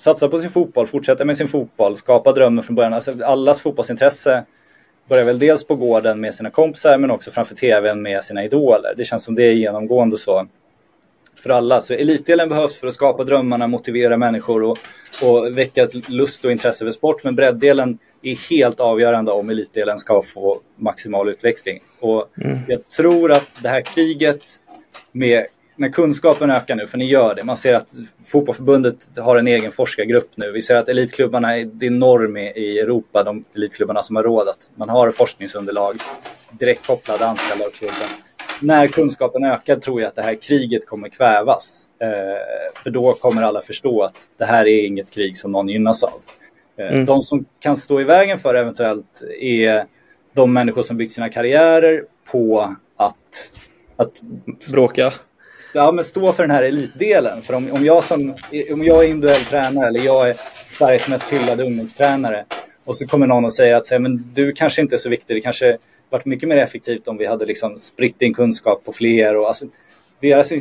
[0.02, 2.94] satsa på sin fotboll, fortsätta med sin fotboll, skapa drömmen från början.
[2.94, 4.44] Alltså allas fotbollsintresse
[5.10, 8.94] börjar väl dels på gården med sina kompisar men också framför tvn med sina idoler.
[8.98, 10.48] Det känns som det är genomgående så
[11.36, 11.82] för alla.
[11.82, 14.78] Så elitdelen behövs för att skapa drömmarna, motivera människor och,
[15.24, 17.24] och väcka ett lust och intresse för sport.
[17.24, 21.80] Men bredddelen är helt avgörande om elitdelen ska få maximal utväxling.
[22.00, 22.60] Och mm.
[22.68, 24.44] jag tror att det här kriget
[25.12, 25.46] med
[25.82, 27.44] när kunskapen ökar nu, för ni gör det.
[27.44, 27.94] Man ser att
[28.26, 30.52] fotbollförbundet har en egen forskargrupp nu.
[30.52, 34.48] Vi ser att elitklubbarna är, det är norm i Europa, de elitklubbarna som har råd
[34.48, 35.96] att man har forskningsunderlag
[36.52, 37.96] direkt kopplade anställda av klubben.
[38.62, 41.90] När kunskapen ökar tror jag att det här kriget kommer kvävas.
[42.02, 46.04] Eh, för då kommer alla förstå att det här är inget krig som någon gynnas
[46.04, 46.22] av.
[46.78, 47.06] Eh, mm.
[47.06, 49.86] De som kan stå i vägen för eventuellt är
[50.34, 53.54] de människor som byggt sina karriärer på att,
[53.98, 54.22] att
[54.72, 55.14] bråka
[55.74, 57.42] ja, men stå för den här elitdelen.
[57.42, 58.36] För om, om, jag som,
[58.74, 60.36] om jag är individuell tränare eller jag är
[60.70, 62.46] Sveriges mest hyllade ungdomstränare
[62.86, 65.42] och så kommer någon och säger att men du kanske inte är så viktig, det
[65.42, 65.78] kanske
[66.10, 69.38] varit mycket mer effektivt om vi hade liksom spritt din kunskap på fler.
[69.38, 69.66] Och, alltså,
[70.20, 70.52] deras,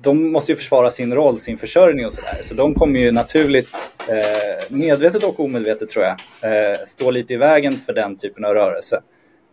[0.00, 2.40] de måste ju försvara sin roll, sin försörjning och sådär.
[2.42, 7.36] Så de kommer ju naturligt, eh, medvetet och omedvetet tror jag, eh, stå lite i
[7.36, 9.02] vägen för den typen av rörelse.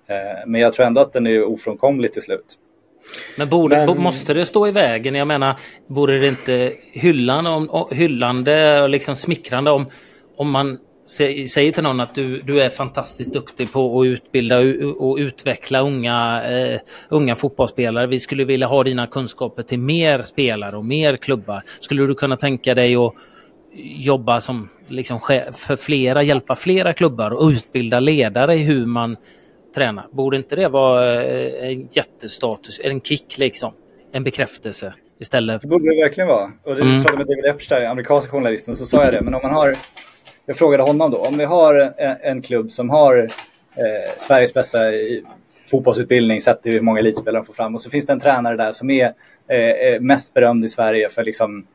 [0.08, 2.58] Eh, men jag tror ändå att den är ofrånkomlig till slut.
[3.38, 4.02] Men, borde, Men...
[4.02, 5.16] måste det stå i vägen?
[5.16, 9.86] Jag menar, vore det inte hyllande, om, hyllande och liksom smickrande om,
[10.38, 10.78] om man
[11.08, 14.60] säger till någon att du, du är fantastiskt duktig på att utbilda
[14.98, 16.80] och utveckla unga, uh,
[17.10, 18.08] unga fotbollsspelare.
[18.08, 21.64] Vi skulle vilja ha dina kunskaper till mer spelare och mer klubbar.
[21.80, 23.14] Skulle du kunna tänka dig att
[23.80, 25.20] jobba som liksom
[25.54, 29.16] för flera, hjälpa flera klubbar och utbilda ledare i hur man
[29.78, 30.06] träna.
[30.12, 33.74] Borde inte det vara eh, en jättestatus, en kick liksom?
[34.12, 35.62] En bekräftelse istället?
[35.62, 36.52] Det borde det verkligen vara.
[36.64, 37.02] Och det mm.
[37.02, 39.22] pratade med David Epstein, amerikanska journalisten, så sa jag det.
[39.22, 39.76] Men om man har,
[40.46, 43.18] jag frågade honom då, om vi har en, en klubb som har
[43.76, 44.80] eh, Sveriges bästa
[45.72, 48.58] fotbollsutbildning sett till hur många elitspelare de får fram och så finns det en tränare
[48.58, 49.06] där som är
[49.48, 51.68] eh, mest berömd i Sverige för liksom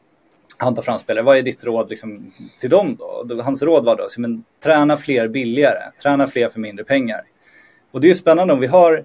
[0.57, 1.25] han tar fram spelare.
[1.25, 3.43] Vad är ditt råd liksom, till dem då?
[3.43, 7.23] Hans råd var då, men, träna fler billigare, träna fler för mindre pengar.
[7.93, 9.05] Och det är spännande om vi har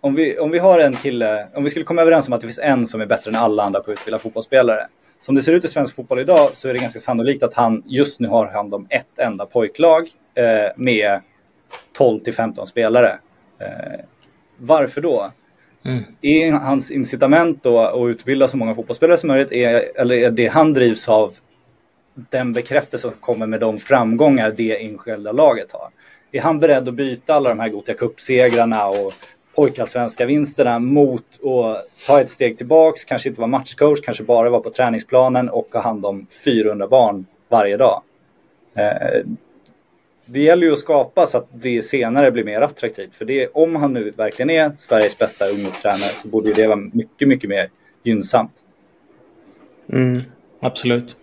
[0.00, 2.46] om vi, om vi har en kille, om vi skulle komma överens om att det
[2.46, 4.86] finns en som är bättre än alla andra på att utbilda fotbollsspelare.
[5.20, 7.82] Som det ser ut i svensk fotboll idag så är det ganska sannolikt att han
[7.86, 11.20] just nu har hand om ett enda pojklag eh, med
[11.92, 13.18] 12 till 15 spelare.
[13.58, 14.00] Eh,
[14.58, 15.32] varför då?
[15.84, 16.04] Mm.
[16.20, 20.46] Är hans incitament då att utbilda så många fotbollsspelare som möjligt är, eller är det
[20.46, 21.34] han drivs av
[22.14, 25.90] den bekräftelse som kommer med de framgångar det enskilda laget har?
[26.32, 29.12] Är han beredd att byta alla de här Gothia Cup-segrarna och
[29.54, 34.60] pojkallsvenska vinsterna mot att ta ett steg tillbaks, kanske inte vara matchcoach, kanske bara vara
[34.60, 38.02] på träningsplanen och ha hand om 400 barn varje dag.
[38.74, 39.26] Eh,
[40.26, 43.14] det gäller ju att skapa så att det senare blir mer attraktivt.
[43.14, 47.28] För det, om han nu verkligen är Sveriges bästa ungdomstränare så borde det vara mycket,
[47.28, 47.68] mycket mer
[48.02, 48.52] gynnsamt.
[49.92, 50.20] Mm,
[50.60, 51.16] absolut.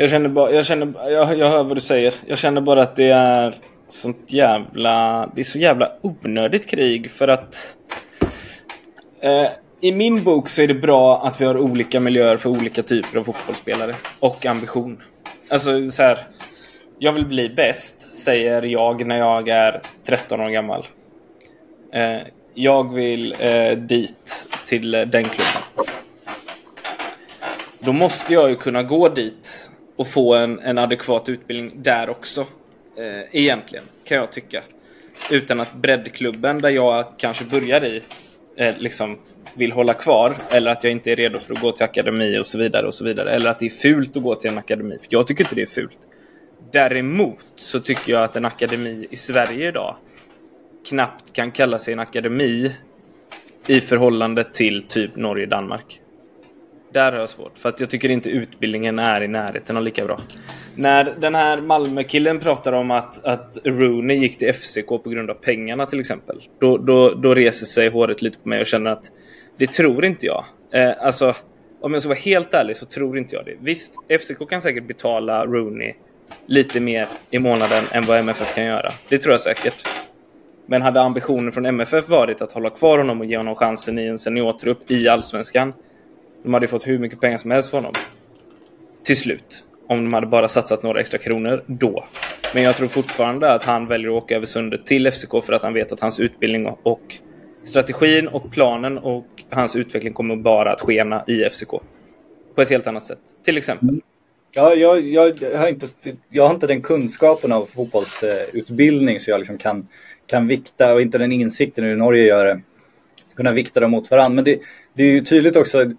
[0.00, 2.14] Jag känner bara, jag känner, jag, jag hör vad du säger.
[2.26, 3.54] Jag känner bara att det är
[3.88, 7.76] sånt jävla, det är så jävla onödigt krig för att
[9.20, 9.46] eh,
[9.80, 13.18] i min bok så är det bra att vi har olika miljöer för olika typer
[13.18, 15.02] av fotbollsspelare och ambition.
[15.50, 16.18] Alltså så här,
[16.98, 20.86] jag vill bli bäst, säger jag när jag är 13 år gammal.
[21.92, 22.18] Eh,
[22.54, 25.86] jag vill eh, dit till den klubben.
[27.78, 32.40] Då måste jag ju kunna gå dit och få en, en adekvat utbildning där också.
[32.96, 34.62] Eh, egentligen, kan jag tycka.
[35.30, 38.02] Utan att breddklubben där jag kanske börjar i
[38.56, 39.18] eh, liksom
[39.54, 42.46] vill hålla kvar eller att jag inte är redo för att gå till akademi och
[42.46, 43.30] så vidare och så vidare.
[43.30, 44.98] Eller att det är fult att gå till en akademi.
[44.98, 45.98] För jag tycker inte det är fult.
[46.72, 49.96] Däremot så tycker jag att en akademi i Sverige idag
[50.88, 52.72] knappt kan kalla sig en akademi
[53.66, 56.00] i förhållande till typ Norge-Danmark.
[56.92, 60.04] Där har jag svårt, för att jag tycker inte utbildningen är i närheten av lika
[60.04, 60.18] bra.
[60.74, 65.34] När den här Malmökillen pratar om att, att Rooney gick till FCK på grund av
[65.34, 66.42] pengarna till exempel.
[66.60, 69.12] Då, då, då reser sig håret lite på mig och känner att
[69.56, 70.44] det tror inte jag.
[70.72, 71.34] Eh, alltså,
[71.80, 73.56] om jag ska vara helt ärlig så tror inte jag det.
[73.60, 75.94] Visst, FCK kan säkert betala Rooney
[76.46, 78.90] lite mer i månaden än vad MFF kan göra.
[79.08, 79.88] Det tror jag säkert.
[80.66, 84.06] Men hade ambitionen från MFF varit att hålla kvar honom och ge honom chansen i
[84.06, 85.72] en seniortrupp i Allsvenskan
[86.42, 87.92] de hade fått hur mycket pengar som helst för honom.
[89.04, 89.64] Till slut.
[89.88, 92.04] Om de hade bara satsat några extra kronor då.
[92.54, 95.62] Men jag tror fortfarande att han väljer att åka över sundet till FCK för att
[95.62, 97.16] han vet att hans utbildning och
[97.64, 101.70] strategin och planen och hans utveckling kommer bara att skena i FCK.
[102.54, 104.00] På ett helt annat sätt, till exempel.
[104.54, 105.86] Ja, jag, jag, jag, har inte,
[106.28, 109.88] jag har inte den kunskapen av fotbollsutbildning så jag liksom kan,
[110.26, 112.60] kan vikta och inte den insikten hur Norge gör det.
[113.36, 114.34] Kunna vikta dem mot varandra.
[114.34, 114.58] Men det,
[114.94, 115.92] det är ju tydligt också.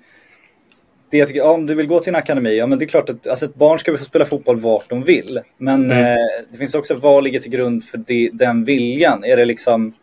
[1.12, 3.10] Det jag tycker, om du vill gå till en akademi, ja men det är klart
[3.10, 5.40] att alltså ett barn ska få spela fotboll vart de vill.
[5.58, 5.98] Men mm.
[5.98, 6.16] eh,
[6.52, 9.24] det finns också vad ligger till grund för det, den viljan?
[9.24, 9.94] Är det liksom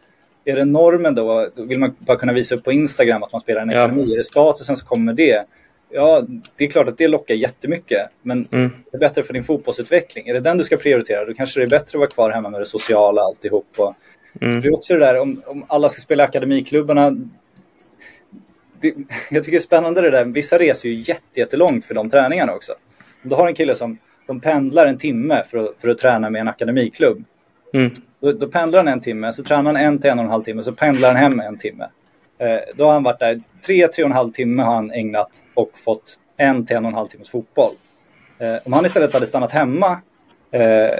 [0.45, 1.51] är det normen då?
[1.57, 3.83] Vill man bara kunna visa upp på Instagram att man spelar en ja.
[3.83, 4.13] akademi?
[4.13, 5.47] Är det statusen som kommer med det?
[5.91, 6.23] Ja,
[6.59, 8.09] det är klart att det lockar jättemycket.
[8.23, 8.71] Men mm.
[8.91, 10.29] det är bättre för din fotbollsutveckling.
[10.29, 12.51] Är det den du ska prioritera, då kanske det är bättre att vara kvar hemma
[12.51, 13.67] med det sociala alltihop.
[13.77, 13.95] Och
[14.41, 14.61] mm.
[14.61, 17.17] Det är också det där, om, om alla ska spela i akademiklubbarna.
[18.81, 18.95] Det,
[19.31, 20.25] jag tycker det är spännande det där.
[20.25, 22.73] Vissa reser ju jättelångt för de träningarna också.
[23.23, 26.41] Då har en kille som de pendlar en timme för att, för att träna med
[26.41, 27.25] en akademiklubb.
[27.75, 27.91] Mm.
[28.21, 30.43] Då, då, pendlar han en timme, så tränar han en till en och en halv
[30.43, 31.89] timme, så pendlar han hem en timme.
[32.39, 35.47] Eh, då har han varit där tre, tre och en halv timme har han ägnat
[35.55, 37.73] och fått en till en och en halv timmes fotboll.
[38.39, 40.01] Eh, om han istället hade stannat hemma,
[40.51, 40.91] eh,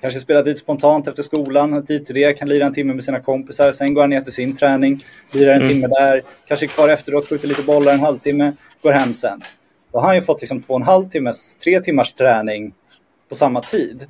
[0.00, 3.20] kanske spelat lite spontant efter skolan, dit till det, kan lira en timme med sina
[3.20, 5.00] kompisar, sen går han ner till sin träning,
[5.32, 5.68] lirar en mm.
[5.68, 9.42] timme där, kanske kvar efteråt, skjuter lite bollar en halvtimme, går hem sen.
[9.92, 12.74] Då har han ju fått liksom två och en halv timmes, tre timmars träning
[13.28, 14.06] på samma tid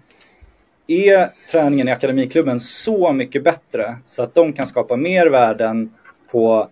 [0.88, 5.94] är träningen i akademiklubben så mycket bättre så att de kan skapa mer värden
[6.30, 6.68] på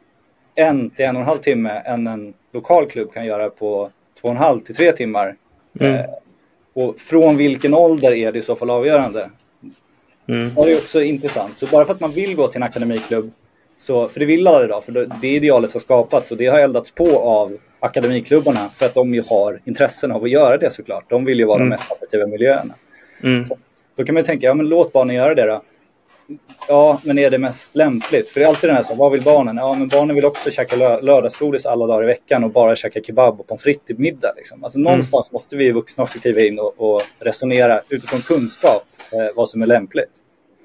[0.55, 3.91] en till en och en halv timme än en lokal klubb kan göra på
[4.21, 5.37] två och en halv till tre timmar.
[5.81, 6.05] Mm.
[6.77, 9.31] Och från vilken ålder är det i så fall avgörande?
[10.29, 10.55] Mm.
[10.55, 11.57] Det är också intressant.
[11.57, 13.31] Så bara för att man vill gå till en akademiklubb,
[13.77, 16.91] så, för det vill alla idag, för det idealet som skapats och det har eldats
[16.91, 21.11] på av akademiklubbarna för att de ju har intressen av att göra det såklart.
[21.11, 21.69] De vill ju vara mm.
[21.69, 22.75] de mest attraktiva miljöerna.
[23.23, 23.45] Mm.
[23.45, 23.59] Så
[23.97, 25.63] då kan man ju tänka, ja men låt barnen göra det då.
[26.69, 28.29] Ja, men är det mest lämpligt?
[28.29, 29.57] För det är alltid den här, så, vad vill barnen?
[29.57, 33.01] Ja, men barnen vill också käka lö lördagsgodis alla dagar i veckan och bara käka
[33.03, 34.33] kebab och pommes frites till middag.
[34.37, 34.65] Liksom.
[34.65, 34.85] Alltså, mm.
[34.85, 39.63] Någonstans måste vi vuxna också kliva in och, och resonera utifrån kunskap eh, vad som
[39.63, 40.11] är lämpligt.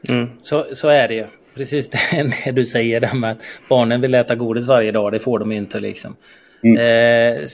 [0.10, 0.30] Mm.
[0.42, 1.26] Så, så är det ju.
[1.56, 1.90] Precis
[2.46, 5.52] det du säger, där med att barnen vill äta godis varje dag, det får de
[5.52, 5.80] inte.
[5.80, 6.16] Liksom.
[6.64, 6.78] Mm.
[6.78, 7.46] Eh,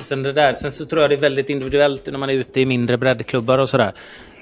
[0.00, 2.60] sen, det där, sen så tror jag det är väldigt individuellt när man är ute
[2.60, 3.92] i mindre breddklubbar och sådär.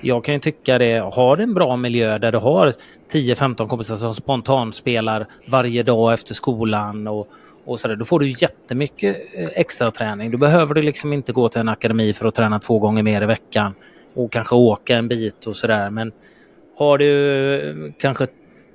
[0.00, 2.72] Jag kan ju tycka det, har en bra miljö där du har
[3.12, 7.28] 10-15 kompisar som spontant spelar varje dag efter skolan och,
[7.64, 10.30] och sådär, då får du jättemycket eh, extra träning.
[10.30, 13.22] Då behöver du liksom inte gå till en akademi för att träna två gånger mer
[13.22, 13.74] i veckan
[14.14, 15.90] och kanske åka en bit och sådär.
[15.90, 16.12] Men
[16.76, 18.26] har du eh, kanske,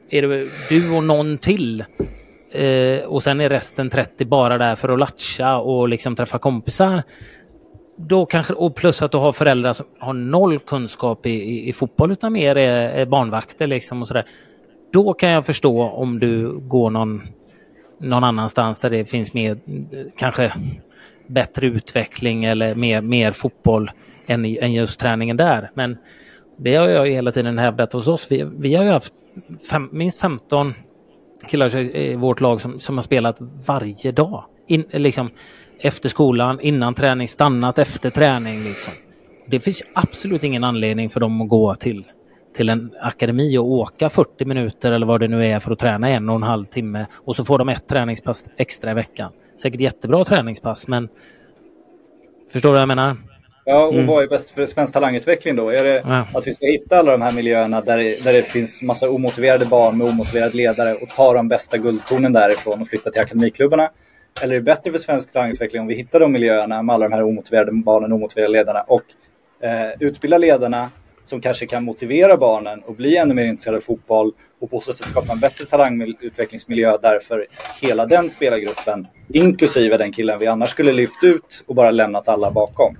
[0.09, 1.83] är det du och någon till
[2.51, 7.03] eh, och sen är resten 30 bara där för att latcha och liksom träffa kompisar
[7.97, 11.73] då kanske, och plus att du har föräldrar som har noll kunskap i, i, i
[11.73, 14.25] fotboll utan mer är, är barnvakter liksom och sådär.
[14.93, 17.21] Då kan jag förstå om du går någon,
[17.99, 19.57] någon annanstans där det finns mer,
[20.17, 20.53] kanske
[21.27, 23.91] bättre utveckling eller mer, mer fotboll
[24.27, 25.71] än, än just träningen där.
[25.73, 25.97] Men
[26.57, 28.27] det har jag hela tiden hävdat hos oss.
[28.31, 29.13] Vi, vi har ju haft
[29.69, 30.73] fem, minst 15
[31.47, 34.43] killar i vårt lag som, som har spelat varje dag.
[34.67, 35.29] In, liksom,
[35.79, 38.63] efter skolan, innan träning, stannat efter träning.
[38.63, 38.93] Liksom.
[39.47, 42.03] Det finns absolut ingen anledning för dem att gå till,
[42.55, 46.09] till en akademi och åka 40 minuter eller vad det nu är för att träna
[46.09, 49.31] en och en halv timme och så får de ett träningspass extra i veckan.
[49.61, 51.09] Säkert jättebra träningspass men
[52.53, 53.17] förstår du vad jag menar?
[53.67, 54.05] Ja, och mm.
[54.05, 55.69] vad är bäst för svensk talangutveckling då?
[55.69, 56.27] Är det ja.
[56.33, 59.65] att vi ska hitta alla de här miljöerna där det, där det finns massa omotiverade
[59.65, 63.89] barn med omotiverade ledare och ta de bästa guldkornen därifrån och flytta till akademiklubbarna?
[64.41, 67.15] Eller är det bättre för svensk talangutveckling om vi hittar de miljöerna med alla de
[67.15, 69.03] här omotiverade barnen och omotiverade ledarna och
[69.61, 70.89] eh, utbilda ledarna
[71.23, 74.93] som kanske kan motivera barnen och bli ännu mer intresserade av fotboll och på så
[74.93, 77.47] sätt skapa en bättre talangutvecklingsmiljö där för
[77.81, 82.51] hela den spelargruppen, inklusive den killen vi annars skulle lyft ut och bara lämnat alla
[82.51, 82.97] bakom.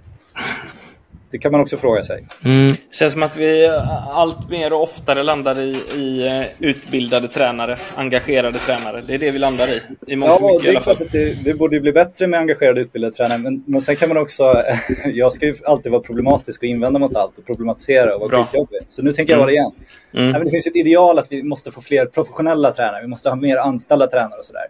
[1.35, 2.27] Det kan man också fråga sig.
[2.43, 2.75] Mm.
[2.89, 3.67] Det känns som att vi
[4.09, 9.03] allt mer och oftare landar i, i eh, utbildade tränare, engagerade tränare.
[9.07, 9.71] Det är det vi landar i.
[9.71, 13.13] i ja, mycket, det är klart att det, det, borde bli bättre med engagerade utbildade
[13.13, 13.37] tränare.
[13.37, 14.43] Men, men sen kan man också...
[15.05, 18.79] jag ska ju alltid vara problematisk och invända mot allt och problematisera och vara skitjobbig.
[18.87, 19.71] Så nu tänker jag vara det igen.
[20.13, 20.31] Mm.
[20.31, 23.01] Nej, det finns ett ideal att vi måste få fler professionella tränare.
[23.01, 24.65] Vi måste ha mer anställda tränare och sådär.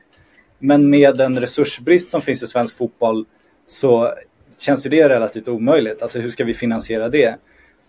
[0.59, 3.25] Men med den resursbrist som finns i svensk fotboll
[3.67, 4.13] så
[4.60, 6.02] känns ju det relativt omöjligt.
[6.02, 7.36] Alltså hur ska vi finansiera det?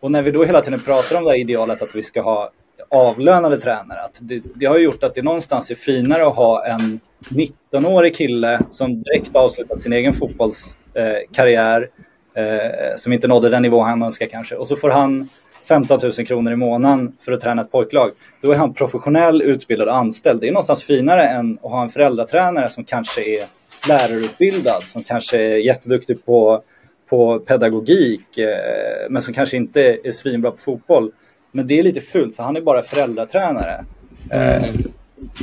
[0.00, 2.50] Och när vi då hela tiden pratar om det här idealet att vi ska ha
[2.88, 7.00] avlönade tränare, att det, det har gjort att det någonstans är finare att ha en
[7.28, 11.88] 19-årig kille som direkt avslutat sin egen fotbollskarriär,
[12.34, 14.56] eh, eh, som inte nådde den nivå han önskar kanske.
[14.56, 15.28] Och så får han
[15.68, 18.10] 15 000 kronor i månaden för att träna ett pojklag.
[18.40, 20.40] Då är han professionell, utbildad och anställd.
[20.40, 23.46] Det är någonstans finare än att ha en föräldratränare som kanske är
[23.88, 26.62] lärarutbildad, som kanske är jätteduktig på,
[27.08, 31.12] på pedagogik, eh, men som kanske inte är svinbra på fotboll.
[31.52, 33.84] Men det är lite fult för han är bara föräldratränare.
[34.30, 34.64] Mm.
[34.64, 34.70] Eh,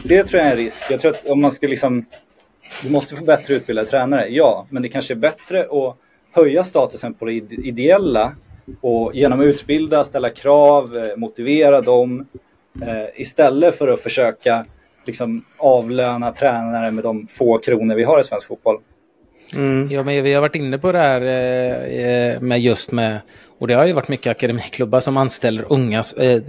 [0.04, 0.84] det tror jag är en risk.
[0.92, 2.06] Jag tror att om man ska liksom...
[2.84, 4.68] Du måste få bättre utbildade tränare, ja.
[4.70, 5.98] Men det kanske är bättre att
[6.32, 8.36] höja statusen på det ideella
[8.82, 12.28] och genom att utbilda, ställa krav, eh, motivera dem
[12.82, 14.66] eh, istället för att försöka
[15.06, 18.78] liksom, avlöna tränare med de få kronor vi har i svensk fotboll.
[19.56, 19.92] Mm.
[19.92, 23.22] Ja, men vi har varit inne på det här eh, med just med,
[23.60, 26.42] och det har ju varit mycket akademiklubbar som anställer unga eh,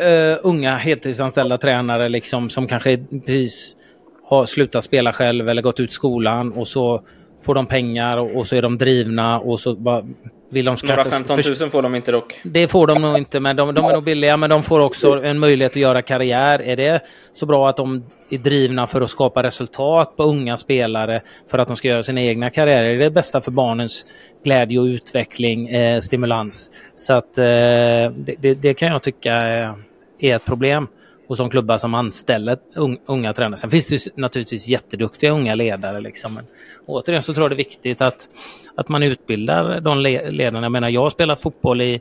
[0.00, 3.76] uh, unga heltidsanställda tränare liksom som kanske precis
[4.24, 7.02] har slutat spela själv eller gått ut skolan och så
[7.46, 10.04] får de pengar och, och så är de drivna och så bara
[10.52, 12.40] vill de Några 15 000 får de inte dock.
[12.44, 14.36] Det får de nog inte, men de, de, är nog billiga.
[14.36, 16.62] Men de får också en möjlighet att göra karriär.
[16.62, 17.00] Är det
[17.32, 21.68] så bra att de är drivna för att skapa resultat på unga spelare för att
[21.68, 22.84] de ska göra sina egna karriärer?
[22.84, 24.06] Är det det bästa för barnens
[24.44, 26.70] glädje och utveckling, eh, stimulans?
[26.94, 29.74] Så att eh, det, det, kan jag tycka är,
[30.18, 30.88] är ett problem
[31.32, 32.58] och som klubbar som anställer
[33.06, 33.56] unga tränare.
[33.56, 36.00] Sen finns det naturligtvis jätteduktiga unga ledare.
[36.00, 36.34] Liksom.
[36.34, 36.44] Men
[36.86, 38.28] återigen så tror jag det är viktigt att
[38.74, 39.98] att man utbildar de
[40.32, 40.62] ledarna.
[40.62, 42.00] Jag menar, jag har spelat fotboll i,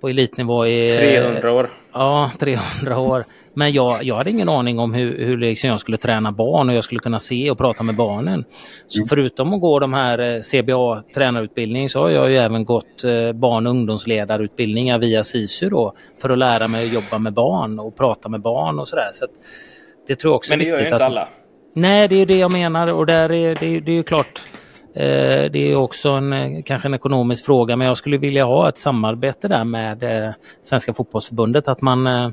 [0.00, 0.90] på elitnivå i...
[0.90, 1.70] 300 år.
[1.92, 3.24] Ja, 300 år.
[3.54, 6.74] Men jag, jag hade ingen aning om hur, hur liksom jag skulle träna barn och
[6.74, 8.44] jag skulle kunna se och prata med barnen.
[8.86, 9.08] Så mm.
[9.08, 13.32] förutom att gå de här eh, CBA tränarutbildning så har jag ju även gått eh,
[13.32, 15.92] barn och ungdomsledarutbildningar via SISU då
[16.22, 19.10] för att lära mig att jobba med barn och prata med barn och sådär.
[19.12, 19.26] Så
[20.08, 21.02] det tror jag också Men det gör ju inte att...
[21.02, 21.28] alla.
[21.74, 24.57] Nej, det är det jag menar och där är, det, det är ju klart Eh,
[25.52, 28.78] det är också en, eh, kanske en ekonomisk fråga, men jag skulle vilja ha ett
[28.78, 30.30] samarbete där med eh,
[30.62, 31.68] Svenska fotbollsförbundet.
[31.68, 32.32] Att man,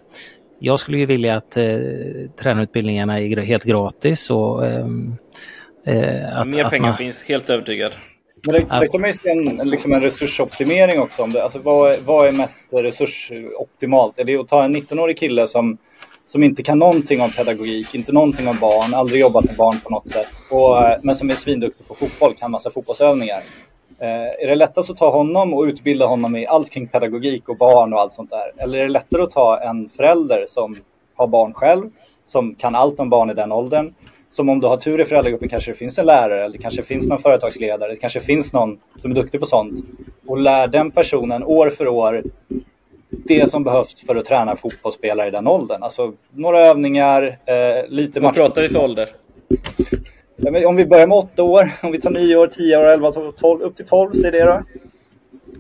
[0.60, 1.52] jag skulle ju vilja att
[2.40, 4.30] tränarutbildningarna är helt gratis.
[4.30, 5.16] Och, ehm,
[6.34, 7.92] att, Mer pengar man, finns, helt övertygad.
[8.46, 11.24] Men det, det man ju se en, liksom en resursoptimering också.
[11.24, 11.44] Om det.
[11.44, 14.20] Alltså, vad, vad är mest resursoptimalt?
[14.20, 15.78] Är det att ta en 19-årig kille som
[16.26, 19.90] som inte kan någonting om pedagogik, inte någonting om barn, aldrig jobbat med barn på
[19.90, 23.42] något sätt, och, eh, men som är svinduktig på fotboll, kan massa fotbollsövningar.
[24.00, 27.58] Eh, är det lättast att ta honom och utbilda honom i allt kring pedagogik och
[27.58, 28.64] barn och allt sånt där?
[28.64, 30.78] Eller är det lättare att ta en förälder som
[31.16, 31.90] har barn själv,
[32.26, 33.94] som kan allt om barn i den åldern,
[34.30, 36.84] som om du har tur i föräldragruppen kanske det finns en lärare, eller det kanske
[36.84, 39.80] finns någon företagsledare, det kanske finns någon som är duktig på sånt
[40.28, 42.24] och lär den personen år för år
[43.24, 45.84] det som behövs för att träna fotbollsspelare i den åldern.
[45.84, 48.38] Alltså några övningar, eh, lite match.
[48.38, 49.10] Vad pratar vi för ålder?
[50.68, 53.62] om vi börjar med åtta år, om vi tar nio år, tio år, elva, tolv,
[53.62, 54.62] upp till tolv, säg det då.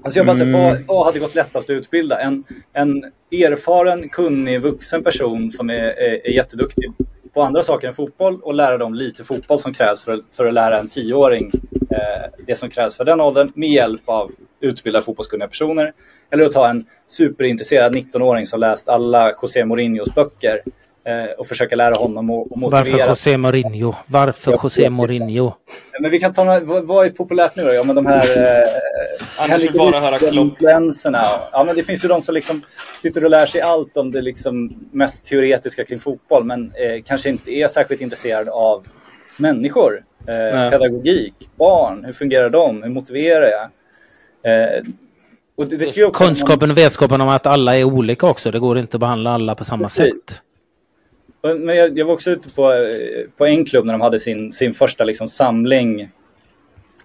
[0.03, 0.53] Alltså jag bara mm.
[0.53, 2.19] vad, vad hade gått lättast att utbilda?
[2.19, 6.91] En, en erfaren, kunnig, vuxen person som är, är, är jätteduktig
[7.33, 10.53] på andra saker än fotboll och lära dem lite fotboll som krävs för, för att
[10.53, 11.51] lära en tioåring
[11.91, 15.93] eh, det som krävs för den åldern med hjälp av utbildade fotbollskunniga personer.
[16.31, 20.61] Eller att ta en superintresserad 19-åring som läst alla José Mourinhos böcker
[21.05, 22.83] eh, och försöka lära honom att motivera.
[22.83, 23.95] Varför José Mourinho?
[24.07, 25.53] Varför ja, José Mourinho?
[25.99, 27.73] Men vi kan ta några, vad, vad är populärt nu då?
[27.73, 28.37] Ja, men de här
[29.39, 31.23] eh, influenserna.
[31.51, 32.61] Ja, men det finns ju de som liksom
[33.01, 37.29] sitter och lär sig allt om det liksom mest teoretiska kring fotboll, men eh, kanske
[37.29, 38.87] inte är särskilt intresserad av
[39.37, 43.69] människor, eh, pedagogik, barn, hur fungerar de, hur motiverar jag?
[44.51, 44.83] Eh,
[45.55, 48.51] och det, det Kunskapen och vetskapen om att alla är olika också.
[48.51, 50.05] Det går inte att behandla alla på samma Precis.
[50.05, 50.41] sätt.
[51.41, 52.89] Men jag, jag, var också ute på, eh,
[53.37, 56.09] på en klubb när de hade sin, sin första liksom samling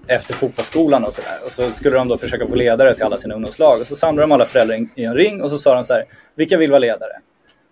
[0.06, 1.38] efter fotbollsskolan och sådär.
[1.44, 3.80] Och så skulle de då försöka få ledare till alla sina ungdomslag.
[3.80, 6.04] Och så samlade de alla föräldrar i en ring och så sa de så här,
[6.34, 7.12] vilka vill vara ledare?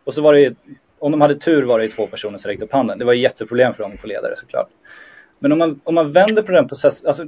[0.05, 0.55] Och så var det,
[0.99, 2.99] om de hade tur var det två personer som räckte upp handen.
[2.99, 4.69] Det var ett jätteproblem för dem att få ledare såklart.
[5.39, 7.25] Men om man, om man vänder på den processen, alltså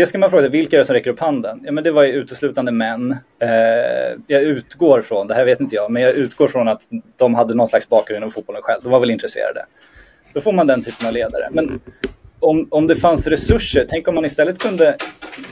[0.00, 1.60] det ska man fråga sig, vilka är det som räcker upp handen?
[1.64, 3.16] Ja, men det var ju uteslutande män.
[3.42, 3.48] Eh,
[4.26, 6.82] jag utgår från, det här vet inte jag, men jag utgår från att
[7.16, 8.82] de hade någon slags bakgrund inom fotbollen själv.
[8.82, 9.66] De var väl intresserade.
[10.32, 11.48] Då får man den typen av ledare.
[11.50, 11.80] Men
[12.40, 14.96] om, om det fanns resurser, tänk om man istället kunde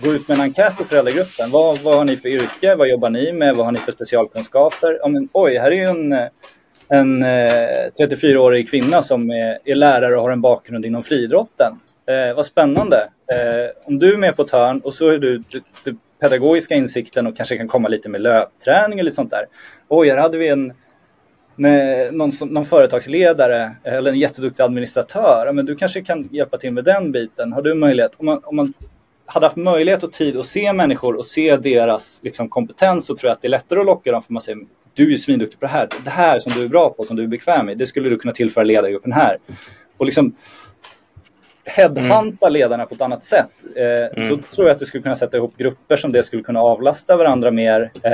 [0.02, 1.50] gå ut med en enkät på föräldragruppen.
[1.50, 2.74] Vad, vad har ni för yrke?
[2.74, 3.56] Vad jobbar ni med?
[3.56, 4.98] Vad har ni för specialkunskaper?
[5.00, 6.12] Ja, men, oj, här är ju en,
[6.88, 11.72] en eh, 34-årig kvinna som är, är lärare och har en bakgrund inom friidrotten.
[12.08, 13.08] Eh, vad spännande.
[13.32, 16.74] Eh, om du är med på ett hörn och så är du, du, du pedagogiska
[16.74, 19.46] insikten och kanske kan komma lite med löpträning eller sånt där.
[19.88, 20.72] Oj, här hade vi en
[21.56, 25.52] med någon, någon företagsledare eller en jätteduktig administratör.
[25.52, 27.52] Men du kanske kan hjälpa till med den biten.
[27.52, 28.12] Har du möjlighet?
[28.16, 28.72] Om man, om man
[29.26, 33.28] hade haft möjlighet och tid att se människor och se deras liksom, kompetens så tror
[33.28, 34.58] jag att det är lättare att locka dem för man säger
[34.94, 35.88] du är ju svinduktig på det här.
[36.04, 38.18] Det här som du är bra på, som du är bekväm i, det skulle du
[38.18, 39.38] kunna tillföra ledargruppen här.
[39.96, 40.34] Och liksom
[41.68, 42.52] headhunta mm.
[42.52, 43.50] ledarna på ett annat sätt.
[43.76, 44.28] Eh, mm.
[44.28, 47.16] Då tror jag att du skulle kunna sätta ihop grupper som det skulle kunna avlasta
[47.16, 47.90] varandra mer.
[48.02, 48.12] Eh,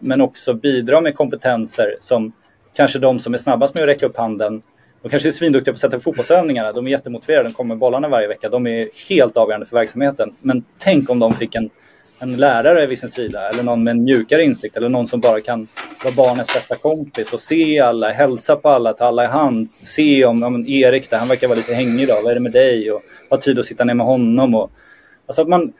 [0.00, 2.32] men också bidra med kompetenser som
[2.76, 4.62] kanske de som är snabbast med att räcka upp handen
[5.04, 6.72] de kanske är svinduktiga på att sätta fotbollsövningarna.
[6.72, 8.48] De är jättemotiverade, de kommer med bollarna varje vecka.
[8.48, 10.34] De är helt avgörande för verksamheten.
[10.40, 11.70] Men tänk om de fick en,
[12.18, 15.40] en lärare vid sin sida eller någon med en mjukare insikt eller någon som bara
[15.40, 15.68] kan
[16.04, 19.68] vara barnens bästa kompis och se alla, hälsa på alla, ta alla i hand.
[19.80, 22.22] Se om, om Erik där, han verkar vara lite hängig idag.
[22.22, 22.92] Vad är det med dig?
[22.92, 24.54] Och ha tid att sitta ner med honom.
[24.54, 24.70] Och,
[25.26, 25.72] alltså att man,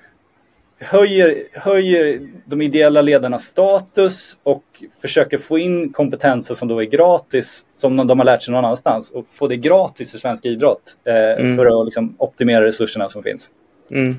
[0.78, 4.64] höjer, höjer de ideella ledarnas status och
[5.02, 9.10] försöker få in kompetenser som då är gratis, som de har lärt sig någon annanstans
[9.10, 11.56] och få det gratis i svensk idrott eh, mm.
[11.56, 13.50] för att liksom, optimera resurserna som finns.
[13.90, 14.16] Mm.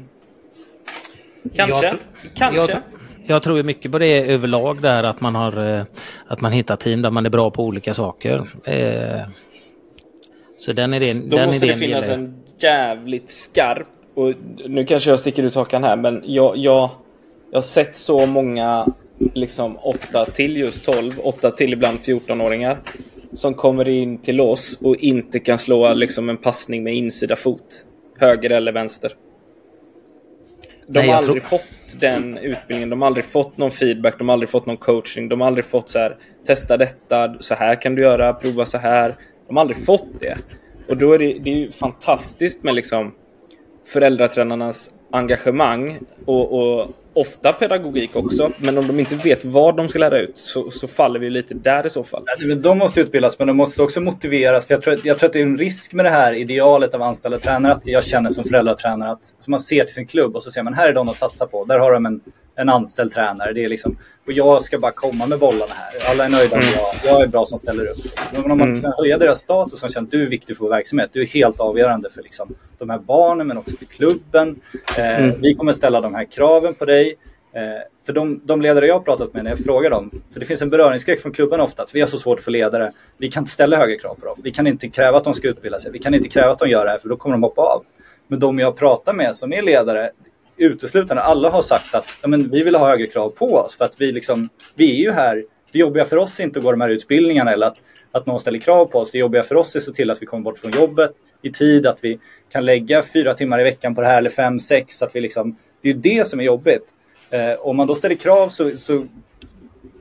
[1.55, 1.85] Kanske.
[1.85, 1.97] Jag
[2.35, 2.71] Kanske.
[2.71, 2.81] Jag,
[3.27, 5.85] jag tror mycket på det överlag där att man har eh,
[6.27, 8.47] att man hittar team där man är bra på olika saker.
[8.63, 9.27] Eh,
[10.57, 12.17] så den idén, Då den måste det finnas gäller.
[12.17, 14.33] en jävligt skarp och
[14.67, 16.89] nu kanske jag sticker ut hakan här, men jag, jag,
[17.51, 18.87] jag har sett så många
[19.33, 22.77] liksom 8 till just 12, 8 till ibland 14-åringar
[23.33, 27.85] som kommer in till oss och inte kan slå liksom en passning med insida fot.
[28.19, 29.11] Höger eller vänster.
[30.87, 31.59] De Nej, har aldrig tror...
[31.59, 35.29] fått den utbildningen, de har aldrig fått någon feedback, de har aldrig fått någon coaching,
[35.29, 36.17] de har aldrig fått så här,
[36.47, 39.15] testa detta, så här kan du göra, prova så här.
[39.47, 40.37] De har aldrig fått det.
[40.89, 43.13] Och då är det, det är ju fantastiskt med liksom
[43.87, 48.51] föräldratränarnas engagemang och, och, ofta pedagogik också.
[48.57, 51.53] Men om de inte vet vad de ska lära ut så, så faller vi lite
[51.53, 52.23] där i så fall.
[52.63, 54.65] De måste utbildas men de måste också motiveras.
[54.65, 57.01] För jag, tror, jag tror att det är en risk med det här idealet av
[57.01, 57.73] anställda tränare.
[57.73, 60.63] Att jag känner som föräldratränare att som man ser till sin klubb och så ser
[60.63, 61.65] man här är de att satsa på.
[61.65, 62.21] Där har de en
[62.55, 63.53] en anställd tränare.
[63.53, 66.11] Det är liksom, och jag ska bara komma med bollarna här.
[66.11, 66.75] Alla är nöjda med mm.
[67.03, 67.97] jag, jag är bra som ställer upp.
[68.33, 68.81] Men om man mm.
[68.81, 71.09] kan höja deras status och känna att du är viktig för vår verksamhet.
[71.13, 74.61] Du är helt avgörande för liksom, de här barnen men också för klubben.
[74.97, 75.41] Eh, mm.
[75.41, 77.15] Vi kommer ställa de här kraven på dig.
[77.55, 77.61] Eh,
[78.05, 80.61] för de, de, ledare jag har pratat med när jag frågar dem, för det finns
[80.61, 82.91] en beröringsskräck från klubben ofta, att vi har så svårt för ledare.
[83.17, 84.35] Vi kan inte ställa högre krav på dem.
[84.43, 85.91] Vi kan inte kräva att de ska utbilda sig.
[85.91, 87.83] Vi kan inte kräva att de gör det här för då kommer de hoppa av.
[88.27, 90.11] Men de jag pratar med som är ledare,
[90.57, 93.85] uteslutande, alla har sagt att ja, men vi vill ha högre krav på oss för
[93.85, 95.43] att vi, liksom, vi är ju här.
[95.71, 97.77] Det jobbiga för oss är inte att gå de här utbildningarna eller att,
[98.11, 99.11] att någon ställer krav på oss.
[99.11, 101.11] Det jobbiga för oss är att se till att vi kommer bort från jobbet
[101.41, 102.19] i tid, att vi
[102.51, 105.01] kan lägga fyra timmar i veckan på det här eller fem, sex.
[105.01, 106.83] Att vi liksom, det är ju det som är jobbigt.
[107.29, 109.05] Eh, om man då ställer krav så, så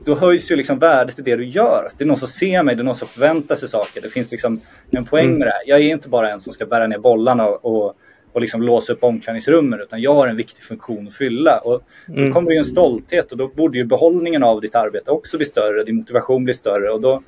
[0.05, 1.87] då höjs ju liksom värdet i det du gör.
[1.97, 4.01] Det är någon som ser mig, det är någon som förväntar sig saker.
[4.01, 4.61] Det finns liksom
[4.91, 5.39] en poäng mm.
[5.39, 5.61] med det här.
[5.65, 7.95] Jag är inte bara en som ska bära ner bollarna och, och
[8.35, 11.57] och liksom låsa upp omklädningsrummen utan jag har en viktig funktion att fylla.
[11.57, 12.33] Och då mm.
[12.33, 15.83] kommer det en stolthet och då borde ju behållningen av ditt arbete också bli större,
[15.83, 17.23] din motivation blir större och då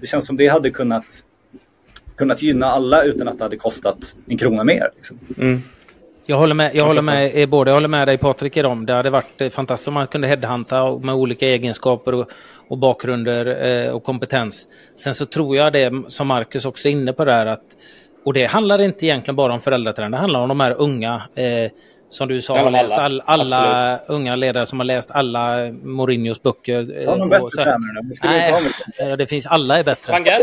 [0.00, 1.24] det känns som det hade kunnat,
[2.16, 4.90] kunnat gynna alla utan att det hade kostat en krona mer.
[4.96, 5.18] Liksom.
[5.38, 5.62] Mm.
[6.26, 8.86] Jag håller med, jag håller med, eh, både jag håller med dig Patrik i dem.
[8.86, 12.30] Det hade varit eh, fantastiskt om man kunde headhunta med olika egenskaper och,
[12.68, 14.68] och bakgrunder eh, och kompetens.
[14.94, 17.76] Sen så tror jag det som Marcus också är inne på där att
[18.24, 21.70] och det handlar inte egentligen bara om föräldraträning, det handlar om de här unga eh,
[22.12, 27.04] som du sa, har läst all, alla unga ledare som har läst alla Mourinhos böcker.
[27.04, 28.02] Ta någon bättre tränare.
[28.22, 28.54] Nej,
[28.98, 30.12] det, det finns, alla är bättre.
[30.12, 30.40] Wenger?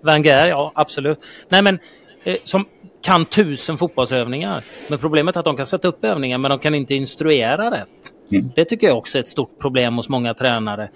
[0.00, 1.18] Wenger, ja absolut.
[1.48, 1.78] Nej men,
[2.24, 2.64] eh, som
[3.02, 4.64] kan tusen fotbollsövningar.
[4.88, 7.88] Men problemet är att de kan sätta upp övningar men de kan inte instruera rätt.
[8.32, 8.50] Mm.
[8.54, 10.88] Det tycker jag också är ett stort problem hos många tränare.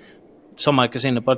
[0.56, 1.32] Som Marcus är inne på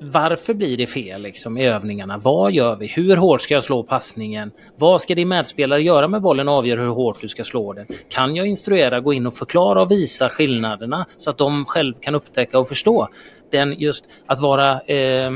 [0.00, 2.18] varför blir det fel liksom, i övningarna?
[2.18, 2.86] Vad gör vi?
[2.86, 4.50] Hur hårt ska jag slå passningen?
[4.76, 7.86] Vad ska din medspelare göra med bollen och avgöra hur hårt du ska slå den?
[8.08, 12.14] Kan jag instruera, gå in och förklara och visa skillnaderna så att de själv kan
[12.14, 13.08] upptäcka och förstå?
[13.50, 15.30] Den just att vara eh,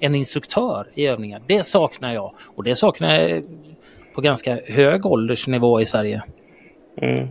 [0.00, 2.34] en instruktör i övningar, det saknar jag.
[2.54, 3.44] Och det saknar jag
[4.14, 6.22] på ganska hög åldersnivå i Sverige.
[7.02, 7.28] Mm.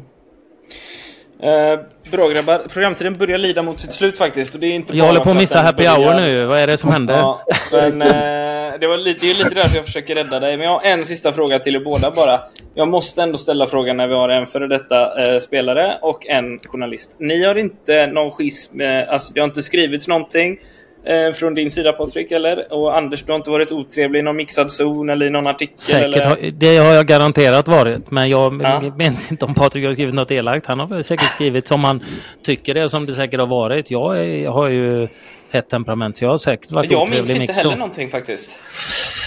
[1.44, 1.80] Eh,
[2.12, 2.62] bra grabbar.
[2.70, 4.54] Programtiden börjar lida mot sitt slut faktiskt.
[4.54, 5.98] Och det är inte jag håller på att missa happy börjar...
[5.98, 6.46] hour nu.
[6.46, 7.14] Vad är det som händer?
[7.14, 10.58] Ja, men, eh, det, var lite, det är lite därför jag försöker rädda dig.
[10.58, 12.40] Men jag har en sista fråga till er båda bara.
[12.76, 16.60] Jag måste ändå ställa frågan när vi har en före detta eh, spelare och en
[16.60, 17.16] journalist.
[17.20, 20.58] Ni har inte någon schism, alltså det har inte skrivits någonting
[21.06, 22.74] eh, från din sida Patrik, eller?
[22.74, 25.78] Och Anders, du har inte varit otrevlig i någon mixad zon eller i någon artikel?
[25.78, 26.52] Säkert, eller?
[26.52, 28.12] Det har jag garanterat varit.
[28.12, 28.82] Men jag ja.
[28.98, 30.66] minns inte om Patrik har skrivit något elakt.
[30.66, 32.04] Han har säkert skrivit som han
[32.44, 33.92] tycker det, som det säkert har varit.
[33.92, 35.08] Jag, är, jag har ju
[35.54, 37.30] hett temperament, så jag har säkert varit jag otrevlig.
[37.30, 38.52] Jag minns inte heller någonting faktiskt.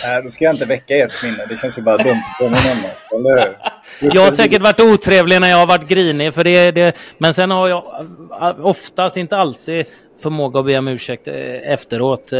[0.04, 1.46] Nej, då ska jag inte väcka ert minne.
[1.48, 3.56] Det känns ju bara dumt att påminna om eller
[4.00, 4.10] hur?
[4.14, 6.34] Jag har säkert varit otrevlig när jag har varit grinig.
[6.34, 7.84] För det, det, men sen har jag
[8.62, 9.86] oftast, inte alltid,
[10.18, 12.32] förmåga att be om ursäkt eh, efteråt.
[12.32, 12.38] Eh,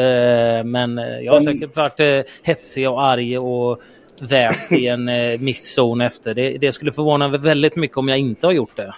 [0.64, 3.80] men eh, jag har säkert varit hetsig och arg och
[4.20, 5.04] väst i en
[5.44, 6.34] misszon efter.
[6.34, 8.94] Det, det skulle förvåna mig väldigt mycket om jag inte har gjort det.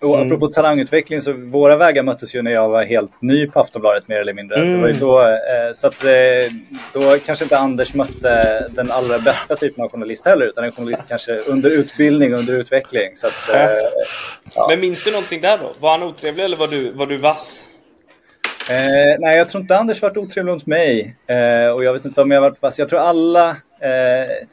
[0.00, 0.26] Och mm.
[0.26, 4.16] apropå talangutveckling så våra vägar möttes ju när jag var helt ny på Aftonbladet mer
[4.16, 4.56] eller mindre.
[4.56, 4.72] Mm.
[4.72, 6.10] Det var ju då, eh, så att, eh,
[6.92, 11.08] då kanske inte Anders mötte den allra bästa typen av journalist heller utan en journalist
[11.08, 13.10] kanske under utbildning, under utveckling.
[13.14, 13.76] Så att, eh,
[14.54, 14.66] ja.
[14.68, 15.72] Men minns du någonting där då?
[15.80, 17.64] Var han otrevlig eller var du, var du vass?
[18.70, 21.16] Eh, nej, jag tror inte Anders varit otrevlig mot mig.
[21.26, 22.78] Eh, och jag vet inte om jag varit vass.
[22.78, 23.50] Jag tror alla...
[23.80, 24.46] Eh,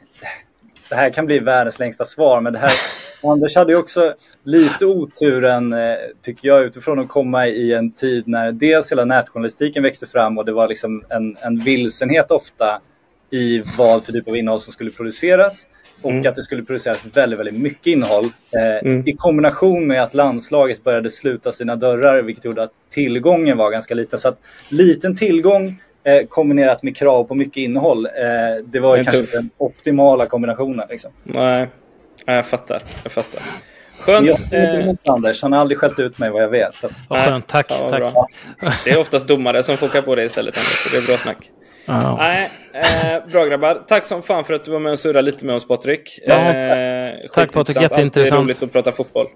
[0.88, 2.72] det här kan bli världens längsta svar, men det här...
[3.22, 4.14] Anders hade ju också
[4.44, 9.82] lite oturen, eh, tycker jag, utifrån att komma i en tid när dels hela nätjournalistiken
[9.82, 12.80] växte fram och det var liksom en, en vilsenhet ofta
[13.30, 15.66] i vad för typ av innehåll som skulle produceras
[16.04, 16.26] och mm.
[16.28, 18.24] att det skulle produceras väldigt, väldigt mycket innehåll.
[18.24, 19.08] Eh, mm.
[19.08, 23.94] I kombination med att landslaget började sluta sina dörrar vilket gjorde att tillgången var ganska
[23.94, 24.18] liten.
[24.18, 28.12] Så att liten tillgång eh, kombinerat med krav på mycket innehåll, eh,
[28.64, 29.32] det var det kanske tuff.
[29.32, 30.86] den optimala kombinationen.
[30.90, 31.10] Liksom.
[31.22, 31.68] Nej,
[32.26, 32.82] jag fattar.
[33.02, 33.40] Jag fattar.
[33.98, 34.26] Skönt.
[34.26, 35.42] Jag emot eh, Anders.
[35.42, 36.74] Han har aldrig skällt ut mig vad jag vet.
[36.74, 36.92] Så att...
[37.08, 37.46] ja, skönt.
[37.46, 37.66] Tack.
[37.68, 38.00] Ja, tack.
[38.00, 38.28] Bra.
[38.84, 40.56] Det är oftast domare som fokar på det istället.
[40.56, 41.50] Anders, det är bra snack.
[41.88, 42.16] Oh.
[42.18, 43.82] Nej, eh, bra grabbar.
[43.88, 46.18] Tack som fan för att du var med och surrade lite med oss Patrik.
[46.26, 48.30] Ja, eh, tack Patrik, jätteintressant.
[48.30, 49.26] Det är roligt att prata fotboll.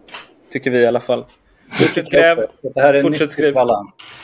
[0.53, 1.25] Tycker vi i alla fall.
[1.73, 2.37] Fortsätt gräv.
[2.75, 3.55] Det här är Fortsätt skriv.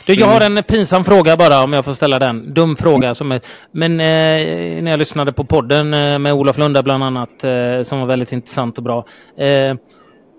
[0.07, 2.55] Du, jag har en pinsam fråga bara om jag får ställa den.
[2.55, 3.15] Dum fråga.
[3.15, 3.41] Som är,
[3.71, 8.01] men eh, när jag lyssnade på podden eh, med Olof Lunda bland annat eh, som
[8.01, 9.07] var väldigt intressant och bra.
[9.39, 9.75] Eh,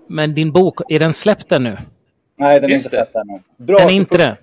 [0.08, 1.76] men din bok, är den släppt ännu?
[2.38, 3.40] Nej, den är inte släppt ännu.
[3.66, 4.36] Bra, den är inte det?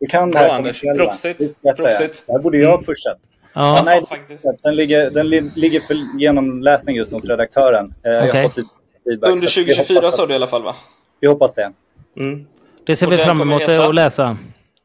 [0.00, 0.80] Du kan det här Anders.
[0.80, 1.62] Proffsigt.
[1.76, 2.22] Proffsigt.
[2.26, 3.18] Det här borde jag ha pushat.
[3.54, 3.76] Ja.
[3.76, 4.44] ja nej, faktiskt.
[4.62, 7.94] Den, ligger, den ligger för genomläsning just hos redaktören.
[7.98, 8.12] Okay.
[8.12, 8.68] Jag har fått lite
[9.04, 10.76] feedback, Under 2024 sa du i alla fall va?
[11.20, 11.72] Vi hoppas det.
[12.16, 12.46] Mm.
[12.86, 14.36] Det ser vi fram emot att läsa.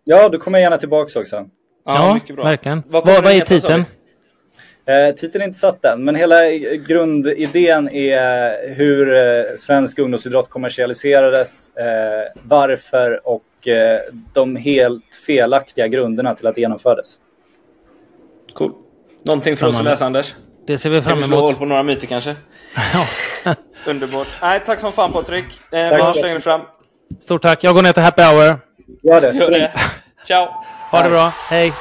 [0.04, 1.36] Ja, du kommer gärna tillbaka också.
[1.36, 1.46] Ja,
[1.86, 2.46] ja mycket bra.
[2.46, 2.84] verkligen.
[2.88, 3.86] Vad, vad, vad är titeln?
[4.88, 6.52] Eh, titeln är inte satt än, men hela
[6.88, 13.42] grundidén är hur eh, svensk ungdomsidrott kommersialiserades, eh, varför och
[14.34, 17.20] de helt felaktiga grunderna till att det genomfördes.
[18.54, 18.72] Cool.
[19.26, 20.36] Någonting för oss att läsa, Anders?
[20.68, 21.24] Det ser vi fram emot.
[21.24, 22.36] Kan vi slå hål på några myter kanske?
[23.88, 24.28] Underbart.
[24.42, 25.46] Nej, tack som fan Patrik.
[25.46, 26.62] Eh, tack vi hörs längre fram.
[27.20, 27.64] Stort tack.
[27.64, 28.60] Jag går ner till happy hour.
[29.04, 29.32] Gör det.
[29.32, 29.72] Gör det.
[30.28, 30.48] Ciao.
[30.92, 31.34] Ha det bra.
[31.50, 31.74] Hej.